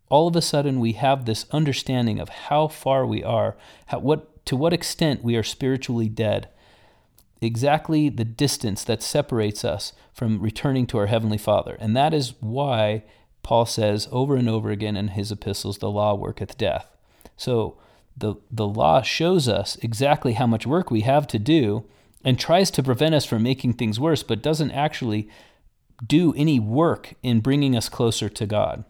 All 0.08 0.28
of 0.28 0.36
a 0.36 0.42
sudden 0.42 0.78
we 0.78 0.92
have 0.92 1.24
this 1.24 1.46
understanding 1.50 2.20
of 2.20 2.28
how 2.28 2.68
far 2.68 3.04
we 3.04 3.24
are, 3.24 3.56
how, 3.86 3.98
what 3.98 4.44
to 4.46 4.56
what 4.56 4.72
extent 4.72 5.24
we 5.24 5.34
are 5.34 5.42
spiritually 5.42 6.08
dead 6.08 6.48
exactly 7.40 8.08
the 8.08 8.24
distance 8.24 8.84
that 8.84 9.02
separates 9.02 9.64
us 9.64 9.92
from 10.12 10.40
returning 10.40 10.86
to 10.86 10.98
our 10.98 11.06
Heavenly 11.06 11.38
Father. 11.38 11.76
And 11.78 11.96
that 11.96 12.14
is 12.14 12.34
why 12.40 13.04
Paul 13.42 13.66
says 13.66 14.08
over 14.10 14.36
and 14.36 14.48
over 14.48 14.70
again 14.70 14.96
in 14.96 15.08
his 15.08 15.30
epistles, 15.30 15.78
the 15.78 15.90
law 15.90 16.14
worketh 16.14 16.56
death. 16.56 16.96
So 17.36 17.76
the, 18.16 18.34
the 18.50 18.66
law 18.66 19.02
shows 19.02 19.48
us 19.48 19.76
exactly 19.82 20.34
how 20.34 20.46
much 20.46 20.66
work 20.66 20.90
we 20.90 21.00
have 21.02 21.26
to 21.28 21.38
do 21.38 21.84
and 22.24 22.38
tries 22.38 22.70
to 22.72 22.82
prevent 22.82 23.14
us 23.14 23.24
from 23.24 23.42
making 23.42 23.74
things 23.74 24.00
worse, 24.00 24.22
but 24.22 24.42
doesn't 24.42 24.70
actually 24.70 25.28
do 26.06 26.32
any 26.36 26.58
work 26.58 27.14
in 27.22 27.40
bringing 27.40 27.76
us 27.76 27.88
closer 27.88 28.28
to 28.28 28.46
God. 28.46 28.84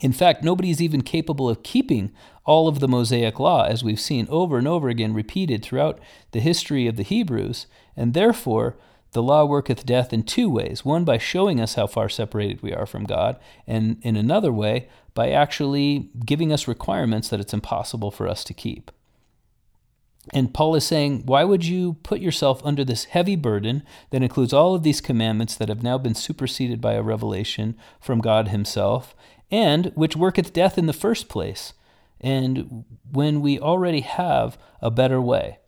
In 0.00 0.12
fact, 0.12 0.42
nobody 0.42 0.70
is 0.70 0.82
even 0.82 1.02
capable 1.02 1.48
of 1.48 1.62
keeping 1.62 2.12
all 2.44 2.66
of 2.66 2.80
the 2.80 2.88
Mosaic 2.88 3.38
law, 3.38 3.64
as 3.64 3.84
we've 3.84 4.00
seen 4.00 4.26
over 4.28 4.58
and 4.58 4.66
over 4.66 4.88
again 4.88 5.14
repeated 5.14 5.62
throughout 5.62 6.00
the 6.32 6.40
history 6.40 6.86
of 6.86 6.96
the 6.96 7.04
Hebrews, 7.04 7.66
and 7.96 8.12
therefore 8.12 8.76
the 9.12 9.22
law 9.22 9.44
worketh 9.44 9.86
death 9.86 10.12
in 10.12 10.22
two 10.22 10.50
ways 10.50 10.84
one 10.84 11.04
by 11.04 11.18
showing 11.18 11.60
us 11.60 11.74
how 11.74 11.86
far 11.86 12.08
separated 12.08 12.62
we 12.62 12.72
are 12.72 12.86
from 12.86 13.04
God, 13.04 13.38
and 13.66 13.98
in 14.02 14.16
another 14.16 14.52
way 14.52 14.88
by 15.14 15.30
actually 15.30 16.10
giving 16.24 16.52
us 16.52 16.66
requirements 16.66 17.28
that 17.28 17.40
it's 17.40 17.54
impossible 17.54 18.10
for 18.10 18.26
us 18.26 18.42
to 18.44 18.54
keep. 18.54 18.90
And 20.32 20.54
Paul 20.54 20.76
is 20.76 20.86
saying, 20.86 21.26
why 21.26 21.42
would 21.42 21.64
you 21.64 21.94
put 22.04 22.20
yourself 22.20 22.64
under 22.64 22.84
this 22.84 23.06
heavy 23.06 23.34
burden 23.34 23.82
that 24.10 24.22
includes 24.22 24.52
all 24.52 24.74
of 24.74 24.84
these 24.84 25.00
commandments 25.00 25.56
that 25.56 25.68
have 25.68 25.82
now 25.82 25.98
been 25.98 26.14
superseded 26.14 26.80
by 26.80 26.92
a 26.92 27.02
revelation 27.02 27.76
from 28.00 28.20
God 28.20 28.48
Himself, 28.48 29.16
and 29.50 29.86
which 29.94 30.16
worketh 30.16 30.52
death 30.52 30.78
in 30.78 30.86
the 30.86 30.92
first 30.92 31.28
place? 31.28 31.72
And 32.20 32.84
when 33.10 33.40
we 33.40 33.58
already 33.58 34.00
have 34.00 34.56
a 34.80 34.92
better 34.92 35.20
way. 35.20 35.58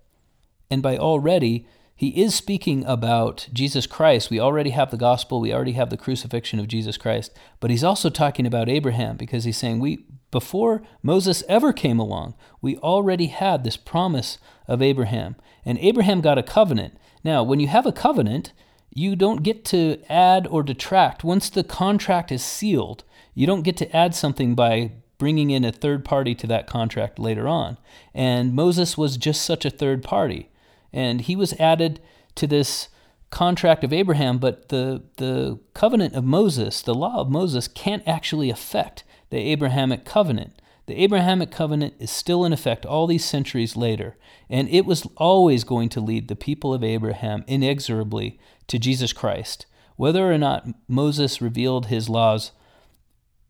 And 0.70 0.82
by 0.82 0.96
already, 0.96 1.66
he 1.96 2.08
is 2.20 2.34
speaking 2.34 2.84
about 2.84 3.48
Jesus 3.52 3.86
Christ. 3.86 4.30
We 4.30 4.40
already 4.40 4.70
have 4.70 4.90
the 4.90 4.96
gospel, 4.96 5.40
we 5.40 5.52
already 5.52 5.72
have 5.72 5.90
the 5.90 5.96
crucifixion 5.96 6.58
of 6.58 6.68
Jesus 6.68 6.96
Christ, 6.96 7.32
but 7.60 7.70
he's 7.70 7.84
also 7.84 8.10
talking 8.10 8.46
about 8.46 8.68
Abraham 8.68 9.16
because 9.16 9.44
he's 9.44 9.56
saying 9.56 9.78
we 9.78 10.04
before 10.34 10.82
Moses 11.00 11.44
ever 11.48 11.72
came 11.72 12.00
along, 12.00 12.34
we 12.60 12.76
already 12.78 13.28
had 13.28 13.62
this 13.62 13.76
promise 13.76 14.38
of 14.66 14.82
Abraham. 14.82 15.36
And 15.64 15.78
Abraham 15.78 16.20
got 16.20 16.38
a 16.38 16.42
covenant. 16.42 16.98
Now, 17.22 17.44
when 17.44 17.60
you 17.60 17.68
have 17.68 17.86
a 17.86 17.92
covenant, 17.92 18.52
you 18.90 19.14
don't 19.14 19.44
get 19.44 19.64
to 19.66 20.02
add 20.08 20.48
or 20.48 20.64
detract. 20.64 21.22
Once 21.22 21.48
the 21.48 21.62
contract 21.62 22.32
is 22.32 22.42
sealed, 22.42 23.04
you 23.32 23.46
don't 23.46 23.62
get 23.62 23.76
to 23.76 23.96
add 23.96 24.12
something 24.12 24.56
by 24.56 24.90
bringing 25.18 25.50
in 25.50 25.64
a 25.64 25.70
third 25.70 26.04
party 26.04 26.34
to 26.34 26.48
that 26.48 26.66
contract 26.66 27.20
later 27.20 27.46
on. 27.46 27.78
And 28.12 28.54
Moses 28.54 28.98
was 28.98 29.16
just 29.16 29.42
such 29.42 29.64
a 29.64 29.70
third 29.70 30.02
party 30.02 30.50
and 30.94 31.22
he 31.22 31.34
was 31.34 31.52
added 31.54 32.00
to 32.36 32.46
this 32.46 32.88
contract 33.30 33.82
of 33.82 33.92
Abraham, 33.92 34.38
but 34.38 34.68
the, 34.68 35.02
the 35.16 35.58
covenant 35.74 36.14
of 36.14 36.24
Moses, 36.24 36.80
the 36.80 36.94
law 36.94 37.20
of 37.20 37.28
Moses, 37.28 37.66
can't 37.66 38.06
actually 38.06 38.48
affect 38.48 39.02
the 39.30 39.38
Abrahamic 39.38 40.04
covenant. 40.04 40.62
The 40.86 41.02
Abrahamic 41.02 41.50
covenant 41.50 41.94
is 41.98 42.10
still 42.10 42.44
in 42.44 42.52
effect 42.52 42.86
all 42.86 43.08
these 43.08 43.24
centuries 43.24 43.76
later, 43.76 44.16
and 44.48 44.68
it 44.68 44.86
was 44.86 45.06
always 45.16 45.64
going 45.64 45.88
to 45.90 46.00
lead 46.00 46.28
the 46.28 46.36
people 46.36 46.72
of 46.72 46.84
Abraham 46.84 47.42
inexorably 47.48 48.38
to 48.68 48.78
Jesus 48.78 49.12
Christ. 49.12 49.66
Whether 49.96 50.30
or 50.30 50.38
not 50.38 50.68
Moses 50.86 51.42
revealed 51.42 51.86
his 51.86 52.08
laws, 52.08 52.52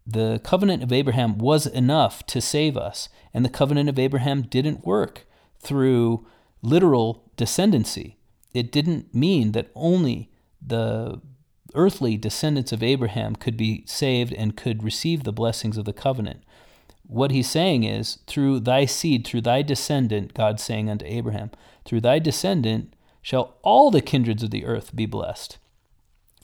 the 0.06 0.40
covenant 0.44 0.82
of 0.82 0.92
Abraham 0.92 1.36
was 1.36 1.66
enough 1.66 2.24
to 2.26 2.40
save 2.40 2.76
us, 2.76 3.10
and 3.34 3.44
the 3.44 3.50
covenant 3.50 3.90
of 3.90 3.98
Abraham 3.98 4.42
didn't 4.42 4.86
work 4.86 5.26
through 5.58 6.26
literal 6.64 7.24
descendancy. 7.36 8.16
It 8.52 8.72
didn't 8.72 9.14
mean 9.14 9.52
that 9.52 9.70
only 9.74 10.30
the 10.64 11.20
earthly 11.74 12.16
descendants 12.16 12.72
of 12.72 12.82
Abraham 12.82 13.36
could 13.36 13.56
be 13.56 13.84
saved 13.86 14.32
and 14.32 14.56
could 14.56 14.82
receive 14.82 15.24
the 15.24 15.32
blessings 15.32 15.76
of 15.76 15.84
the 15.84 15.92
covenant. 15.92 16.42
What 17.06 17.32
he's 17.32 17.50
saying 17.50 17.84
is, 17.84 18.18
through 18.26 18.60
thy 18.60 18.86
seed, 18.86 19.26
through 19.26 19.42
thy 19.42 19.62
descendant, 19.62 20.32
God 20.32 20.58
saying 20.58 20.88
unto 20.88 21.04
Abraham, 21.04 21.50
through 21.84 22.00
thy 22.00 22.18
descendant 22.18 22.94
shall 23.20 23.56
all 23.62 23.90
the 23.90 24.00
kindreds 24.00 24.42
of 24.42 24.50
the 24.50 24.64
earth 24.64 24.94
be 24.94 25.04
blessed. 25.04 25.58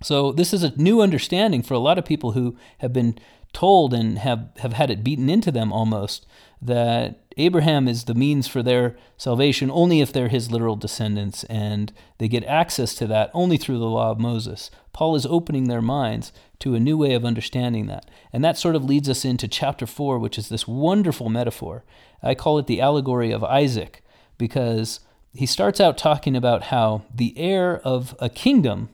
So, 0.02 0.32
this 0.32 0.52
is 0.52 0.62
a 0.62 0.76
new 0.76 1.00
understanding 1.00 1.62
for 1.62 1.74
a 1.74 1.78
lot 1.78 1.98
of 1.98 2.04
people 2.04 2.32
who 2.32 2.56
have 2.78 2.92
been 2.92 3.18
told 3.52 3.92
and 3.92 4.18
have, 4.18 4.48
have 4.58 4.74
had 4.74 4.90
it 4.90 5.04
beaten 5.04 5.28
into 5.28 5.50
them 5.50 5.72
almost 5.72 6.26
that 6.62 7.20
Abraham 7.36 7.88
is 7.88 8.04
the 8.04 8.14
means 8.14 8.46
for 8.46 8.62
their 8.62 8.96
salvation 9.16 9.70
only 9.70 10.00
if 10.00 10.12
they're 10.12 10.28
his 10.28 10.50
literal 10.50 10.76
descendants, 10.76 11.44
and 11.44 11.92
they 12.18 12.28
get 12.28 12.44
access 12.44 12.94
to 12.96 13.06
that 13.06 13.30
only 13.32 13.56
through 13.56 13.78
the 13.78 13.86
law 13.86 14.10
of 14.10 14.20
Moses. 14.20 14.70
Paul 14.92 15.14
is 15.14 15.24
opening 15.24 15.68
their 15.68 15.80
minds 15.80 16.32
to 16.58 16.74
a 16.74 16.80
new 16.80 16.98
way 16.98 17.14
of 17.14 17.24
understanding 17.24 17.86
that. 17.86 18.10
And 18.32 18.44
that 18.44 18.58
sort 18.58 18.76
of 18.76 18.84
leads 18.84 19.08
us 19.08 19.24
into 19.24 19.48
chapter 19.48 19.86
4, 19.86 20.18
which 20.18 20.36
is 20.36 20.48
this 20.48 20.68
wonderful 20.68 21.30
metaphor. 21.30 21.84
I 22.22 22.34
call 22.34 22.58
it 22.58 22.66
the 22.66 22.80
allegory 22.80 23.30
of 23.30 23.42
Isaac, 23.44 24.02
because 24.36 25.00
he 25.32 25.46
starts 25.46 25.80
out 25.80 25.96
talking 25.96 26.36
about 26.36 26.64
how 26.64 27.02
the 27.14 27.32
heir 27.38 27.78
of 27.78 28.14
a 28.18 28.28
kingdom 28.28 28.90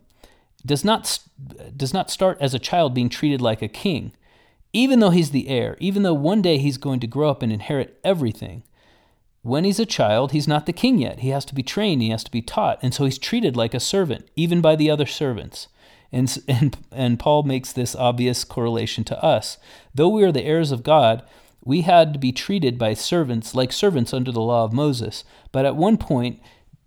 does 0.65 0.85
not, 0.85 1.19
does 1.77 1.93
not 1.93 2.11
start 2.11 2.39
as 2.41 2.55
a 2.55 2.61
child 2.61 2.95
being 2.95 3.09
treated 3.09 3.41
like 3.41 3.63
a 3.63 3.69
king 3.69 4.13
even 4.77 5.01
though 5.01 5.09
he's 5.09 5.31
the 5.31 5.49
heir, 5.49 5.75
even 5.81 6.03
though 6.03 6.13
one 6.13 6.43
day 6.43 6.59
he's 6.59 6.77
going 6.77 7.01
to 7.01 7.07
grow 7.07 7.31
up 7.31 7.43
and 7.43 7.51
inherit 7.51 7.99
everything, 8.05 8.63
when 9.41 9.65
he's 9.65 9.81
a 9.81 9.87
child, 9.87 10.33
he's 10.33 10.47
not 10.47 10.67
the 10.67 10.73
king 10.73 10.99
yet. 10.99 11.21
He 11.21 11.31
has 11.31 11.47
to 11.47 11.55
be 11.55 11.63
trained, 11.63 12.03
he 12.03 12.11
has 12.11 12.23
to 12.25 12.31
be 12.31 12.43
taught, 12.43 12.79
and 12.83 12.93
so 12.93 13.07
he's 13.07 13.17
treated 13.17 13.57
like 13.57 13.73
a 13.73 13.81
servant, 13.81 14.29
even 14.37 14.61
by 14.61 14.77
the 14.77 14.91
other 14.91 15.07
servants. 15.07 15.69
And, 16.13 16.39
and, 16.49 16.77
and 16.93 17.19
Paul 17.19 17.45
makes 17.45 17.73
this 17.73 17.97
obvious 17.97 18.45
correlation 18.45 19.03
to 19.05 19.25
us. 19.25 19.57
Though 19.95 20.11
we 20.11 20.23
are 20.25 20.33
the 20.33 20.45
heirs 20.45 20.73
of 20.73 20.83
God, 20.83 21.23
we 21.65 21.81
had 21.81 22.13
to 22.13 22.19
be 22.19 22.31
treated 22.31 22.79
by 22.79 22.93
servants 22.93 23.55
like 23.55 23.73
servants 23.73 24.13
under 24.13 24.31
the 24.31 24.43
law 24.43 24.65
of 24.65 24.75
Moses. 24.75 25.25
But 25.53 25.65
at 25.65 25.75
one 25.75 25.97
point, 25.97 26.39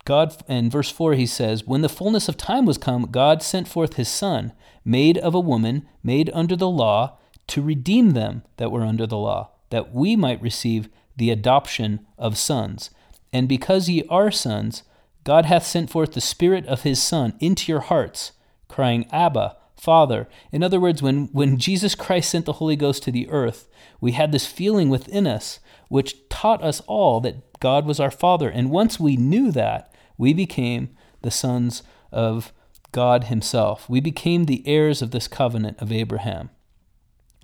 God, 0.05 0.35
in 0.47 0.69
verse 0.69 0.91
4, 0.91 1.15
he 1.15 1.25
says, 1.25 1.65
When 1.65 1.81
the 1.81 1.89
fullness 1.89 2.29
of 2.29 2.37
time 2.37 2.67
was 2.67 2.77
come, 2.77 3.07
God 3.09 3.41
sent 3.41 3.67
forth 3.67 3.95
his 3.95 4.09
Son, 4.09 4.53
made 4.85 5.17
of 5.17 5.33
a 5.33 5.39
woman, 5.39 5.87
made 6.03 6.29
under 6.35 6.55
the 6.55 6.69
law, 6.69 7.17
to 7.49 7.61
redeem 7.61 8.11
them 8.11 8.43
that 8.57 8.71
were 8.71 8.83
under 8.83 9.05
the 9.05 9.17
law, 9.17 9.51
that 9.69 9.93
we 9.93 10.15
might 10.15 10.41
receive 10.41 10.89
the 11.15 11.29
adoption 11.29 12.05
of 12.17 12.37
sons. 12.37 12.89
And 13.31 13.47
because 13.47 13.89
ye 13.89 14.03
are 14.09 14.31
sons, 14.31 14.83
God 15.23 15.45
hath 15.45 15.65
sent 15.65 15.89
forth 15.89 16.13
the 16.13 16.21
Spirit 16.21 16.65
of 16.65 16.83
his 16.83 17.01
Son 17.01 17.33
into 17.39 17.71
your 17.71 17.81
hearts, 17.81 18.31
crying, 18.67 19.05
Abba, 19.11 19.57
Father. 19.75 20.27
In 20.51 20.63
other 20.63 20.79
words, 20.79 21.01
when, 21.01 21.25
when 21.27 21.57
Jesus 21.57 21.95
Christ 21.95 22.29
sent 22.29 22.45
the 22.45 22.53
Holy 22.53 22.75
Ghost 22.75 23.03
to 23.03 23.11
the 23.11 23.29
earth, 23.29 23.67
we 24.01 24.13
had 24.13 24.31
this 24.31 24.45
feeling 24.45 24.89
within 24.89 25.27
us 25.27 25.59
which 25.87 26.29
taught 26.29 26.63
us 26.63 26.81
all 26.81 27.19
that 27.21 27.59
God 27.59 27.85
was 27.85 27.99
our 27.99 28.11
Father. 28.11 28.49
And 28.49 28.71
once 28.71 28.99
we 28.99 29.17
knew 29.17 29.51
that, 29.51 29.93
we 30.17 30.33
became 30.33 30.89
the 31.21 31.31
sons 31.31 31.83
of 32.11 32.53
God 32.91 33.25
Himself. 33.25 33.89
We 33.89 33.99
became 33.99 34.45
the 34.45 34.63
heirs 34.67 35.01
of 35.01 35.11
this 35.11 35.27
covenant 35.27 35.79
of 35.79 35.91
Abraham. 35.91 36.49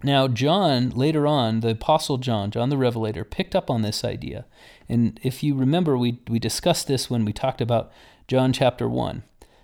Now, 0.05 0.27
John, 0.27 0.91
later 0.91 1.25
on, 1.25 1.61
the 1.61 1.69
Apostle 1.69 2.19
John, 2.19 2.51
John 2.51 2.69
the 2.69 2.77
Revelator, 2.77 3.23
picked 3.23 3.55
up 3.55 3.71
on 3.71 3.81
this 3.81 4.03
idea. 4.03 4.45
And 4.87 5.19
if 5.23 5.41
you 5.41 5.55
remember, 5.55 5.97
we, 5.97 6.19
we 6.27 6.37
discussed 6.37 6.87
this 6.87 7.09
when 7.09 7.25
we 7.25 7.33
talked 7.33 7.59
about 7.59 7.91
John 8.27 8.53
chapter 8.53 8.87
1. 8.87 9.23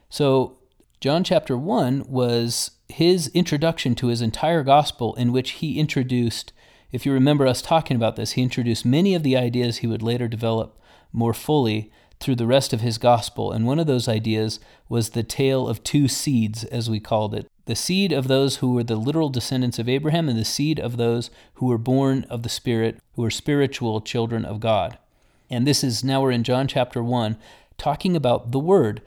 So, 0.09 0.57
John 0.99 1.23
chapter 1.23 1.55
1 1.55 2.05
was 2.07 2.71
his 2.89 3.27
introduction 3.35 3.93
to 3.93 4.07
his 4.07 4.23
entire 4.23 4.63
gospel, 4.63 5.13
in 5.13 5.31
which 5.31 5.51
he 5.51 5.79
introduced, 5.79 6.53
if 6.91 7.05
you 7.05 7.13
remember 7.13 7.45
us 7.45 7.61
talking 7.61 7.95
about 7.95 8.15
this, 8.15 8.31
he 8.31 8.41
introduced 8.41 8.83
many 8.83 9.13
of 9.13 9.21
the 9.21 9.37
ideas 9.37 9.77
he 9.77 9.87
would 9.87 10.01
later 10.01 10.27
develop 10.27 10.81
more 11.13 11.35
fully 11.35 11.91
through 12.21 12.35
the 12.35 12.47
rest 12.47 12.71
of 12.71 12.81
his 12.81 12.97
gospel. 12.97 13.51
And 13.51 13.65
one 13.65 13.79
of 13.79 13.87
those 13.87 14.07
ideas 14.07 14.59
was 14.87 15.09
the 15.09 15.23
tale 15.23 15.67
of 15.67 15.83
two 15.83 16.07
seeds, 16.07 16.63
as 16.65 16.89
we 16.89 16.99
called 16.99 17.33
it 17.33 17.47
the 17.65 17.75
seed 17.75 18.11
of 18.11 18.27
those 18.27 18.57
who 18.57 18.73
were 18.73 18.83
the 18.83 18.95
literal 18.95 19.29
descendants 19.29 19.79
of 19.79 19.87
Abraham, 19.87 20.27
and 20.27 20.37
the 20.37 20.43
seed 20.43 20.79
of 20.79 20.97
those 20.97 21.29
who 21.55 21.67
were 21.67 21.77
born 21.77 22.25
of 22.29 22.43
the 22.43 22.49
Spirit, 22.49 22.99
who 23.15 23.23
are 23.23 23.31
spiritual 23.31 24.01
children 24.01 24.43
of 24.43 24.59
God. 24.59 24.97
And 25.49 25.65
this 25.65 25.83
is 25.83 26.03
now 26.03 26.21
we're 26.21 26.31
in 26.31 26.43
John 26.43 26.67
chapter 26.67 27.03
1, 27.03 27.37
talking 27.77 28.15
about 28.15 28.51
the 28.51 28.59
Word. 28.59 29.01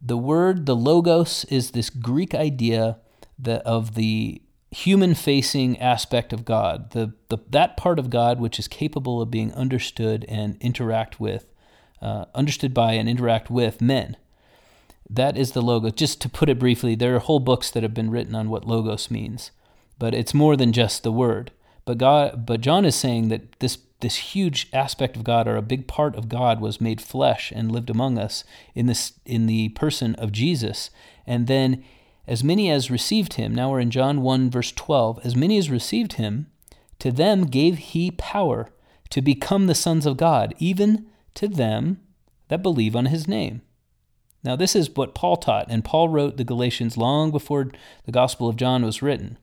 The 0.00 0.16
Word, 0.16 0.66
the 0.66 0.76
Logos, 0.76 1.44
is 1.46 1.70
this 1.70 1.90
Greek 1.90 2.34
idea 2.34 2.98
that 3.38 3.62
of 3.62 3.94
the 3.94 4.40
human 4.70 5.14
facing 5.14 5.78
aspect 5.80 6.32
of 6.32 6.44
God, 6.44 6.90
the, 6.90 7.14
the, 7.28 7.38
that 7.50 7.76
part 7.76 7.98
of 7.98 8.10
God 8.10 8.38
which 8.38 8.58
is 8.58 8.68
capable 8.68 9.22
of 9.22 9.30
being 9.30 9.52
understood 9.54 10.24
and 10.28 10.56
interact 10.60 11.18
with, 11.18 11.46
uh, 12.00 12.26
understood 12.34 12.74
by 12.74 12.92
and 12.92 13.08
interact 13.08 13.50
with 13.50 13.80
men. 13.80 14.16
That 15.08 15.36
is 15.36 15.52
the 15.52 15.62
logos. 15.62 15.92
Just 15.92 16.20
to 16.22 16.28
put 16.28 16.48
it 16.48 16.58
briefly, 16.58 16.94
there 16.94 17.14
are 17.14 17.20
whole 17.20 17.40
books 17.40 17.70
that 17.70 17.82
have 17.82 17.94
been 17.94 18.10
written 18.10 18.34
on 18.34 18.50
what 18.50 18.66
logos 18.66 19.10
means, 19.10 19.50
but 19.98 20.14
it's 20.14 20.34
more 20.34 20.56
than 20.56 20.72
just 20.72 21.02
the 21.02 21.12
word. 21.12 21.52
But 21.84 21.98
God, 21.98 22.44
but 22.44 22.60
John 22.60 22.84
is 22.84 22.96
saying 22.96 23.28
that 23.28 23.58
this 23.60 23.78
this 24.00 24.16
huge 24.16 24.68
aspect 24.74 25.16
of 25.16 25.24
God, 25.24 25.48
or 25.48 25.56
a 25.56 25.62
big 25.62 25.86
part 25.86 26.16
of 26.16 26.28
God, 26.28 26.60
was 26.60 26.80
made 26.82 27.00
flesh 27.00 27.50
and 27.54 27.72
lived 27.72 27.88
among 27.88 28.18
us 28.18 28.44
in 28.74 28.86
this 28.86 29.12
in 29.24 29.46
the 29.46 29.70
person 29.70 30.14
of 30.16 30.32
Jesus. 30.32 30.90
And 31.26 31.46
then, 31.46 31.82
as 32.26 32.44
many 32.44 32.70
as 32.70 32.90
received 32.90 33.34
him, 33.34 33.54
now 33.54 33.70
we're 33.70 33.80
in 33.80 33.90
John 33.90 34.22
one 34.22 34.50
verse 34.50 34.72
twelve. 34.72 35.20
As 35.24 35.36
many 35.36 35.56
as 35.56 35.70
received 35.70 36.14
him, 36.14 36.48
to 36.98 37.12
them 37.12 37.46
gave 37.46 37.78
he 37.78 38.10
power 38.10 38.68
to 39.10 39.22
become 39.22 39.66
the 39.66 39.74
sons 39.74 40.04
of 40.04 40.16
God, 40.16 40.54
even 40.58 41.06
to 41.36 41.48
them 41.48 42.00
that 42.48 42.62
believe 42.62 42.96
on 42.96 43.06
his 43.06 43.28
name 43.28 43.62
Now, 44.44 44.56
this 44.56 44.76
is 44.76 44.94
what 44.94 45.14
Paul 45.14 45.36
taught, 45.36 45.66
and 45.68 45.84
Paul 45.84 46.08
wrote 46.08 46.36
the 46.36 46.44
Galatians 46.44 46.96
long 46.96 47.30
before 47.30 47.70
the 48.04 48.12
Gospel 48.12 48.48
of 48.48 48.56
John 48.56 48.84
was 48.84 49.02
written. 49.02 49.38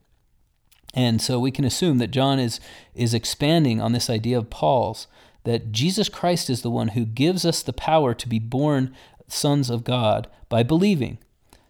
And 0.94 1.20
so 1.20 1.40
we 1.40 1.50
can 1.50 1.64
assume 1.64 1.98
that 1.98 2.12
John 2.12 2.38
is, 2.38 2.60
is 2.94 3.12
expanding 3.12 3.80
on 3.80 3.92
this 3.92 4.08
idea 4.08 4.38
of 4.38 4.48
Paul's 4.48 5.08
that 5.42 5.72
Jesus 5.72 6.08
Christ 6.08 6.48
is 6.48 6.62
the 6.62 6.70
one 6.70 6.88
who 6.88 7.04
gives 7.04 7.44
us 7.44 7.62
the 7.62 7.72
power 7.72 8.14
to 8.14 8.28
be 8.28 8.38
born 8.38 8.94
sons 9.28 9.70
of 9.70 9.84
God 9.84 10.28
by 10.48 10.62
believing. 10.62 11.18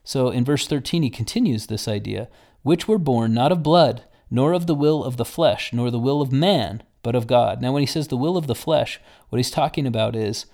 So 0.04 0.28
in 0.28 0.44
verse 0.44 0.66
13, 0.66 1.02
he 1.02 1.10
continues 1.10 1.66
this 1.66 1.88
idea 1.88 2.28
which 2.62 2.86
were 2.86 2.98
born 2.98 3.34
not 3.34 3.52
of 3.52 3.62
blood, 3.62 4.04
nor 4.30 4.52
of 4.52 4.66
the 4.66 4.74
will 4.74 5.02
of 5.04 5.16
the 5.16 5.24
flesh, 5.24 5.72
nor 5.72 5.90
the 5.90 5.98
will 5.98 6.20
of 6.22 6.32
man, 6.32 6.82
but 7.04 7.14
of 7.14 7.28
God. 7.28 7.62
Now, 7.62 7.72
when 7.72 7.82
he 7.82 7.86
says 7.86 8.08
the 8.08 8.16
will 8.16 8.36
of 8.36 8.48
the 8.48 8.54
flesh, 8.56 8.98
what 9.28 9.36
he's 9.36 9.50
talking 9.52 9.86
about 9.86 10.16
is 10.16 10.46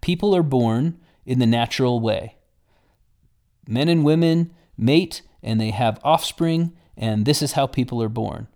people 0.00 0.34
are 0.34 0.42
born 0.42 0.98
in 1.26 1.38
the 1.38 1.46
natural 1.46 2.00
way. 2.00 2.36
Men 3.68 3.90
and 3.90 4.04
women 4.04 4.54
mate 4.78 5.20
and 5.42 5.60
they 5.60 5.70
have 5.70 6.00
offspring, 6.02 6.72
and 6.96 7.26
this 7.26 7.42
is 7.42 7.52
how 7.52 7.66
people 7.66 8.02
are 8.02 8.08
born. 8.08 8.46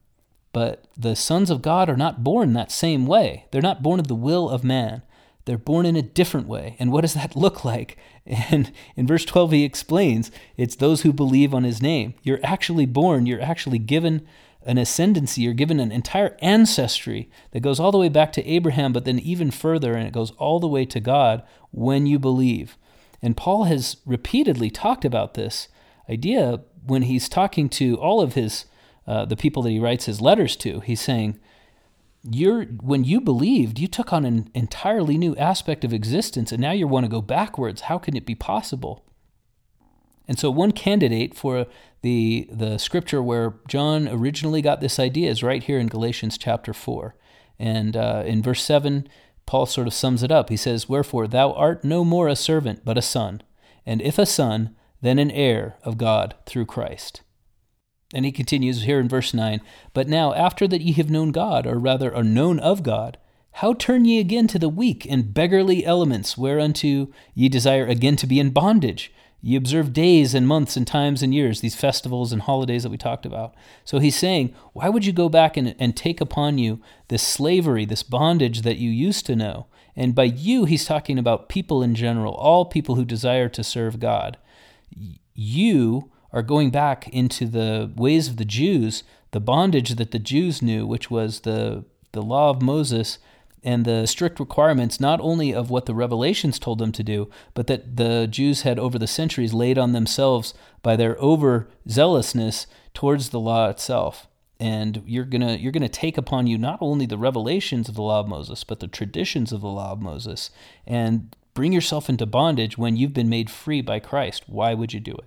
But 0.53 0.84
the 0.96 1.14
sons 1.14 1.51
of 1.51 1.62
God 1.62 1.90
are 1.90 1.96
not 1.96 2.24
born 2.24 2.53
that 2.53 2.72
same 2.72 3.07
way. 3.07 3.46
They're 3.51 3.61
not 3.61 3.82
born 3.82 4.01
of 4.01 4.09
the 4.09 4.14
will 4.14 4.48
of 4.48 4.64
man. 4.64 5.03
They're 5.44 5.59
born 5.59 5.86
in 5.86 5.96
a 5.96 6.03
different 6.03 6.46
way. 6.46 6.76
And 6.78 6.92
what 6.92 7.01
does 7.03 7.14
that 7.14 7.36
look 7.44 7.64
like? 7.64 7.96
And 8.26 8.72
in 8.96 9.07
verse 9.07 9.24
12, 9.24 9.53
he 9.53 9.64
explains 9.64 10.30
it's 10.57 10.76
those 10.76 11.03
who 11.03 11.12
believe 11.12 11.53
on 11.53 11.64
his 11.64 11.82
name. 11.82 12.14
You're 12.22 12.40
actually 12.44 12.86
born, 12.86 13.26
you're 13.26 13.42
actually 13.42 13.78
given 13.78 14.26
an 14.67 14.79
ascendancy, 14.79 15.43
you're 15.43 15.55
given 15.55 15.81
an 15.81 15.91
entire 15.91 16.37
ancestry 16.41 17.31
that 17.53 17.61
goes 17.61 17.81
all 17.81 17.93
the 17.93 17.99
way 17.99 18.09
back 18.09 18.33
to 18.33 18.47
Abraham, 18.47 18.93
but 18.93 19.05
then 19.05 19.19
even 19.19 19.51
further, 19.51 19.95
and 19.95 20.07
it 20.07 20.13
goes 20.13 20.33
all 20.33 20.61
the 20.61 20.69
way 20.69 20.85
to 20.85 21.01
God 21.01 21.43
when 21.71 22.07
you 22.07 22.19
believe. 22.19 22.77
And 23.23 23.37
Paul 23.37 23.65
has 23.65 23.97
repeatedly 24.05 24.71
talked 24.71 25.05
about 25.05 25.35
this 25.35 25.69
idea 26.09 26.61
when 26.87 27.03
he's 27.03 27.29
talking 27.29 27.69
to 27.71 27.97
all 27.97 28.21
of 28.21 28.35
his 28.35 28.67
uh, 29.07 29.25
the 29.25 29.37
people 29.37 29.63
that 29.63 29.71
he 29.71 29.81
writes 29.81 30.05
his 30.05 30.21
letters 30.21 30.57
to. 30.57 30.81
He's 30.81 31.01
saying, 31.01 31.39
"You're 32.23 32.65
when 32.65 33.05
you 33.05 33.21
believed, 33.21 33.79
you 33.79 33.89
took 33.89 34.13
on 34.13 34.25
an 34.25 34.51
entirely 34.55 35.19
new 35.19 35.35
aspect 35.37 35.85
of 35.85 35.93
existence, 35.93 36.53
and 36.53 36.61
now 36.61 36.73
you 36.73 36.87
want 36.87 37.05
to 37.05 37.11
go 37.11 37.23
backwards. 37.23 37.83
How 37.83 37.99
can 37.99 38.17
it 38.17 38.27
be 38.27 38.35
possible?" 38.35 39.05
And 40.29 40.39
so, 40.39 40.51
one 40.51 40.73
candidate 40.73 41.35
for 41.35 41.67
the 42.03 42.48
the 42.51 42.78
scripture 42.78 43.22
where 43.22 43.55
John 43.68 44.09
originally 44.09 44.62
got 44.62 44.80
this 44.80 44.98
idea 44.98 45.30
is 45.30 45.42
right 45.42 45.62
here 45.62 45.78
in 45.78 45.88
Galatians 45.88 46.38
chapter 46.38 46.72
four, 46.72 47.16
and 47.59 47.96
uh, 47.96 48.22
in 48.26 48.42
verse 48.42 48.62
seven. 48.62 49.09
Paul 49.46 49.66
sort 49.66 49.88
of 49.88 49.94
sums 49.94 50.22
it 50.22 50.30
up. 50.30 50.48
He 50.48 50.57
says, 50.57 50.88
Wherefore 50.88 51.26
thou 51.26 51.53
art 51.55 51.82
no 51.82 52.05
more 52.05 52.28
a 52.28 52.36
servant, 52.36 52.84
but 52.84 52.96
a 52.96 53.03
son, 53.03 53.42
and 53.84 54.01
if 54.01 54.16
a 54.16 54.24
son, 54.24 54.76
then 55.03 55.18
an 55.18 55.32
heir 55.32 55.76
of 55.82 55.98
God 55.98 56.36
through 56.46 56.66
Christ. 56.66 57.22
And 58.12 58.24
he 58.24 58.32
continues 58.32 58.82
here 58.82 59.01
in 59.01 59.09
verse 59.09 59.32
9 59.32 59.61
But 59.92 60.09
now, 60.09 60.34
after 60.34 60.66
that 60.68 60.80
ye 60.80 60.92
have 60.92 61.11
known 61.11 61.32
God, 61.32 61.66
or 61.66 61.78
rather 61.78 62.14
are 62.14 62.24
known 62.24 62.59
of 62.59 62.82
God, 62.82 63.18
how 63.55 63.74
turn 63.74 64.05
ye 64.05 64.18
again 64.18 64.46
to 64.48 64.59
the 64.59 64.68
weak 64.68 65.07
and 65.09 65.34
beggarly 65.34 65.84
elements, 65.84 66.36
whereunto 66.38 67.09
ye 67.34 67.48
desire 67.48 67.86
again 67.86 68.16
to 68.16 68.26
be 68.26 68.40
in 68.40 68.51
bondage? 68.51 69.12
Ye 69.43 69.57
observe 69.57 69.93
days 69.95 70.34
and 70.34 70.47
months 70.47 70.76
and 70.76 70.86
times 70.86 71.22
and 71.22 71.34
years, 71.34 71.61
these 71.61 71.74
festivals 71.74 72.32
and 72.32 72.43
holidays 72.43 72.82
that 72.82 72.91
we 72.91 72.99
talked 72.99 73.24
about. 73.24 73.55
So 73.84 73.99
he's 73.99 74.16
saying, 74.16 74.55
why 74.74 74.91
would 74.91 75.07
you 75.07 75.12
go 75.12 75.30
back 75.30 75.57
and, 75.57 75.74
and 75.78 75.97
take 75.97 76.20
upon 76.20 76.59
you 76.59 76.80
this 77.09 77.22
slavery, 77.22 77.86
this 77.86 78.03
bondage 78.03 78.62
that 78.62 78.76
you 78.76 78.91
used 78.91 79.24
to 79.26 79.36
know? 79.36 79.66
And 79.97 80.14
by 80.14 80.24
you, 80.24 80.66
he's 80.66 80.84
talking 80.84 81.18
about 81.18 81.49
people 81.49 81.82
in 81.82 81.95
general, 81.95 82.34
all 82.34 82.66
people 82.66 82.97
who 82.97 83.05
desire 83.05 83.49
to 83.49 83.64
serve 83.64 83.99
God. 83.99 84.36
You 85.34 86.11
are 86.32 86.43
going 86.43 86.70
back 86.70 87.09
into 87.09 87.47
the 87.47 87.91
ways 87.97 88.28
of 88.28 88.36
the 88.36 88.45
Jews, 88.45 89.05
the 89.30 89.41
bondage 89.41 89.95
that 89.95 90.11
the 90.11 90.18
Jews 90.18 90.61
knew, 90.61 90.86
which 90.86 91.11
was 91.11 91.41
the, 91.41 91.84
the 92.12 92.22
law 92.22 92.51
of 92.51 92.62
Moses 92.62 93.18
and 93.63 93.85
the 93.85 94.07
strict 94.07 94.41
requirements 94.41 95.01
not 95.01 95.21
only 95.21 95.55
of 95.55 95.71
what 95.71 95.87
the 95.87 95.95
revelations 95.95 96.59
told 96.59 96.79
them 96.79 96.93
to 96.93 97.03
do, 97.03 97.29
but 97.55 97.67
that 97.67 97.97
the 97.97 98.27
Jews 98.27 98.63
had 98.63 98.79
over 98.79 98.99
the 98.99 99.07
centuries 99.07 99.53
laid 99.53 99.79
on 99.79 99.93
themselves 99.93 100.55
by 100.83 100.97
their 100.97 101.15
overzealousness 101.17 102.67
towards 102.95 103.29
the 103.29 103.41
law 103.41 103.69
itself. 103.69 104.27
And 104.59 105.03
you're 105.07 105.25
gonna 105.25 105.57
you're 105.57 105.73
gonna 105.73 105.89
take 105.89 106.19
upon 106.19 106.47
you 106.47 106.59
not 106.59 106.79
only 106.81 107.07
the 107.07 107.19
revelations 107.19 107.89
of 107.89 107.95
the 107.95 108.03
law 108.03 108.21
of 108.21 108.29
Moses, 108.29 108.65
but 108.65 108.81
the 108.81 108.89
traditions 108.89 109.53
of 109.53 109.63
the 109.63 109.69
law 109.69 109.93
of 109.93 110.03
Moses, 110.03 110.51
and 110.87 111.35
bring 111.55 111.73
yourself 111.73 112.09
into 112.09 112.27
bondage 112.27 112.77
when 112.77 112.97
you've 112.97 113.15
been 113.15 113.29
made 113.29 113.51
free 113.51 113.81
by 113.81 113.99
Christ. 113.99 114.45
Why 114.47 114.75
would 114.75 114.93
you 114.93 115.01
do 115.01 115.13
it? 115.13 115.25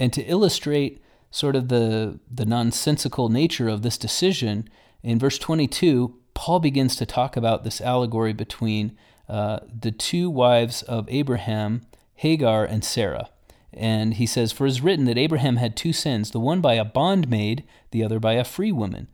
And 0.00 0.12
to 0.12 0.22
illustrate 0.22 1.00
sort 1.30 1.54
of 1.54 1.68
the 1.68 2.18
the 2.30 2.44
nonsensical 2.44 3.28
nature 3.28 3.68
of 3.68 3.82
this 3.82 3.96
decision, 3.96 4.68
in 5.02 5.18
verse 5.18 5.38
22, 5.38 6.16
Paul 6.34 6.60
begins 6.60 6.96
to 6.96 7.06
talk 7.06 7.36
about 7.36 7.64
this 7.64 7.80
allegory 7.80 8.32
between 8.32 8.96
uh, 9.28 9.60
the 9.80 9.92
two 9.92 10.28
wives 10.30 10.82
of 10.82 11.08
Abraham, 11.08 11.82
Hagar 12.16 12.64
and 12.64 12.84
Sarah. 12.84 13.30
And 13.72 14.14
he 14.14 14.26
says, 14.26 14.52
For 14.52 14.66
it 14.66 14.70
is 14.70 14.80
written 14.80 15.06
that 15.06 15.18
Abraham 15.18 15.56
had 15.56 15.76
two 15.76 15.92
sins, 15.92 16.30
the 16.30 16.40
one 16.40 16.60
by 16.60 16.74
a 16.74 16.84
bondmaid, 16.84 17.64
the 17.90 18.04
other 18.04 18.18
by 18.18 18.34
a 18.34 18.44
free 18.44 18.72
woman. 18.72 19.08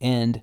And 0.00 0.40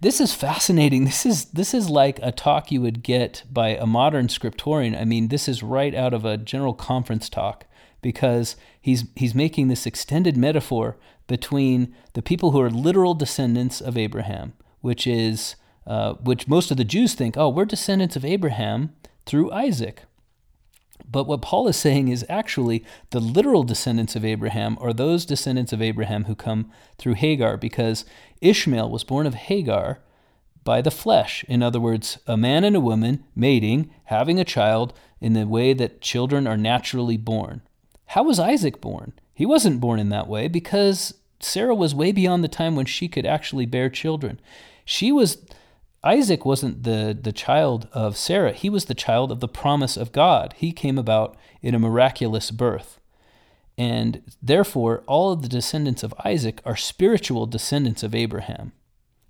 this 0.00 0.20
is 0.20 0.34
fascinating. 0.34 1.04
This 1.04 1.24
is 1.24 1.46
this 1.46 1.72
is 1.74 1.88
like 1.88 2.18
a 2.22 2.32
talk 2.32 2.70
you 2.70 2.80
would 2.82 3.02
get 3.02 3.44
by 3.50 3.70
a 3.70 3.86
modern 3.86 4.28
scriptorian. 4.28 4.98
I 4.98 5.04
mean, 5.04 5.28
this 5.28 5.48
is 5.48 5.62
right 5.62 5.94
out 5.94 6.12
of 6.12 6.24
a 6.24 6.36
general 6.36 6.74
conference 6.74 7.28
talk 7.28 7.64
because 8.02 8.56
he's 8.80 9.04
he's 9.16 9.34
making 9.34 9.68
this 9.68 9.86
extended 9.86 10.36
metaphor 10.36 10.96
between 11.26 11.94
the 12.12 12.22
people 12.22 12.50
who 12.50 12.60
are 12.60 12.70
literal 12.70 13.14
descendants 13.14 13.80
of 13.80 13.96
Abraham 13.96 14.52
which 14.82 15.06
is 15.06 15.56
uh, 15.86 16.14
which 16.14 16.46
most 16.46 16.70
of 16.70 16.76
the 16.76 16.84
Jews 16.84 17.14
think, 17.14 17.36
oh, 17.36 17.48
we're 17.48 17.64
descendants 17.64 18.14
of 18.14 18.24
Abraham 18.24 18.92
through 19.26 19.50
Isaac. 19.50 20.02
But 21.10 21.26
what 21.26 21.42
Paul 21.42 21.66
is 21.66 21.76
saying 21.76 22.08
is 22.08 22.24
actually 22.28 22.84
the 23.10 23.20
literal 23.20 23.64
descendants 23.64 24.14
of 24.14 24.24
Abraham 24.24 24.78
are 24.80 24.92
those 24.92 25.26
descendants 25.26 25.72
of 25.72 25.82
Abraham 25.82 26.24
who 26.24 26.34
come 26.34 26.70
through 26.98 27.14
Hagar, 27.14 27.56
because 27.56 28.04
Ishmael 28.40 28.88
was 28.90 29.04
born 29.04 29.26
of 29.26 29.34
Hagar 29.34 30.00
by 30.64 30.80
the 30.80 30.90
flesh. 30.90 31.44
In 31.48 31.62
other 31.62 31.80
words, 31.80 32.18
a 32.26 32.36
man 32.36 32.62
and 32.64 32.76
a 32.76 32.80
woman 32.80 33.24
mating, 33.34 33.90
having 34.04 34.38
a 34.38 34.44
child 34.44 34.92
in 35.20 35.32
the 35.32 35.46
way 35.46 35.72
that 35.72 36.00
children 36.00 36.46
are 36.46 36.56
naturally 36.56 37.16
born. 37.16 37.62
How 38.06 38.22
was 38.22 38.38
Isaac 38.38 38.80
born? 38.80 39.12
He 39.34 39.44
wasn't 39.44 39.80
born 39.80 39.98
in 39.98 40.10
that 40.10 40.28
way 40.28 40.48
because 40.48 41.14
Sarah 41.40 41.74
was 41.74 41.94
way 41.94 42.12
beyond 42.12 42.44
the 42.44 42.48
time 42.48 42.76
when 42.76 42.86
she 42.86 43.08
could 43.08 43.26
actually 43.26 43.66
bear 43.66 43.90
children. 43.90 44.40
She 44.84 45.12
was 45.12 45.38
Isaac 46.04 46.44
wasn't 46.44 46.82
the, 46.82 47.16
the 47.20 47.32
child 47.32 47.88
of 47.92 48.16
Sarah, 48.16 48.52
he 48.52 48.68
was 48.68 48.86
the 48.86 48.94
child 48.94 49.30
of 49.30 49.40
the 49.40 49.48
promise 49.48 49.96
of 49.96 50.12
God. 50.12 50.54
He 50.56 50.72
came 50.72 50.98
about 50.98 51.36
in 51.60 51.74
a 51.74 51.78
miraculous 51.78 52.50
birth. 52.50 52.98
And 53.78 54.22
therefore, 54.42 55.02
all 55.06 55.32
of 55.32 55.42
the 55.42 55.48
descendants 55.48 56.02
of 56.02 56.14
Isaac 56.24 56.60
are 56.64 56.76
spiritual 56.76 57.46
descendants 57.46 58.02
of 58.02 58.14
Abraham. 58.14 58.72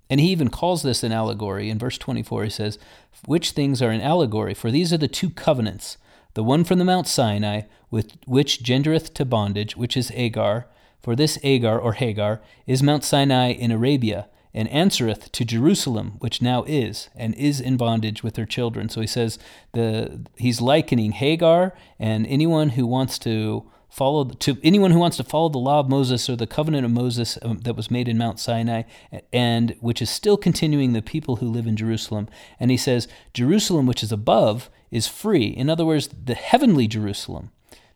And 0.09 0.19
he 0.19 0.31
even 0.31 0.49
calls 0.49 0.83
this 0.83 1.03
an 1.03 1.11
allegory. 1.11 1.69
In 1.69 1.79
verse 1.79 1.97
24, 1.97 2.43
he 2.45 2.49
says, 2.49 2.77
Which 3.25 3.51
things 3.51 3.81
are 3.81 3.89
an 3.89 4.01
allegory? 4.01 4.53
For 4.53 4.69
these 4.69 4.91
are 4.91 4.97
the 4.97 5.07
two 5.07 5.29
covenants 5.29 5.97
the 6.33 6.43
one 6.43 6.63
from 6.63 6.79
the 6.79 6.85
Mount 6.85 7.07
Sinai, 7.07 7.61
with 7.91 8.17
which 8.25 8.63
gendereth 8.63 9.13
to 9.13 9.23
bondage, 9.23 9.77
which 9.77 9.95
is 9.95 10.11
Agar. 10.15 10.65
For 10.99 11.15
this 11.15 11.37
Agar 11.43 11.79
or 11.79 11.93
Hagar 11.93 12.41
is 12.65 12.81
Mount 12.81 13.03
Sinai 13.03 13.51
in 13.51 13.71
Arabia 13.71 14.27
and 14.53 14.67
answereth 14.69 15.31
to 15.31 15.45
Jerusalem, 15.45 16.13
which 16.19 16.41
now 16.41 16.63
is, 16.63 17.09
and 17.15 17.33
is 17.35 17.59
in 17.59 17.77
bondage 17.77 18.23
with 18.23 18.35
her 18.35 18.45
children. 18.45 18.89
So 18.89 19.01
he 19.01 19.07
says 19.07 19.39
the 19.73 20.25
he's 20.35 20.61
likening 20.61 21.13
Hagar 21.13 21.73
and 21.99 22.27
anyone 22.27 22.69
who 22.69 22.85
wants 22.85 23.17
to 23.19 23.69
follow 23.89 24.23
to 24.25 24.57
anyone 24.63 24.91
who 24.91 24.99
wants 24.99 25.17
to 25.17 25.23
follow 25.23 25.49
the 25.49 25.59
law 25.59 25.79
of 25.79 25.89
Moses 25.89 26.27
or 26.27 26.35
the 26.35 26.47
covenant 26.47 26.83
of 26.83 26.91
Moses 26.91 27.37
um, 27.43 27.59
that 27.59 27.75
was 27.75 27.91
made 27.91 28.07
in 28.07 28.17
Mount 28.17 28.39
Sinai, 28.39 28.83
and 29.31 29.75
which 29.81 30.01
is 30.01 30.09
still 30.09 30.37
continuing 30.37 30.93
the 30.93 31.01
people 31.01 31.37
who 31.37 31.47
live 31.47 31.67
in 31.67 31.75
Jerusalem. 31.75 32.27
And 32.59 32.71
he 32.71 32.77
says 32.77 33.07
Jerusalem, 33.33 33.85
which 33.85 34.01
is 34.01 34.11
above, 34.11 34.69
is 34.89 35.07
free. 35.07 35.45
In 35.45 35.69
other 35.69 35.85
words, 35.85 36.09
the 36.09 36.35
heavenly 36.35 36.87
Jerusalem. 36.87 37.51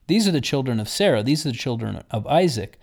These 0.08 0.28
are 0.28 0.32
the 0.32 0.41
children 0.41 0.80
of 0.80 0.88
Sarah. 0.88 1.22
These 1.24 1.45
are 1.45 1.51
the 1.51 1.58
children 1.58 2.03
of 2.12 2.26
Isaac. 2.28 2.80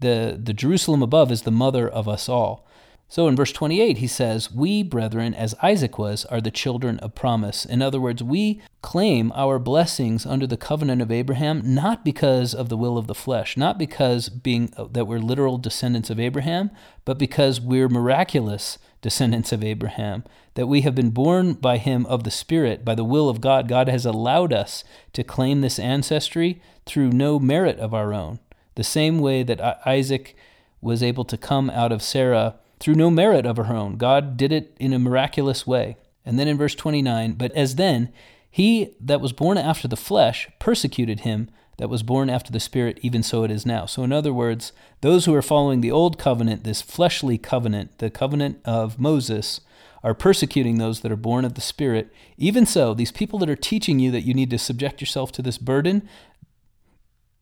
The, 0.00 0.38
the 0.42 0.52
Jerusalem 0.52 1.02
above 1.02 1.30
is 1.30 1.42
the 1.42 1.50
mother 1.50 1.88
of 1.88 2.08
us 2.08 2.28
all. 2.28 2.66
So 3.08 3.28
in 3.28 3.36
verse 3.36 3.52
28, 3.52 3.98
he 3.98 4.06
says, 4.06 4.50
We, 4.50 4.82
brethren, 4.82 5.34
as 5.34 5.54
Isaac 5.62 5.98
was, 5.98 6.24
are 6.26 6.40
the 6.40 6.50
children 6.50 6.98
of 6.98 7.14
promise. 7.14 7.64
In 7.64 7.80
other 7.80 8.00
words, 8.00 8.22
we 8.22 8.60
claim 8.82 9.30
our 9.36 9.58
blessings 9.58 10.26
under 10.26 10.46
the 10.46 10.56
covenant 10.56 11.00
of 11.00 11.12
Abraham, 11.12 11.62
not 11.64 12.04
because 12.04 12.54
of 12.54 12.68
the 12.68 12.76
will 12.76 12.98
of 12.98 13.06
the 13.06 13.14
flesh, 13.14 13.56
not 13.56 13.78
because 13.78 14.28
being 14.28 14.72
uh, 14.76 14.86
that 14.90 15.06
we're 15.06 15.18
literal 15.18 15.58
descendants 15.58 16.10
of 16.10 16.18
Abraham, 16.18 16.70
but 17.04 17.18
because 17.18 17.60
we're 17.60 17.88
miraculous 17.88 18.78
descendants 19.00 19.52
of 19.52 19.62
Abraham, 19.62 20.24
that 20.54 20.66
we 20.66 20.80
have 20.80 20.94
been 20.94 21.10
born 21.10 21.52
by 21.52 21.76
him 21.76 22.06
of 22.06 22.24
the 22.24 22.30
Spirit, 22.30 22.84
by 22.84 22.94
the 22.94 23.04
will 23.04 23.28
of 23.28 23.40
God. 23.40 23.68
God 23.68 23.88
has 23.88 24.06
allowed 24.06 24.52
us 24.52 24.82
to 25.12 25.22
claim 25.22 25.60
this 25.60 25.78
ancestry 25.78 26.60
through 26.86 27.10
no 27.10 27.38
merit 27.38 27.78
of 27.78 27.92
our 27.94 28.12
own. 28.12 28.40
The 28.74 28.84
same 28.84 29.18
way 29.18 29.42
that 29.42 29.86
Isaac 29.86 30.34
was 30.80 31.02
able 31.02 31.24
to 31.26 31.36
come 31.36 31.70
out 31.70 31.92
of 31.92 32.02
Sarah 32.02 32.56
through 32.80 32.94
no 32.94 33.10
merit 33.10 33.46
of 33.46 33.56
her 33.56 33.74
own. 33.74 33.96
God 33.96 34.36
did 34.36 34.52
it 34.52 34.76
in 34.78 34.92
a 34.92 34.98
miraculous 34.98 35.66
way. 35.66 35.96
And 36.24 36.38
then 36.38 36.48
in 36.48 36.56
verse 36.56 36.74
29, 36.74 37.32
but 37.32 37.52
as 37.52 37.76
then, 37.76 38.12
he 38.50 38.94
that 39.00 39.20
was 39.20 39.32
born 39.32 39.58
after 39.58 39.88
the 39.88 39.96
flesh 39.96 40.48
persecuted 40.58 41.20
him 41.20 41.50
that 41.78 41.90
was 41.90 42.02
born 42.02 42.30
after 42.30 42.52
the 42.52 42.60
Spirit, 42.60 42.98
even 43.02 43.22
so 43.22 43.42
it 43.42 43.50
is 43.50 43.66
now. 43.66 43.84
So, 43.86 44.04
in 44.04 44.12
other 44.12 44.32
words, 44.32 44.72
those 45.00 45.24
who 45.24 45.34
are 45.34 45.42
following 45.42 45.80
the 45.80 45.90
old 45.90 46.18
covenant, 46.18 46.64
this 46.64 46.80
fleshly 46.80 47.36
covenant, 47.36 47.98
the 47.98 48.10
covenant 48.10 48.60
of 48.64 48.98
Moses, 48.98 49.60
are 50.04 50.14
persecuting 50.14 50.78
those 50.78 51.00
that 51.00 51.10
are 51.10 51.16
born 51.16 51.44
of 51.44 51.54
the 51.54 51.60
Spirit. 51.60 52.12
Even 52.36 52.66
so, 52.66 52.94
these 52.94 53.10
people 53.10 53.38
that 53.40 53.50
are 53.50 53.56
teaching 53.56 53.98
you 53.98 54.10
that 54.10 54.24
you 54.24 54.34
need 54.34 54.50
to 54.50 54.58
subject 54.58 55.00
yourself 55.00 55.32
to 55.32 55.42
this 55.42 55.58
burden, 55.58 56.08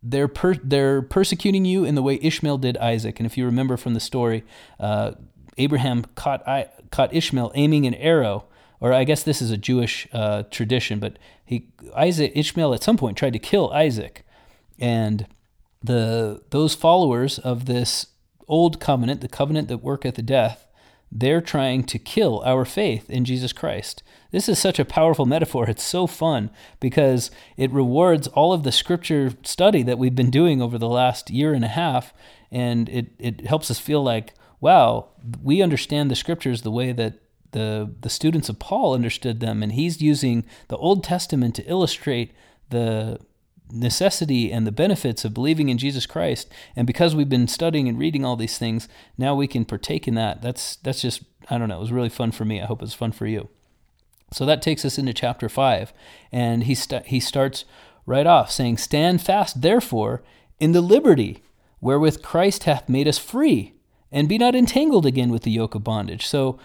they're 0.03 0.28
per- 0.28 0.55
they're 0.55 1.03
persecuting 1.03 1.64
you 1.64 1.84
in 1.84 1.94
the 1.94 2.03
way 2.03 2.18
Ishmael 2.20 2.59
did 2.59 2.76
Isaac. 2.78 3.20
And 3.20 3.26
if 3.26 3.38
you 3.38 3.44
remember 3.44 3.76
from 3.76 3.94
the 3.94 4.00
story, 4.00 4.44
uh, 4.80 5.12
Abraham 5.59 6.05
caught, 6.14 6.46
I, 6.46 6.68
caught 6.90 7.14
Ishmael 7.14 7.53
aiming 7.55 7.86
an 7.86 7.94
arrow, 7.94 8.44
or 8.80 8.92
I 8.92 9.05
guess 9.05 9.22
this 9.22 9.40
is 9.40 9.50
a 9.50 9.57
Jewish 9.57 10.09
uh, 10.12 10.42
tradition, 10.50 10.98
but 10.98 11.18
he 11.44 11.68
Isaac 11.94 12.32
Ishmael 12.34 12.74
at 12.74 12.82
some 12.82 12.96
point 12.96 13.16
tried 13.16 13.32
to 13.34 13.38
kill 13.38 13.70
Isaac, 13.70 14.24
and 14.78 15.26
the 15.82 16.42
those 16.50 16.74
followers 16.74 17.38
of 17.38 17.66
this 17.66 18.07
old 18.48 18.80
covenant, 18.80 19.20
the 19.20 19.28
covenant 19.28 19.68
that 19.68 19.78
worketh 19.78 20.24
death, 20.26 20.66
they're 21.11 21.40
trying 21.40 21.84
to 21.84 21.98
kill 21.98 22.42
our 22.44 22.64
faith 22.64 23.09
in 23.09 23.24
Jesus 23.24 23.53
Christ. 23.53 24.03
This 24.33 24.49
is 24.49 24.59
such 24.59 24.78
a 24.78 24.85
powerful 24.85 25.26
metaphor. 25.26 25.68
It's 25.68 25.83
so 25.83 26.07
fun 26.07 26.51
because 26.80 27.30
it 27.57 27.70
rewards 27.70 28.26
all 28.28 28.53
of 28.53 28.62
the 28.62 28.72
scripture 28.72 29.35
study 29.45 29.83
that 29.83 29.99
we've 29.99 30.14
been 30.14 30.30
doing 30.30 30.61
over 30.61 30.78
the 30.78 30.89
last 30.89 31.30
year 31.30 31.53
and 31.53 31.64
a 31.64 31.68
half, 31.68 32.12
and 32.51 32.89
it, 32.89 33.12
it 33.18 33.47
helps 33.47 33.70
us 33.70 33.78
feel 33.78 34.03
like, 34.03 34.35
wow, 34.61 35.11
we 35.43 35.62
understand 35.62 36.11
the 36.11 36.16
scriptures 36.16 36.62
the 36.62 36.70
way 36.70 36.93
that 36.93 37.18
the 37.53 37.95
the 38.01 38.09
students 38.09 38.49
of 38.49 38.59
Paul 38.59 38.95
understood 38.95 39.41
them, 39.41 39.62
and 39.62 39.72
he's 39.72 40.01
using 40.01 40.47
the 40.68 40.78
Old 40.78 41.05
Testament 41.05 41.55
to 41.57 41.70
illustrate 41.70 42.33
the 42.70 43.20
necessity 43.70 44.51
and 44.51 44.66
the 44.66 44.72
benefits 44.72 45.24
of 45.24 45.35
believing 45.35 45.68
in 45.68 45.78
Jesus 45.78 46.07
Christ. 46.07 46.51
And 46.74 46.87
because 46.87 47.14
we've 47.14 47.28
been 47.28 47.49
studying 47.49 47.89
and 47.89 47.99
reading 47.99 48.24
all 48.24 48.37
these 48.37 48.59
things, 48.59 48.89
now 49.18 49.35
we 49.35 49.47
can 49.47 49.66
partake 49.66 50.09
in 50.09 50.14
that. 50.14 50.41
That's 50.41 50.76
that's 50.76 51.03
just 51.03 51.22
I 51.51 51.59
don't 51.59 51.68
know. 51.68 51.76
It 51.76 51.80
was 51.80 51.93
really 51.93 52.09
fun 52.09 52.33
for 52.33 52.47
me. 52.47 52.62
I 52.62 52.64
hope 52.64 52.80
it 52.80 52.87
was 52.87 52.95
fun 52.95 53.12
for 53.12 53.26
you. 53.26 53.51
So 54.33 54.45
that 54.47 54.62
takes 54.62 54.85
us 54.85 54.99
into 54.99 55.12
chapter 55.12 55.49
five, 55.49 55.93
and 56.30 56.64
he 56.64 56.74
st- 56.74 57.07
he 57.07 57.20
starts 57.20 57.64
right 58.07 58.26
off 58.26 58.51
saying, 58.51 58.78
"Stand 58.78 59.22
fast, 59.22 59.61
therefore, 59.61 60.22
in 60.59 60.72
the 60.72 60.80
liberty 60.80 61.43
wherewith 61.80 62.22
Christ 62.22 62.64
hath 62.64 62.89
made 62.89 63.09
us 63.09 63.18
free." 63.18 63.74
and 64.12 64.28
be 64.28 64.39
not 64.39 64.55
entangled 64.55 65.07
again 65.07 65.33
with 65.33 65.43
the 65.43 65.51
yoke 65.51 65.74
of 65.74 65.83
bondage. 65.83 66.26
So, 66.26 66.59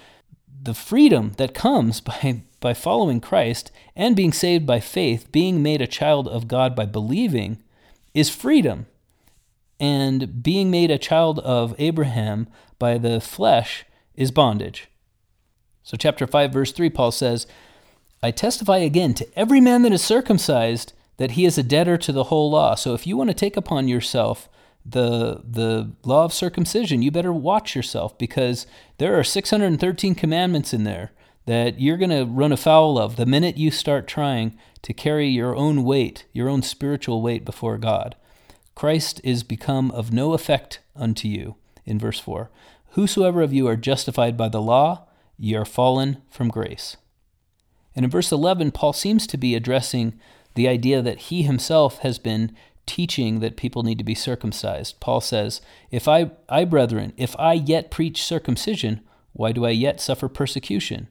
the 0.61 0.73
freedom 0.73 1.31
that 1.37 1.53
comes 1.53 2.01
by, 2.01 2.43
by 2.59 2.73
following 2.73 3.21
Christ 3.21 3.71
and 3.95 4.15
being 4.15 4.33
saved 4.33 4.67
by 4.67 4.81
faith, 4.81 5.31
being 5.31 5.63
made 5.63 5.81
a 5.81 5.87
child 5.87 6.27
of 6.27 6.47
God 6.47 6.75
by 6.75 6.85
believing, 6.85 7.63
is 8.13 8.29
freedom. 8.29 8.85
And 9.79 10.43
being 10.43 10.69
made 10.69 10.91
a 10.91 10.97
child 10.97 11.39
of 11.39 11.73
Abraham 11.77 12.47
by 12.79 12.97
the 12.97 13.21
flesh 13.21 13.85
is 14.15 14.31
bondage. 14.31 14.89
So, 15.87 15.95
chapter 15.95 16.27
5, 16.27 16.51
verse 16.51 16.73
3, 16.73 16.89
Paul 16.89 17.11
says, 17.11 17.47
I 18.21 18.29
testify 18.31 18.79
again 18.79 19.13
to 19.13 19.39
every 19.39 19.61
man 19.61 19.83
that 19.83 19.93
is 19.93 20.03
circumcised 20.03 20.91
that 21.15 21.31
he 21.31 21.45
is 21.45 21.57
a 21.57 21.63
debtor 21.63 21.95
to 21.99 22.11
the 22.11 22.25
whole 22.25 22.51
law. 22.51 22.75
So, 22.75 22.93
if 22.93 23.07
you 23.07 23.15
want 23.15 23.29
to 23.29 23.33
take 23.33 23.55
upon 23.55 23.87
yourself 23.87 24.49
the 24.85 25.43
the 25.49 25.93
law 26.03 26.25
of 26.25 26.33
circumcision, 26.33 27.01
you 27.01 27.09
better 27.09 27.31
watch 27.31 27.73
yourself 27.73 28.17
because 28.17 28.67
there 28.97 29.17
are 29.17 29.23
613 29.23 30.13
commandments 30.13 30.73
in 30.73 30.83
there 30.83 31.13
that 31.45 31.79
you're 31.79 31.95
going 31.95 32.09
to 32.09 32.25
run 32.25 32.51
afoul 32.51 32.99
of 32.99 33.15
the 33.15 33.25
minute 33.25 33.55
you 33.55 33.71
start 33.71 34.09
trying 34.09 34.57
to 34.81 34.93
carry 34.93 35.29
your 35.29 35.55
own 35.55 35.85
weight, 35.85 36.25
your 36.33 36.49
own 36.49 36.63
spiritual 36.63 37.21
weight 37.21 37.45
before 37.45 37.77
God. 37.77 38.13
Christ 38.75 39.21
is 39.23 39.41
become 39.41 39.91
of 39.91 40.11
no 40.11 40.33
effect 40.33 40.81
unto 40.97 41.29
you 41.29 41.55
in 41.85 41.97
verse 41.97 42.19
4. 42.19 42.49
Whosoever 42.91 43.41
of 43.41 43.53
you 43.53 43.69
are 43.69 43.77
justified 43.77 44.35
by 44.35 44.49
the 44.49 44.61
law, 44.61 45.06
ye 45.37 45.55
are 45.55 45.65
fallen 45.65 46.21
from 46.29 46.49
grace. 46.49 46.97
And 47.95 48.03
in 48.03 48.11
verse 48.11 48.31
11, 48.31 48.71
Paul 48.71 48.93
seems 48.93 49.25
to 49.27 49.37
be 49.37 49.55
addressing 49.55 50.19
the 50.55 50.67
idea 50.67 51.01
that 51.01 51.19
he 51.19 51.43
himself 51.43 51.99
has 51.99 52.19
been 52.19 52.55
teaching 52.85 53.39
that 53.39 53.57
people 53.57 53.83
need 53.83 53.97
to 53.97 54.03
be 54.03 54.15
circumcised. 54.15 54.99
Paul 54.99 55.21
says, 55.21 55.61
If 55.91 56.07
I, 56.07 56.31
I, 56.47 56.63
brethren, 56.65 57.13
if 57.17 57.35
I 57.37 57.53
yet 57.53 57.91
preach 57.91 58.23
circumcision, 58.23 59.01
why 59.33 59.51
do 59.51 59.65
I 59.65 59.71
yet 59.71 59.99
suffer 60.01 60.27
persecution? 60.27 61.07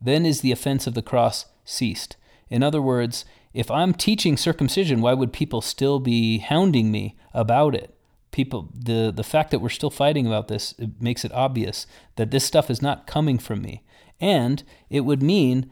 Then 0.00 0.26
is 0.26 0.40
the 0.40 0.52
offense 0.52 0.86
of 0.86 0.94
the 0.94 1.02
cross 1.02 1.46
ceased. 1.64 2.16
In 2.48 2.62
other 2.62 2.82
words, 2.82 3.24
if 3.52 3.70
I'm 3.70 3.94
teaching 3.94 4.36
circumcision, 4.36 5.00
why 5.00 5.14
would 5.14 5.32
people 5.32 5.60
still 5.60 5.98
be 5.98 6.38
hounding 6.38 6.90
me 6.90 7.16
about 7.32 7.74
it? 7.74 7.95
People, 8.36 8.68
the, 8.74 9.10
the 9.10 9.24
fact 9.24 9.50
that 9.50 9.60
we're 9.60 9.70
still 9.70 9.88
fighting 9.88 10.26
about 10.26 10.48
this 10.48 10.74
it 10.78 11.00
makes 11.00 11.24
it 11.24 11.32
obvious 11.32 11.86
that 12.16 12.30
this 12.30 12.44
stuff 12.44 12.68
is 12.68 12.82
not 12.82 13.06
coming 13.06 13.38
from 13.38 13.62
me. 13.62 13.82
And 14.20 14.62
it 14.90 15.06
would 15.06 15.22
mean 15.22 15.70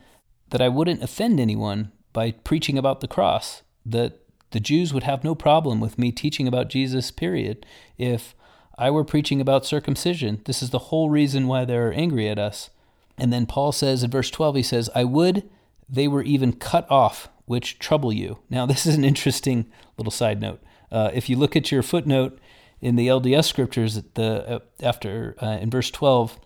that 0.48 0.62
I 0.62 0.70
wouldn't 0.70 1.02
offend 1.02 1.38
anyone 1.38 1.92
by 2.14 2.30
preaching 2.30 2.78
about 2.78 3.02
the 3.02 3.06
cross, 3.06 3.60
that 3.84 4.20
the 4.52 4.60
Jews 4.60 4.94
would 4.94 5.02
have 5.02 5.22
no 5.22 5.34
problem 5.34 5.78
with 5.78 5.98
me 5.98 6.10
teaching 6.10 6.48
about 6.48 6.70
Jesus, 6.70 7.10
period, 7.10 7.66
if 7.98 8.34
I 8.78 8.90
were 8.90 9.04
preaching 9.04 9.42
about 9.42 9.66
circumcision. 9.66 10.40
This 10.46 10.62
is 10.62 10.70
the 10.70 10.88
whole 10.88 11.10
reason 11.10 11.46
why 11.46 11.66
they're 11.66 11.92
angry 11.92 12.30
at 12.30 12.38
us. 12.38 12.70
And 13.18 13.30
then 13.30 13.44
Paul 13.44 13.72
says 13.72 14.02
in 14.02 14.10
verse 14.10 14.30
12, 14.30 14.56
he 14.56 14.62
says, 14.62 14.88
I 14.94 15.04
would 15.04 15.50
they 15.86 16.08
were 16.08 16.22
even 16.22 16.54
cut 16.54 16.90
off, 16.90 17.28
which 17.44 17.78
trouble 17.78 18.10
you. 18.10 18.38
Now, 18.48 18.64
this 18.72 18.86
is 18.86 18.94
an 18.94 19.04
interesting 19.04 19.66
little 19.98 20.10
side 20.10 20.40
note. 20.40 20.62
Uh, 20.90 21.10
if 21.12 21.28
you 21.28 21.36
look 21.36 21.56
at 21.56 21.72
your 21.72 21.82
footnote 21.82 22.38
in 22.80 22.96
the 22.96 23.08
LDS 23.08 23.44
scriptures, 23.44 24.02
the 24.14 24.56
uh, 24.56 24.58
after 24.80 25.36
uh, 25.42 25.58
in 25.60 25.70
verse 25.70 25.90
12, 25.90 26.38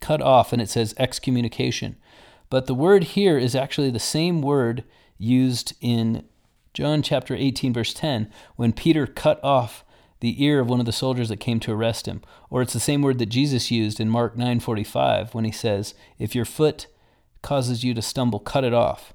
cut 0.00 0.22
off, 0.22 0.52
and 0.52 0.62
it 0.62 0.68
says 0.68 0.94
excommunication. 0.98 1.96
But 2.48 2.66
the 2.66 2.74
word 2.74 3.04
here 3.04 3.38
is 3.38 3.54
actually 3.54 3.90
the 3.90 3.98
same 3.98 4.42
word 4.42 4.84
used 5.18 5.74
in 5.80 6.24
John 6.74 7.02
chapter 7.02 7.34
18, 7.34 7.72
verse 7.72 7.94
10, 7.94 8.30
when 8.56 8.72
Peter 8.72 9.06
cut 9.06 9.42
off 9.44 9.84
the 10.20 10.42
ear 10.42 10.60
of 10.60 10.68
one 10.68 10.80
of 10.80 10.86
the 10.86 10.92
soldiers 10.92 11.28
that 11.30 11.38
came 11.38 11.60
to 11.60 11.72
arrest 11.72 12.06
him. 12.06 12.22
Or 12.50 12.62
it's 12.62 12.72
the 12.72 12.80
same 12.80 13.02
word 13.02 13.18
that 13.18 13.26
Jesus 13.26 13.70
used 13.70 14.00
in 14.00 14.08
Mark 14.08 14.36
9:45 14.36 15.34
when 15.34 15.44
he 15.44 15.52
says, 15.52 15.94
"If 16.18 16.34
your 16.34 16.44
foot 16.44 16.86
causes 17.42 17.82
you 17.82 17.94
to 17.94 18.02
stumble, 18.02 18.38
cut 18.38 18.64
it 18.64 18.74
off." 18.74 19.14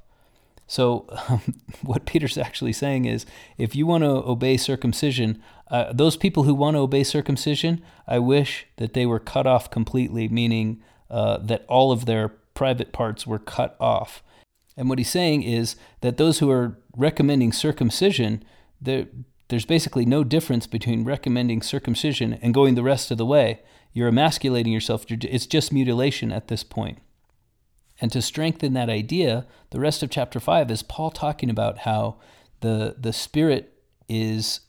So 0.67 1.05
um, 1.29 1.41
what 1.83 2.05
Peter's 2.05 2.37
actually 2.37 2.73
saying 2.73 3.05
is, 3.05 3.25
if 3.57 3.75
you 3.75 3.85
want 3.85 4.03
to 4.03 4.09
obey 4.09 4.57
circumcision, 4.57 5.41
uh, 5.69 5.91
those 5.91 6.15
people 6.15 6.43
who 6.43 6.53
want 6.53 6.75
to 6.75 6.79
obey 6.79 7.03
circumcision, 7.03 7.81
I 8.07 8.19
wish 8.19 8.67
that 8.77 8.93
they 8.93 9.05
were 9.05 9.19
cut 9.19 9.47
off 9.47 9.71
completely, 9.71 10.27
meaning 10.27 10.81
uh, 11.09 11.37
that 11.37 11.65
all 11.67 11.91
of 11.91 12.05
their 12.05 12.29
private 12.53 12.91
parts 12.91 13.25
were 13.25 13.39
cut 13.39 13.75
off. 13.79 14.23
And 14.77 14.89
what 14.89 14.99
he's 14.99 15.09
saying 15.09 15.43
is 15.43 15.75
that 16.01 16.17
those 16.17 16.39
who 16.39 16.51
are 16.51 16.77
recommending 16.95 17.51
circumcision, 17.51 18.43
there's 18.81 19.65
basically 19.65 20.05
no 20.05 20.23
difference 20.23 20.67
between 20.67 21.03
recommending 21.03 21.61
circumcision 21.61 22.33
and 22.33 22.53
going 22.53 22.75
the 22.75 22.83
rest 22.83 23.09
of 23.11 23.17
the 23.17 23.25
way. 23.25 23.61
You're 23.93 24.09
emasculating 24.09 24.73
yourself. 24.73 25.05
It's 25.09 25.45
just 25.45 25.71
mutilation 25.71 26.31
at 26.31 26.47
this 26.47 26.63
point. 26.63 26.99
And 28.01 28.11
to 28.11 28.21
strengthen 28.21 28.73
that 28.73 28.89
idea, 28.89 29.45
the 29.69 29.79
rest 29.79 30.03
of 30.03 30.09
chapter 30.09 30.39
5 30.39 30.69
is 30.69 30.83
Paul 30.83 31.11
talking 31.11 31.49
about 31.49 31.79
how 31.79 32.17
the, 32.59 32.95
the 32.99 33.13
spirit 33.13 33.73
is 34.09 34.61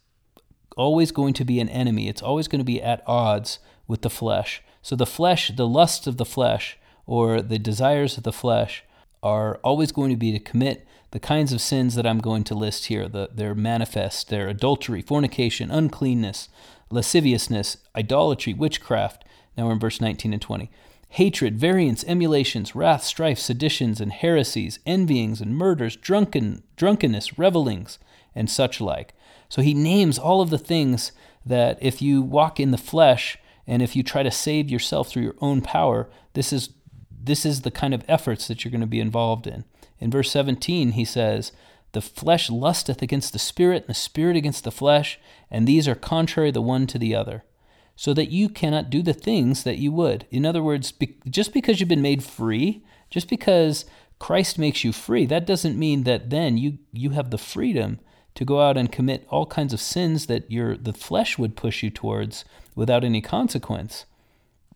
always 0.77 1.11
going 1.11 1.35
to 1.35 1.45
be 1.45 1.59
an 1.61 1.69
enemy. 1.69 2.09
It's 2.09 2.23
always 2.23 2.49
going 2.49 2.61
to 2.61 2.65
be 2.65 2.83
at 2.83 3.03
odds 3.07 3.59
with 3.89 4.03
the 4.03 4.11
flesh. 4.11 4.63
So 4.83 4.95
the 4.95 5.07
flesh, 5.07 5.51
the 5.55 5.67
lusts 5.67 6.07
of 6.07 6.17
the 6.17 6.25
flesh, 6.25 6.79
or 7.07 7.43
the 7.43 7.59
desires 7.59 8.17
of 8.17 8.23
the 8.23 8.33
flesh, 8.33 8.85
are 9.23 9.57
always 9.65 9.91
going 9.91 10.11
to 10.11 10.17
be 10.17 10.31
to 10.33 10.39
commit 10.39 10.87
the 11.11 11.19
kinds 11.19 11.53
of 11.53 11.61
sins 11.61 11.95
that 11.95 12.07
I'm 12.07 12.19
going 12.19 12.45
to 12.45 12.55
list 12.55 12.87
here. 12.87 13.09
The, 13.09 13.31
they're 13.33 13.55
manifest, 13.55 14.29
they're 14.29 14.49
adultery, 14.49 15.03
fornication, 15.03 15.71
uncleanness, 15.71 16.49
lasciviousness, 16.91 17.79
idolatry, 17.97 18.55
witchcraft, 18.55 19.25
Now 19.57 19.67
we're 19.67 19.73
in 19.73 19.79
verse 19.81 20.01
19 20.01 20.33
and 20.33 20.43
20. 20.43 20.71
Hatred, 21.11 21.57
variance, 21.57 22.05
emulations, 22.05 22.75
wrath, 22.75 23.05
strife, 23.05 23.39
seditions, 23.39 24.01
and 24.01 24.13
heresies, 24.13 24.79
envyings, 24.87 25.41
and 25.41 25.57
murders, 25.57 25.97
drunken, 25.97 26.63
drunkenness, 26.77 27.39
revelings, 27.39 27.99
and 28.35 28.51
such 28.51 28.81
like. 28.81 29.15
So 29.49 29.63
he 29.63 29.75
names 29.75 30.19
all 30.19 30.41
of 30.41 30.51
the 30.51 30.59
things 30.59 31.13
that 31.45 31.79
if 31.81 32.03
you 32.03 32.23
walk 32.23 32.59
in 32.59 32.73
the 32.73 32.79
flesh 32.79 33.39
and 33.67 33.83
if 33.83 33.97
you 33.97 34.03
try 34.03 34.23
to 34.23 34.31
save 34.31 34.71
yourself 34.71 35.09
through 35.09 35.23
your 35.23 35.37
own 35.41 35.61
power, 35.61 36.09
this 36.35 36.53
is 36.53 36.71
this 37.27 37.45
is 37.45 37.63
the 37.63 37.73
kind 37.73 37.93
of 37.93 38.05
efforts 38.07 38.47
that 38.47 38.65
you're 38.65 38.71
going 38.71 38.81
to 38.81 38.87
be 38.87 39.01
involved 39.01 39.49
in. 39.49 39.65
In 39.99 40.13
verse 40.13 40.31
17, 40.31 40.93
he 40.93 41.05
says, 41.05 41.51
The 41.91 42.01
flesh 42.01 42.49
lusteth 42.49 43.03
against 43.03 43.33
the 43.33 43.41
spirit, 43.41 43.83
and 43.83 43.89
the 43.89 43.95
spirit 43.95 44.37
against 44.37 44.63
the 44.63 44.71
flesh, 44.71 45.19
and 45.51 45.67
these 45.67 45.89
are 45.89 45.97
contrary 45.97 46.53
the 46.53 46.63
one 46.63 46.87
to 46.87 46.99
the 46.99 47.17
other, 47.17 47.43
so 47.97 48.15
that 48.15 48.31
you 48.31 48.49
cannot 48.49 48.91
do 48.91 49.03
the 49.03 49.13
things 49.13 49.65
that 49.65 49.79
you 49.79 49.91
would. 49.91 50.27
In 50.31 50.47
other 50.47 50.63
words, 50.63 50.93
be, 50.93 51.17
just 51.29 51.53
because 51.53 51.81
you've 51.81 51.89
been 51.89 52.01
made 52.01 52.23
free, 52.23 52.85
just 53.11 53.29
because 53.29 53.87
Christ 54.21 54.57
makes 54.57 54.85
you 54.85 54.93
free, 54.93 55.27
that 55.27 55.47
doesn't 55.47 55.79
mean 55.79 56.05
that 56.05 56.31
then 56.31 56.57
you, 56.57 56.79
you 56.93 57.11
have 57.11 57.31
the 57.31 57.39
freedom 57.39 57.99
to 58.37 58.45
go 58.45 58.61
out 58.61 58.77
and 58.77 58.93
commit 58.93 59.27
all 59.29 59.47
kinds 59.47 59.73
of 59.73 59.81
sins 59.81 60.27
that 60.27 60.51
your 60.51 60.77
the 60.77 60.93
flesh 60.93 61.39
would 61.39 61.57
push 61.57 61.83
you 61.83 61.91
towards 61.91 62.45
without 62.75 63.05
any 63.05 63.21
consequence. 63.21 64.07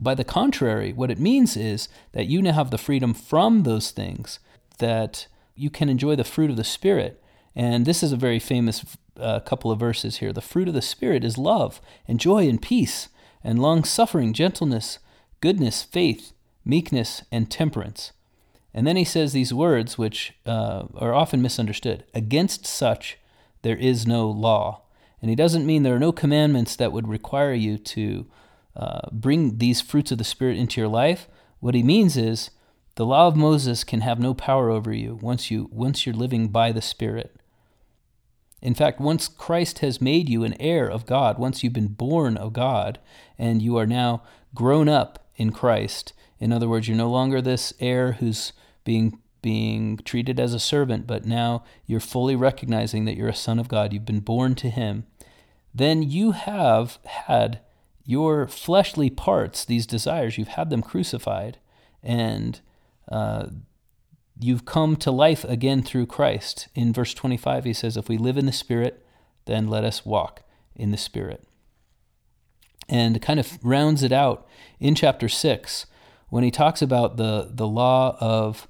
By 0.01 0.15
the 0.15 0.25
contrary, 0.25 0.93
what 0.93 1.11
it 1.11 1.21
means 1.21 1.57
is 1.57 1.89
that 2.13 2.27
you 2.27 2.41
now 2.41 2.53
have 2.53 2.71
the 2.71 2.79
freedom 2.79 3.13
from 3.13 3.63
those 3.63 3.91
things, 3.91 4.41
that 4.79 5.27
you 5.55 5.69
can 5.69 5.91
enjoy 5.91 6.17
the 6.17 6.25
fruit 6.25 6.51
of 6.51 6.57
the 6.57 6.65
Spirit. 6.65 7.23
And 7.55 7.85
this 7.85 8.03
is 8.03 8.13
a 8.13 8.17
very 8.17 8.39
famous 8.39 8.97
uh, 9.19 9.41
couple 9.41 9.71
of 9.71 9.79
verses 9.79 10.17
here. 10.17 10.33
The 10.33 10.41
fruit 10.41 10.69
of 10.69 10.75
the 10.75 10.81
Spirit 10.81 11.23
is 11.23 11.37
love 11.37 11.83
and 12.09 12.19
joy 12.19 12.49
and 12.49 12.63
peace 12.63 13.09
and 13.45 13.59
long 13.59 13.85
suffering, 13.85 14.33
gentleness, 14.33 14.99
goodness, 15.43 15.83
faith, 15.83 16.33
meekness, 16.65 17.23
and 17.31 17.51
temperance. 17.51 18.13
And 18.73 18.87
then 18.87 18.97
he 18.97 19.05
says 19.05 19.33
these 19.33 19.53
words, 19.53 19.99
which 19.99 20.33
uh, 20.47 20.85
are 20.95 21.13
often 21.13 21.43
misunderstood 21.43 22.05
Against 22.15 22.67
such 22.67 23.19
there 23.63 23.77
is 23.77 24.07
no 24.07 24.29
law. 24.29 24.83
And 25.21 25.29
he 25.29 25.37
doesn't 25.37 25.67
mean 25.67 25.83
there 25.83 25.97
are 25.97 26.01
no 26.01 26.13
commandments 26.13 26.77
that 26.77 26.93
would 26.93 27.09
require 27.09 27.53
you 27.53 27.77
to 27.79 28.27
uh, 28.75 29.01
bring 29.13 29.59
these 29.59 29.81
fruits 29.81 30.11
of 30.13 30.19
the 30.19 30.25
Spirit 30.25 30.57
into 30.57 30.81
your 30.81 30.89
life. 30.89 31.29
What 31.61 31.75
he 31.75 31.83
means 31.83 32.17
is 32.17 32.51
the 32.95 33.07
law 33.07 33.27
of 33.27 33.37
Moses 33.37 33.85
can 33.85 34.01
have 34.01 34.19
no 34.19 34.35
power 34.35 34.71
over 34.71 34.93
you 34.93 35.19
once 35.21 35.51
you 35.51 35.69
once 35.73 36.07
you're 36.07 36.15
living 36.15 36.49
by 36.49 36.73
the 36.73 36.83
Spirit. 36.83 37.37
In 38.63 38.75
fact, 38.75 39.01
once 39.01 39.29
Christ 39.29 39.79
has 39.79 40.01
made 40.01 40.29
you 40.29 40.45
an 40.45 40.55
heir 40.61 40.87
of 40.89 41.07
God, 41.07 41.39
once 41.39 41.63
you've 41.63 41.73
been 41.73 41.89
born 41.89 42.37
of 42.37 42.53
God, 42.53 42.99
and 43.39 43.63
you 43.63 43.77
are 43.79 43.87
now 43.87 44.23
grown 44.55 44.89
up 44.89 45.27
in 45.37 45.51
Christ, 45.51 46.13
in 46.39 46.53
other 46.53 46.69
words, 46.69 46.89
you're 46.89 46.97
no 46.97 47.11
longer 47.11 47.41
this 47.41 47.73
heir 47.81 48.13
who's 48.13 48.53
being 48.85 49.19
being 49.43 49.99
treated 49.99 50.39
as 50.39 50.55
a 50.55 50.59
servant, 50.59 51.07
but 51.07 51.25
now 51.25 51.65
you're 51.87 52.01
fully 52.01 52.37
recognizing 52.37 53.05
that 53.05 53.17
you're 53.17 53.29
a 53.29 53.35
son 53.35 53.59
of 53.59 53.69
God, 53.69 53.93
you've 53.93 54.05
been 54.05 54.21
born 54.21 54.55
to 54.57 54.71
Him, 54.71 55.07
then 55.75 56.03
you 56.03 56.33
have 56.33 56.99
had 57.05 57.61
your 58.05 58.47
fleshly 58.47 59.11
parts, 59.11 59.65
these 59.65 59.87
desires, 59.87 60.37
you've 60.37 60.49
had 60.49 60.71
them 60.71 60.83
crucified, 60.83 61.59
and 62.03 62.61
uh, 63.11 63.47
you've 64.41 64.65
come 64.65 64.97
to 64.97 65.11
life 65.11 65.45
again 65.45 65.83
through 65.83 66.07
Christ. 66.07 66.69
In 66.75 66.93
verse 66.93 67.15
25, 67.15 67.65
he 67.65 67.73
says, 67.73 67.97
If 67.97 68.09
we 68.09 68.19
live 68.19 68.37
in 68.37 68.47
the 68.47 68.53
Spirit, 68.53 69.05
then 69.45 69.69
let 69.69 69.85
us 69.85 70.05
walk 70.05 70.43
in 70.75 70.91
the 70.91 70.97
Spirit. 70.97 71.45
And 72.89 73.21
kind 73.23 73.39
of 73.39 73.59
rounds 73.63 74.03
it 74.03 74.13
out 74.13 74.47
in 74.81 74.95
chapter 74.95 75.29
6 75.29 75.87
when 76.29 76.43
he 76.43 76.51
talks 76.51 76.81
about 76.83 77.17
the, 77.17 77.51
the 77.53 77.69
law 77.69 78.17
of 78.21 78.67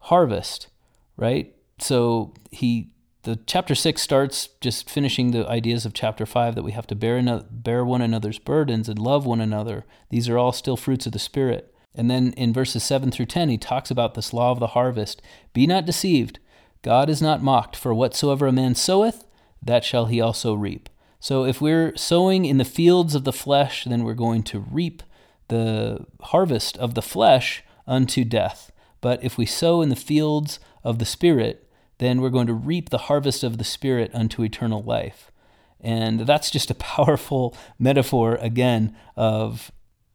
harvest, 0.00 0.68
right? 1.16 1.54
So 1.78 2.34
he 2.50 2.90
the 3.22 3.38
chapter 3.46 3.74
6 3.74 4.00
starts 4.00 4.48
just 4.60 4.88
finishing 4.88 5.30
the 5.30 5.46
ideas 5.46 5.84
of 5.84 5.92
chapter 5.92 6.24
5 6.24 6.54
that 6.54 6.62
we 6.62 6.72
have 6.72 6.86
to 6.86 6.94
bear, 6.94 7.16
another, 7.18 7.44
bear 7.50 7.84
one 7.84 8.00
another's 8.00 8.38
burdens 8.38 8.88
and 8.88 8.98
love 8.98 9.26
one 9.26 9.42
another. 9.42 9.84
These 10.08 10.28
are 10.28 10.38
all 10.38 10.52
still 10.52 10.76
fruits 10.76 11.04
of 11.04 11.12
the 11.12 11.18
Spirit. 11.18 11.74
And 11.94 12.10
then 12.10 12.32
in 12.32 12.54
verses 12.54 12.82
7 12.82 13.10
through 13.10 13.26
10, 13.26 13.50
he 13.50 13.58
talks 13.58 13.90
about 13.90 14.14
this 14.14 14.32
law 14.32 14.52
of 14.52 14.60
the 14.60 14.68
harvest. 14.68 15.20
Be 15.52 15.66
not 15.66 15.84
deceived. 15.84 16.38
God 16.82 17.10
is 17.10 17.20
not 17.20 17.42
mocked, 17.42 17.76
for 17.76 17.92
whatsoever 17.92 18.46
a 18.46 18.52
man 18.52 18.74
soweth, 18.74 19.26
that 19.60 19.84
shall 19.84 20.06
he 20.06 20.18
also 20.20 20.54
reap. 20.54 20.88
So 21.18 21.44
if 21.44 21.60
we're 21.60 21.94
sowing 21.96 22.46
in 22.46 22.56
the 22.56 22.64
fields 22.64 23.14
of 23.14 23.24
the 23.24 23.32
flesh, 23.32 23.84
then 23.84 24.04
we're 24.04 24.14
going 24.14 24.42
to 24.44 24.60
reap 24.60 25.02
the 25.48 26.06
harvest 26.22 26.78
of 26.78 26.94
the 26.94 27.02
flesh 27.02 27.62
unto 27.86 28.24
death. 28.24 28.69
But 29.00 29.22
if 29.24 29.38
we 29.38 29.46
sow 29.46 29.82
in 29.82 29.88
the 29.88 29.96
fields 29.96 30.60
of 30.84 30.98
the 30.98 31.04
Spirit, 31.04 31.68
then 31.98 32.20
we're 32.20 32.30
going 32.30 32.46
to 32.46 32.54
reap 32.54 32.90
the 32.90 32.98
harvest 32.98 33.42
of 33.42 33.58
the 33.58 33.64
Spirit 33.64 34.10
unto 34.14 34.42
eternal 34.42 34.82
life. 34.82 35.30
And 35.80 36.20
that's 36.20 36.50
just 36.50 36.70
a 36.70 36.74
powerful 36.96 37.56
metaphor, 37.78 38.36
again, 38.36 38.96
of 39.16 39.70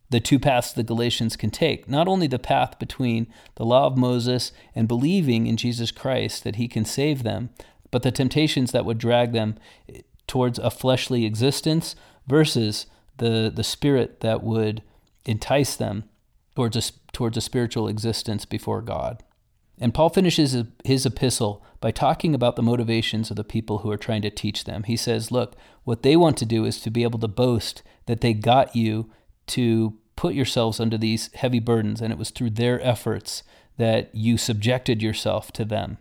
the 0.10 0.20
two 0.20 0.40
paths 0.40 0.72
the 0.72 0.84
Galatians 0.84 1.36
can 1.36 1.50
take. 1.50 1.90
Not 1.90 2.08
only 2.08 2.28
the 2.28 2.40
path 2.40 2.78
between 2.80 3.28
the 3.56 3.66
law 3.66 3.88
of 3.88 3.98
Moses 3.98 4.52
and 4.76 4.88
believing 4.88 5.48
in 5.48 5.58
Jesus 5.58 5.92
Christ 5.92 6.44
that 6.44 6.58
he 6.58 6.68
can 6.68 6.86
save 6.86 7.24
them, 7.24 7.50
but 7.92 8.04
the 8.04 8.12
temptations 8.12 8.72
that 8.72 8.86
would 8.86 8.98
drag 8.98 9.32
them 9.32 9.58
towards 10.28 10.60
a 10.60 10.70
fleshly 10.70 11.26
existence 11.26 11.96
versus 12.28 12.86
the, 13.18 13.52
the 13.54 13.64
spirit 13.64 14.20
that 14.20 14.44
would 14.44 14.84
entice 15.26 15.76
them 15.76 16.04
towards 16.56 16.76
a, 16.76 16.92
towards 17.12 17.38
a 17.38 17.42
spiritual 17.42 17.88
existence 17.88 18.46
before 18.46 18.82
God. 18.82 19.24
And 19.78 19.94
Paul 19.94 20.10
finishes 20.10 20.56
his 20.86 21.06
epistle 21.06 21.64
by 21.82 21.92
talking 21.92 22.34
about 22.34 22.56
the 22.56 22.64
motivations 22.64 23.30
of 23.30 23.36
the 23.36 23.44
people 23.44 23.80
who 23.80 23.92
are 23.92 23.98
trying 23.98 24.22
to 24.22 24.30
teach 24.30 24.64
them. 24.64 24.84
He 24.84 24.96
says, 24.96 25.32
Look, 25.32 25.56
what 25.84 26.02
they 26.02 26.16
want 26.16 26.38
to 26.38 26.46
do 26.46 26.64
is 26.66 26.80
to 26.82 26.90
be 26.90 27.04
able 27.04 27.20
to 27.20 27.28
boast 27.28 27.84
that 28.06 28.22
they 28.22 28.34
got 28.34 28.76
you 28.76 29.12
to 29.48 29.98
put 30.16 30.34
yourselves 30.34 30.80
under 30.80 30.98
these 30.98 31.30
heavy 31.34 31.60
burdens, 31.60 32.02
and 32.02 32.14
it 32.14 32.18
was 32.18 32.30
through 32.30 32.52
their 32.52 32.82
efforts 32.82 33.44
that 33.78 34.10
you 34.16 34.38
subjected 34.38 35.02
yourself 35.02 35.52
to 35.52 35.66
them. 35.66 35.98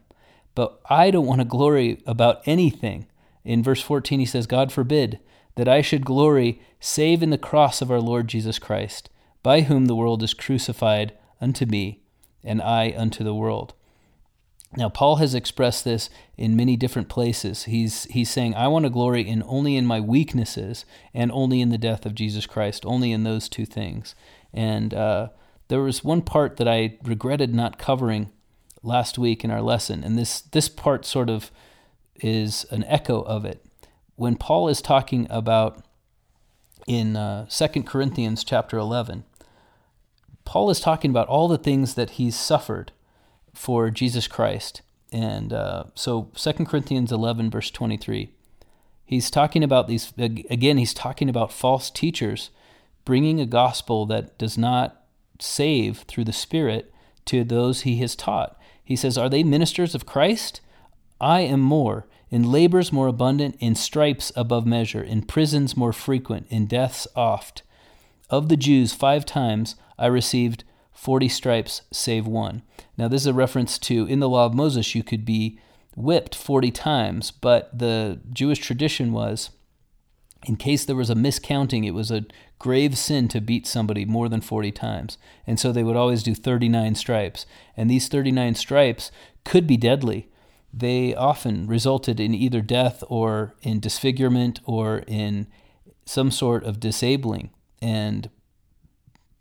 But 0.54 0.80
I 0.88 1.10
don't 1.10 1.26
want 1.26 1.40
to 1.40 1.44
glory 1.44 2.00
about 2.06 2.42
anything. 2.46 3.06
In 3.44 3.64
verse 3.64 3.82
14, 3.82 4.20
he 4.20 4.26
says, 4.26 4.46
God 4.46 4.70
forbid 4.70 5.18
that 5.56 5.68
I 5.68 5.82
should 5.82 6.04
glory 6.04 6.62
save 6.78 7.24
in 7.24 7.30
the 7.30 7.38
cross 7.38 7.82
of 7.82 7.90
our 7.90 8.00
Lord 8.00 8.28
Jesus 8.28 8.60
Christ 8.60 9.10
by 9.44 9.60
whom 9.60 9.84
the 9.84 9.94
world 9.94 10.22
is 10.22 10.32
crucified 10.34 11.12
unto 11.38 11.66
me, 11.66 12.00
and 12.42 12.62
I 12.62 12.94
unto 12.96 13.22
the 13.22 13.34
world. 13.34 13.74
Now, 14.74 14.88
Paul 14.88 15.16
has 15.16 15.34
expressed 15.34 15.84
this 15.84 16.08
in 16.36 16.56
many 16.56 16.76
different 16.76 17.08
places. 17.08 17.64
He's, 17.64 18.04
he's 18.04 18.30
saying, 18.30 18.54
I 18.54 18.66
want 18.68 18.86
to 18.86 18.90
glory 18.90 19.20
in 19.20 19.44
only 19.46 19.76
in 19.76 19.86
my 19.86 20.00
weaknesses 20.00 20.86
and 21.12 21.30
only 21.30 21.60
in 21.60 21.68
the 21.68 21.78
death 21.78 22.06
of 22.06 22.14
Jesus 22.14 22.46
Christ, 22.46 22.86
only 22.86 23.12
in 23.12 23.22
those 23.22 23.48
two 23.48 23.66
things. 23.66 24.14
And 24.52 24.94
uh, 24.94 25.28
there 25.68 25.82
was 25.82 26.02
one 26.02 26.22
part 26.22 26.56
that 26.56 26.66
I 26.66 26.98
regretted 27.04 27.54
not 27.54 27.78
covering 27.78 28.32
last 28.82 29.18
week 29.18 29.44
in 29.44 29.50
our 29.50 29.62
lesson, 29.62 30.02
and 30.02 30.18
this, 30.18 30.40
this 30.40 30.70
part 30.70 31.04
sort 31.04 31.28
of 31.28 31.50
is 32.16 32.64
an 32.70 32.84
echo 32.84 33.20
of 33.22 33.44
it. 33.44 33.64
When 34.16 34.36
Paul 34.36 34.68
is 34.68 34.80
talking 34.80 35.26
about 35.28 35.84
in 36.86 37.16
uh, 37.16 37.46
2 37.46 37.82
Corinthians 37.82 38.42
chapter 38.42 38.78
11, 38.78 39.24
Paul 40.44 40.70
is 40.70 40.80
talking 40.80 41.10
about 41.10 41.28
all 41.28 41.48
the 41.48 41.58
things 41.58 41.94
that 41.94 42.10
he's 42.10 42.38
suffered 42.38 42.92
for 43.52 43.90
Jesus 43.90 44.26
Christ. 44.26 44.82
And 45.12 45.52
uh, 45.52 45.84
so 45.94 46.30
2 46.34 46.52
Corinthians 46.64 47.12
11, 47.12 47.50
verse 47.50 47.70
23, 47.70 48.30
he's 49.04 49.30
talking 49.30 49.62
about 49.62 49.88
these, 49.88 50.12
again, 50.18 50.76
he's 50.76 50.94
talking 50.94 51.28
about 51.28 51.52
false 51.52 51.90
teachers 51.90 52.50
bringing 53.04 53.40
a 53.40 53.46
gospel 53.46 54.06
that 54.06 54.36
does 54.38 54.58
not 54.58 55.02
save 55.40 55.98
through 56.00 56.24
the 56.24 56.32
Spirit 56.32 56.92
to 57.26 57.44
those 57.44 57.82
he 57.82 57.98
has 57.98 58.16
taught. 58.16 58.58
He 58.82 58.96
says, 58.96 59.16
Are 59.16 59.28
they 59.28 59.42
ministers 59.42 59.94
of 59.94 60.06
Christ? 60.06 60.60
I 61.20 61.40
am 61.40 61.60
more, 61.60 62.06
in 62.30 62.50
labors 62.50 62.92
more 62.92 63.06
abundant, 63.06 63.56
in 63.60 63.74
stripes 63.74 64.32
above 64.36 64.66
measure, 64.66 65.02
in 65.02 65.22
prisons 65.22 65.76
more 65.76 65.92
frequent, 65.92 66.46
in 66.50 66.66
deaths 66.66 67.06
oft. 67.14 67.62
Of 68.30 68.48
the 68.48 68.56
Jews, 68.56 68.92
five 68.92 69.24
times 69.24 69.76
I 69.98 70.06
received 70.06 70.64
40 70.92 71.28
stripes, 71.28 71.82
save 71.92 72.26
one. 72.26 72.62
Now, 72.96 73.08
this 73.08 73.22
is 73.22 73.26
a 73.26 73.34
reference 73.34 73.78
to 73.80 74.06
in 74.06 74.20
the 74.20 74.28
law 74.28 74.46
of 74.46 74.54
Moses, 74.54 74.94
you 74.94 75.02
could 75.02 75.24
be 75.24 75.58
whipped 75.96 76.34
40 76.34 76.70
times, 76.70 77.30
but 77.30 77.76
the 77.76 78.20
Jewish 78.32 78.58
tradition 78.58 79.12
was 79.12 79.50
in 80.46 80.56
case 80.56 80.84
there 80.84 80.96
was 80.96 81.10
a 81.10 81.14
miscounting, 81.14 81.86
it 81.86 81.92
was 81.92 82.10
a 82.10 82.26
grave 82.58 82.96
sin 82.96 83.28
to 83.28 83.40
beat 83.40 83.66
somebody 83.66 84.04
more 84.04 84.28
than 84.28 84.40
40 84.40 84.72
times. 84.72 85.18
And 85.46 85.58
so 85.58 85.72
they 85.72 85.82
would 85.82 85.96
always 85.96 86.22
do 86.22 86.34
39 86.34 86.94
stripes. 86.94 87.46
And 87.76 87.90
these 87.90 88.08
39 88.08 88.54
stripes 88.54 89.10
could 89.44 89.66
be 89.66 89.76
deadly. 89.76 90.28
They 90.72 91.14
often 91.14 91.66
resulted 91.66 92.20
in 92.20 92.34
either 92.34 92.60
death 92.60 93.02
or 93.08 93.54
in 93.62 93.80
disfigurement 93.80 94.60
or 94.64 95.04
in 95.06 95.46
some 96.04 96.30
sort 96.30 96.64
of 96.64 96.80
disabling. 96.80 97.50
And 97.80 98.28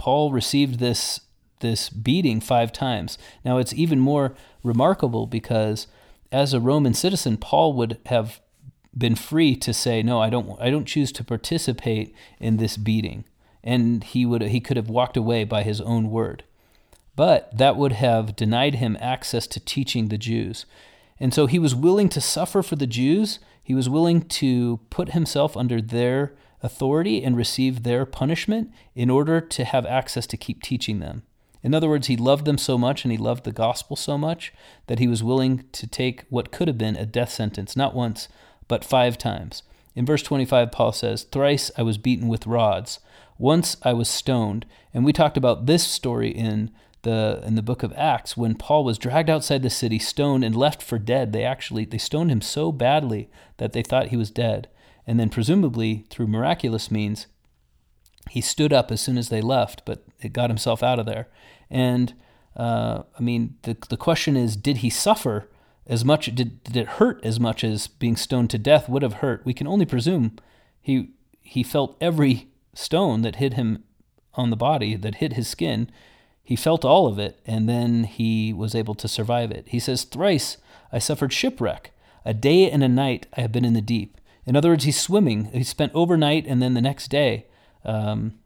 Paul 0.03 0.33
received 0.33 0.79
this 0.79 1.21
this 1.61 1.87
beating 1.89 2.41
five 2.41 2.73
times. 2.73 3.17
Now 3.45 3.57
it's 3.57 3.73
even 3.73 4.01
more 4.01 4.35
remarkable 4.61 5.27
because 5.27 5.87
as 6.29 6.53
a 6.53 6.59
Roman 6.59 6.93
citizen, 6.93 7.37
Paul 7.37 7.71
would 7.75 7.97
have 8.07 8.41
been 8.97 9.15
free 9.15 9.55
to 9.55 9.73
say, 9.73 10.03
"No, 10.03 10.19
I 10.19 10.29
don't. 10.29 10.59
I 10.59 10.69
don't 10.69 10.83
choose 10.83 11.13
to 11.13 11.23
participate 11.23 12.13
in 12.37 12.57
this 12.57 12.75
beating," 12.75 13.23
and 13.63 14.03
he 14.03 14.25
would 14.25 14.41
he 14.41 14.59
could 14.59 14.75
have 14.75 14.89
walked 14.89 15.15
away 15.15 15.45
by 15.45 15.63
his 15.63 15.79
own 15.79 16.11
word. 16.11 16.43
But 17.15 17.57
that 17.57 17.77
would 17.77 17.93
have 17.93 18.35
denied 18.35 18.75
him 18.75 18.97
access 18.99 19.47
to 19.47 19.61
teaching 19.61 20.09
the 20.09 20.17
Jews. 20.17 20.65
And 21.17 21.33
so 21.33 21.45
he 21.45 21.59
was 21.59 21.73
willing 21.73 22.09
to 22.09 22.19
suffer 22.19 22.61
for 22.61 22.75
the 22.75 22.87
Jews. 22.87 23.39
He 23.63 23.73
was 23.73 23.87
willing 23.87 24.23
to 24.23 24.81
put 24.89 25.11
himself 25.11 25.55
under 25.55 25.79
their 25.79 26.33
authority 26.64 27.24
and 27.24 27.36
receive 27.38 27.84
their 27.84 28.05
punishment 28.05 28.72
in 28.95 29.09
order 29.09 29.39
to 29.41 29.66
have 29.66 29.86
access 29.86 30.26
to 30.28 30.38
keep 30.38 30.64
teaching 30.64 30.99
them. 30.99 31.24
In 31.61 31.74
other 31.74 31.89
words, 31.89 32.07
he 32.07 32.18
loved 32.18 32.45
them 32.45 32.57
so 32.57 32.78
much 32.78 33.05
and 33.05 33.11
he 33.11 33.18
loved 33.18 33.43
the 33.43 33.51
gospel 33.51 33.95
so 33.95 34.18
much 34.18 34.53
that 34.88 34.99
he 34.99 35.07
was 35.07 35.24
willing 35.24 35.66
to 35.74 35.88
take 35.88 36.26
what 36.30 36.51
could 36.51 36.68
have 36.68 36.78
been 36.78 36.95
a 36.95 37.05
death 37.05 37.32
sentence, 37.32 37.76
not 37.76 37.93
once, 37.93 38.28
but 38.68 38.84
five 38.84 39.18
times. 39.18 39.64
In 39.95 40.05
verse 40.05 40.24
25, 40.24 40.72
Paul 40.72 40.91
says, 40.91 41.24
Thrice 41.24 41.72
I 41.78 41.84
was 41.84 41.97
beaten 41.97 42.28
with 42.28 42.47
rods. 42.47 42.99
Once 43.38 43.78
I 43.84 43.93
was 43.93 44.09
stoned. 44.09 44.66
And 44.93 45.05
we 45.05 45.14
talked 45.14 45.38
about 45.38 45.66
this 45.66 45.86
story 45.86 46.30
in 46.30 46.72
the 47.03 47.41
in 47.45 47.55
the 47.55 47.61
book 47.61 47.84
of 47.84 47.93
Acts 47.97 48.36
when 48.38 48.55
Paul 48.55 48.84
was 48.84 48.97
dragged 48.97 49.30
outside 49.30 49.61
the 49.61 49.70
city, 49.70 49.99
stoned, 49.99 50.43
and 50.43 50.55
left 50.55 50.82
for 50.82 50.97
dead. 50.97 51.34
They 51.34 51.43
actually 51.43 51.86
they 51.86 51.97
stoned 51.97 52.32
him 52.32 52.41
so 52.41 52.72
badly 52.72 53.30
that 53.57 53.74
they 53.74 53.84
thought 53.84 54.07
he 54.07 54.18
was 54.18 54.32
dead. 54.32 54.68
And 55.05 55.19
then 55.19 55.29
presumably 55.29 56.05
through 56.09 56.27
miraculous 56.27 56.89
means, 56.89 57.27
he 58.29 58.41
stood 58.41 58.71
up 58.71 58.91
as 58.91 59.01
soon 59.01 59.17
as 59.17 59.29
they 59.29 59.41
left, 59.41 59.83
but 59.85 60.03
it 60.21 60.33
got 60.33 60.49
himself 60.49 60.81
out 60.81 60.99
of 60.99 61.05
there. 61.05 61.27
And 61.69 62.13
uh, 62.55 63.03
I 63.17 63.21
mean, 63.21 63.55
the 63.63 63.75
the 63.89 63.97
question 63.97 64.37
is, 64.37 64.55
did 64.55 64.77
he 64.77 64.89
suffer 64.89 65.49
as 65.85 66.05
much? 66.05 66.33
Did 66.33 66.63
did 66.63 66.77
it 66.77 66.87
hurt 66.87 67.23
as 67.23 67.39
much 67.39 67.63
as 67.63 67.87
being 67.87 68.15
stoned 68.15 68.49
to 68.51 68.57
death 68.57 68.87
would 68.87 69.01
have 69.01 69.15
hurt? 69.15 69.45
We 69.45 69.53
can 69.53 69.67
only 69.67 69.85
presume 69.85 70.37
he 70.81 71.09
he 71.41 71.63
felt 71.63 71.97
every 71.99 72.47
stone 72.73 73.23
that 73.23 73.37
hit 73.37 73.53
him 73.53 73.83
on 74.35 74.49
the 74.49 74.55
body, 74.55 74.95
that 74.95 75.15
hit 75.15 75.33
his 75.33 75.47
skin 75.47 75.89
he 76.43 76.55
felt 76.57 76.83
all 76.83 77.07
of 77.07 77.17
it, 77.17 77.39
and 77.45 77.69
then 77.69 78.03
he 78.03 78.51
was 78.51 78.75
able 78.75 78.95
to 78.95 79.07
survive 79.07 79.49
it. 79.49 79.69
He 79.69 79.79
says, 79.79 80.03
Thrice 80.03 80.57
I 80.91 80.99
suffered 80.99 81.31
shipwreck. 81.31 81.91
A 82.25 82.33
day 82.33 82.69
and 82.69 82.83
a 82.83 82.89
night 82.89 83.27
I 83.35 83.41
have 83.41 83.51
been 83.51 83.65
in 83.65 83.73
the 83.73 83.81
deep. 83.81 84.17
In 84.45 84.55
other 84.55 84.69
words, 84.69 84.83
he's 84.83 84.99
swimming. 84.99 85.45
He 85.45 85.63
spent 85.63 85.91
overnight 85.95 86.45
and 86.47 86.61
then 86.61 86.73
the 86.73 86.81
next 86.81 87.09
day 87.09 87.47
um, 87.85 88.39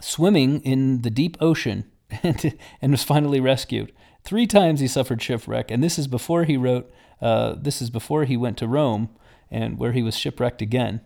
swimming 0.00 0.60
in 0.62 1.02
the 1.02 1.10
deep 1.10 1.36
ocean 1.40 1.90
and, 2.22 2.58
and 2.82 2.92
was 2.92 3.04
finally 3.04 3.40
rescued. 3.40 3.92
Three 4.24 4.46
times 4.46 4.80
he 4.80 4.88
suffered 4.88 5.22
shipwreck, 5.22 5.70
and 5.70 5.84
this 5.84 5.98
is 5.98 6.08
before 6.08 6.44
he 6.44 6.56
wrote. 6.56 6.90
Uh, 7.22 7.54
this 7.56 7.80
is 7.80 7.90
before 7.90 8.24
he 8.24 8.36
went 8.36 8.58
to 8.58 8.66
Rome, 8.66 9.08
and 9.50 9.78
where 9.78 9.92
he 9.92 10.02
was 10.02 10.18
shipwrecked 10.18 10.60
again. 10.60 11.00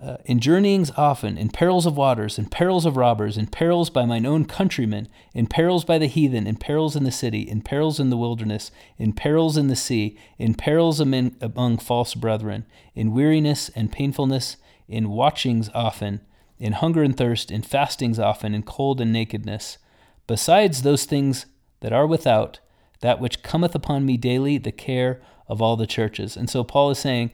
Uh, 0.00 0.16
in 0.24 0.40
journeyings 0.40 0.90
often, 0.96 1.38
in 1.38 1.48
perils 1.48 1.86
of 1.86 1.96
waters, 1.96 2.36
in 2.36 2.46
perils 2.46 2.84
of 2.84 2.96
robbers, 2.96 3.36
in 3.36 3.46
perils 3.46 3.88
by 3.88 4.04
mine 4.04 4.26
own 4.26 4.44
countrymen, 4.44 5.08
in 5.32 5.46
perils 5.46 5.84
by 5.84 5.96
the 5.96 6.08
heathen, 6.08 6.46
in 6.46 6.56
perils 6.56 6.96
in 6.96 7.04
the 7.04 7.12
city, 7.12 7.42
in 7.42 7.60
perils 7.60 8.00
in 8.00 8.10
the 8.10 8.16
wilderness, 8.16 8.72
in 8.98 9.12
perils 9.12 9.56
in 9.56 9.68
the 9.68 9.76
sea, 9.76 10.18
in 10.38 10.54
perils 10.54 10.98
among, 10.98 11.36
among 11.40 11.78
false 11.78 12.14
brethren, 12.14 12.66
in 12.96 13.14
weariness 13.14 13.68
and 13.76 13.92
painfulness, 13.92 14.56
in 14.88 15.08
watchings 15.08 15.70
often, 15.72 16.20
in 16.58 16.72
hunger 16.72 17.04
and 17.04 17.16
thirst, 17.16 17.52
in 17.52 17.62
fastings 17.62 18.18
often, 18.18 18.54
in 18.54 18.62
cold 18.64 19.00
and 19.00 19.12
nakedness. 19.12 19.78
Besides 20.26 20.82
those 20.82 21.04
things 21.04 21.46
that 21.80 21.92
are 21.92 22.06
without, 22.06 22.58
that 23.00 23.20
which 23.20 23.42
cometh 23.42 23.74
upon 23.74 24.04
me 24.04 24.16
daily, 24.16 24.58
the 24.58 24.72
care 24.72 25.22
of 25.46 25.62
all 25.62 25.76
the 25.76 25.86
churches. 25.86 26.36
And 26.36 26.50
so 26.50 26.64
Paul 26.64 26.90
is 26.90 26.98
saying, 26.98 27.30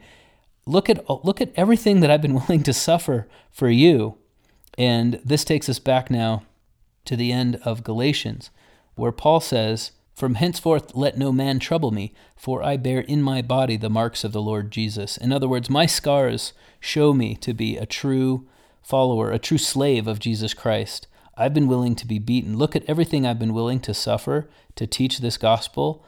look 0.69 0.91
at 0.91 1.09
look 1.25 1.41
at 1.41 1.53
everything 1.57 2.01
that 2.01 2.11
I've 2.11 2.23
been 2.23 2.35
willing 2.41 2.62
to 2.64 2.73
suffer 2.73 3.27
for 3.51 3.69
you. 3.69 4.19
And 4.77 5.21
this 5.25 5.45
takes 5.45 5.69
us 5.69 5.79
back 5.79 6.11
now 6.11 6.45
to 7.05 7.16
the 7.16 7.33
end 7.33 7.57
of 7.64 7.83
Galatians, 7.83 8.51
where 8.95 9.11
Paul 9.11 9.41
says, 9.41 9.93
From 10.14 10.35
henceforth 10.35 10.95
let 10.95 11.19
no 11.19 11.33
man 11.33 11.59
trouble 11.59 11.91
me, 11.91 12.12
for 12.37 12.62
I 12.62 12.77
bear 12.77 13.01
in 13.01 13.23
my 13.23 13.43
body 13.43 13.77
the 13.77 13.91
marks 13.91 14.23
of 14.23 14.33
the 14.33 14.43
Lord 14.43 14.71
Jesus. 14.71 15.16
In 15.16 15.33
other 15.33 15.49
words, 15.49 15.69
my 15.69 15.87
scars 15.87 16.53
show 16.79 17.12
me 17.12 17.35
to 17.37 17.55
be 17.55 17.77
a 17.77 17.87
true 17.87 18.47
follower, 18.83 19.33
a 19.33 19.39
true 19.39 19.59
slave 19.59 20.07
of 20.07 20.21
Jesus 20.21 20.55
Christ. 20.55 21.09
I've 21.37 21.55
been 21.55 21.69
willing 21.69 21.97
to 21.97 22.07
be 22.07 22.19
beaten. 22.19 22.57
Look 22.57 22.77
at 22.77 22.85
everything 22.89 23.27
I've 23.27 23.39
been 23.39 23.55
willing 23.55 23.81
to 23.81 23.95
suffer 23.95 24.49
to 24.77 24.87
teach 24.87 25.19
this 25.19 25.37
gospel. 25.37 26.05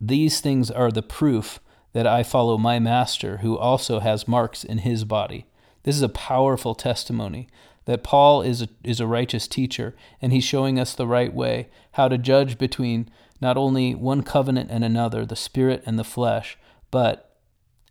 These 0.00 0.40
things 0.40 0.70
are 0.70 0.90
the 0.90 1.02
proof 1.02 1.60
that 1.92 2.06
I 2.06 2.22
follow 2.22 2.56
my 2.56 2.78
master, 2.78 3.38
who 3.38 3.58
also 3.58 4.00
has 4.00 4.28
marks 4.28 4.64
in 4.64 4.78
his 4.78 5.04
body. 5.04 5.46
This 5.82 5.96
is 5.96 6.02
a 6.02 6.08
powerful 6.08 6.74
testimony 6.74 7.48
that 7.86 8.04
Paul 8.04 8.42
is 8.42 8.62
a, 8.62 8.68
is 8.84 9.00
a 9.00 9.06
righteous 9.06 9.48
teacher, 9.48 9.96
and 10.20 10.32
he's 10.32 10.44
showing 10.44 10.78
us 10.78 10.94
the 10.94 11.06
right 11.06 11.32
way, 11.32 11.68
how 11.92 12.08
to 12.08 12.18
judge 12.18 12.58
between 12.58 13.10
not 13.40 13.56
only 13.56 13.94
one 13.94 14.22
covenant 14.22 14.70
and 14.70 14.84
another, 14.84 15.24
the 15.24 15.36
spirit 15.36 15.82
and 15.86 15.98
the 15.98 16.04
flesh, 16.04 16.58
but 16.90 17.36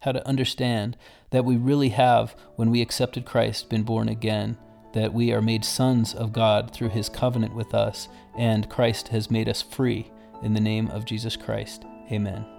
how 0.02 0.12
to 0.12 0.26
understand 0.28 0.95
that 1.32 1.45
we 1.45 1.58
really 1.58 1.89
have, 1.89 2.36
when 2.56 2.70
we 2.72 2.82
accepted 2.82 3.26
Christ, 3.26 3.70
been 3.70 3.84
born 3.84 4.08
again, 4.08 4.58
that 4.93 5.14
we 5.14 5.34
are 5.34 5.41
made 5.41 5.66
sons 5.66 6.14
of 6.14 6.34
God 6.34 6.74
through 6.74 6.89
his 6.89 7.10
covenant 7.10 7.54
with 7.54 7.74
us, 7.74 8.08
and 8.38 8.70
Christ 8.70 9.10
has 9.10 9.30
made 9.30 9.50
us 9.50 9.62
free. 9.62 10.12
In 10.41 10.54
the 10.54 10.62
name 10.62 10.88
of 10.88 11.06
Jesus 11.06 11.36
Christ, 11.36 11.84
amen. 12.12 12.59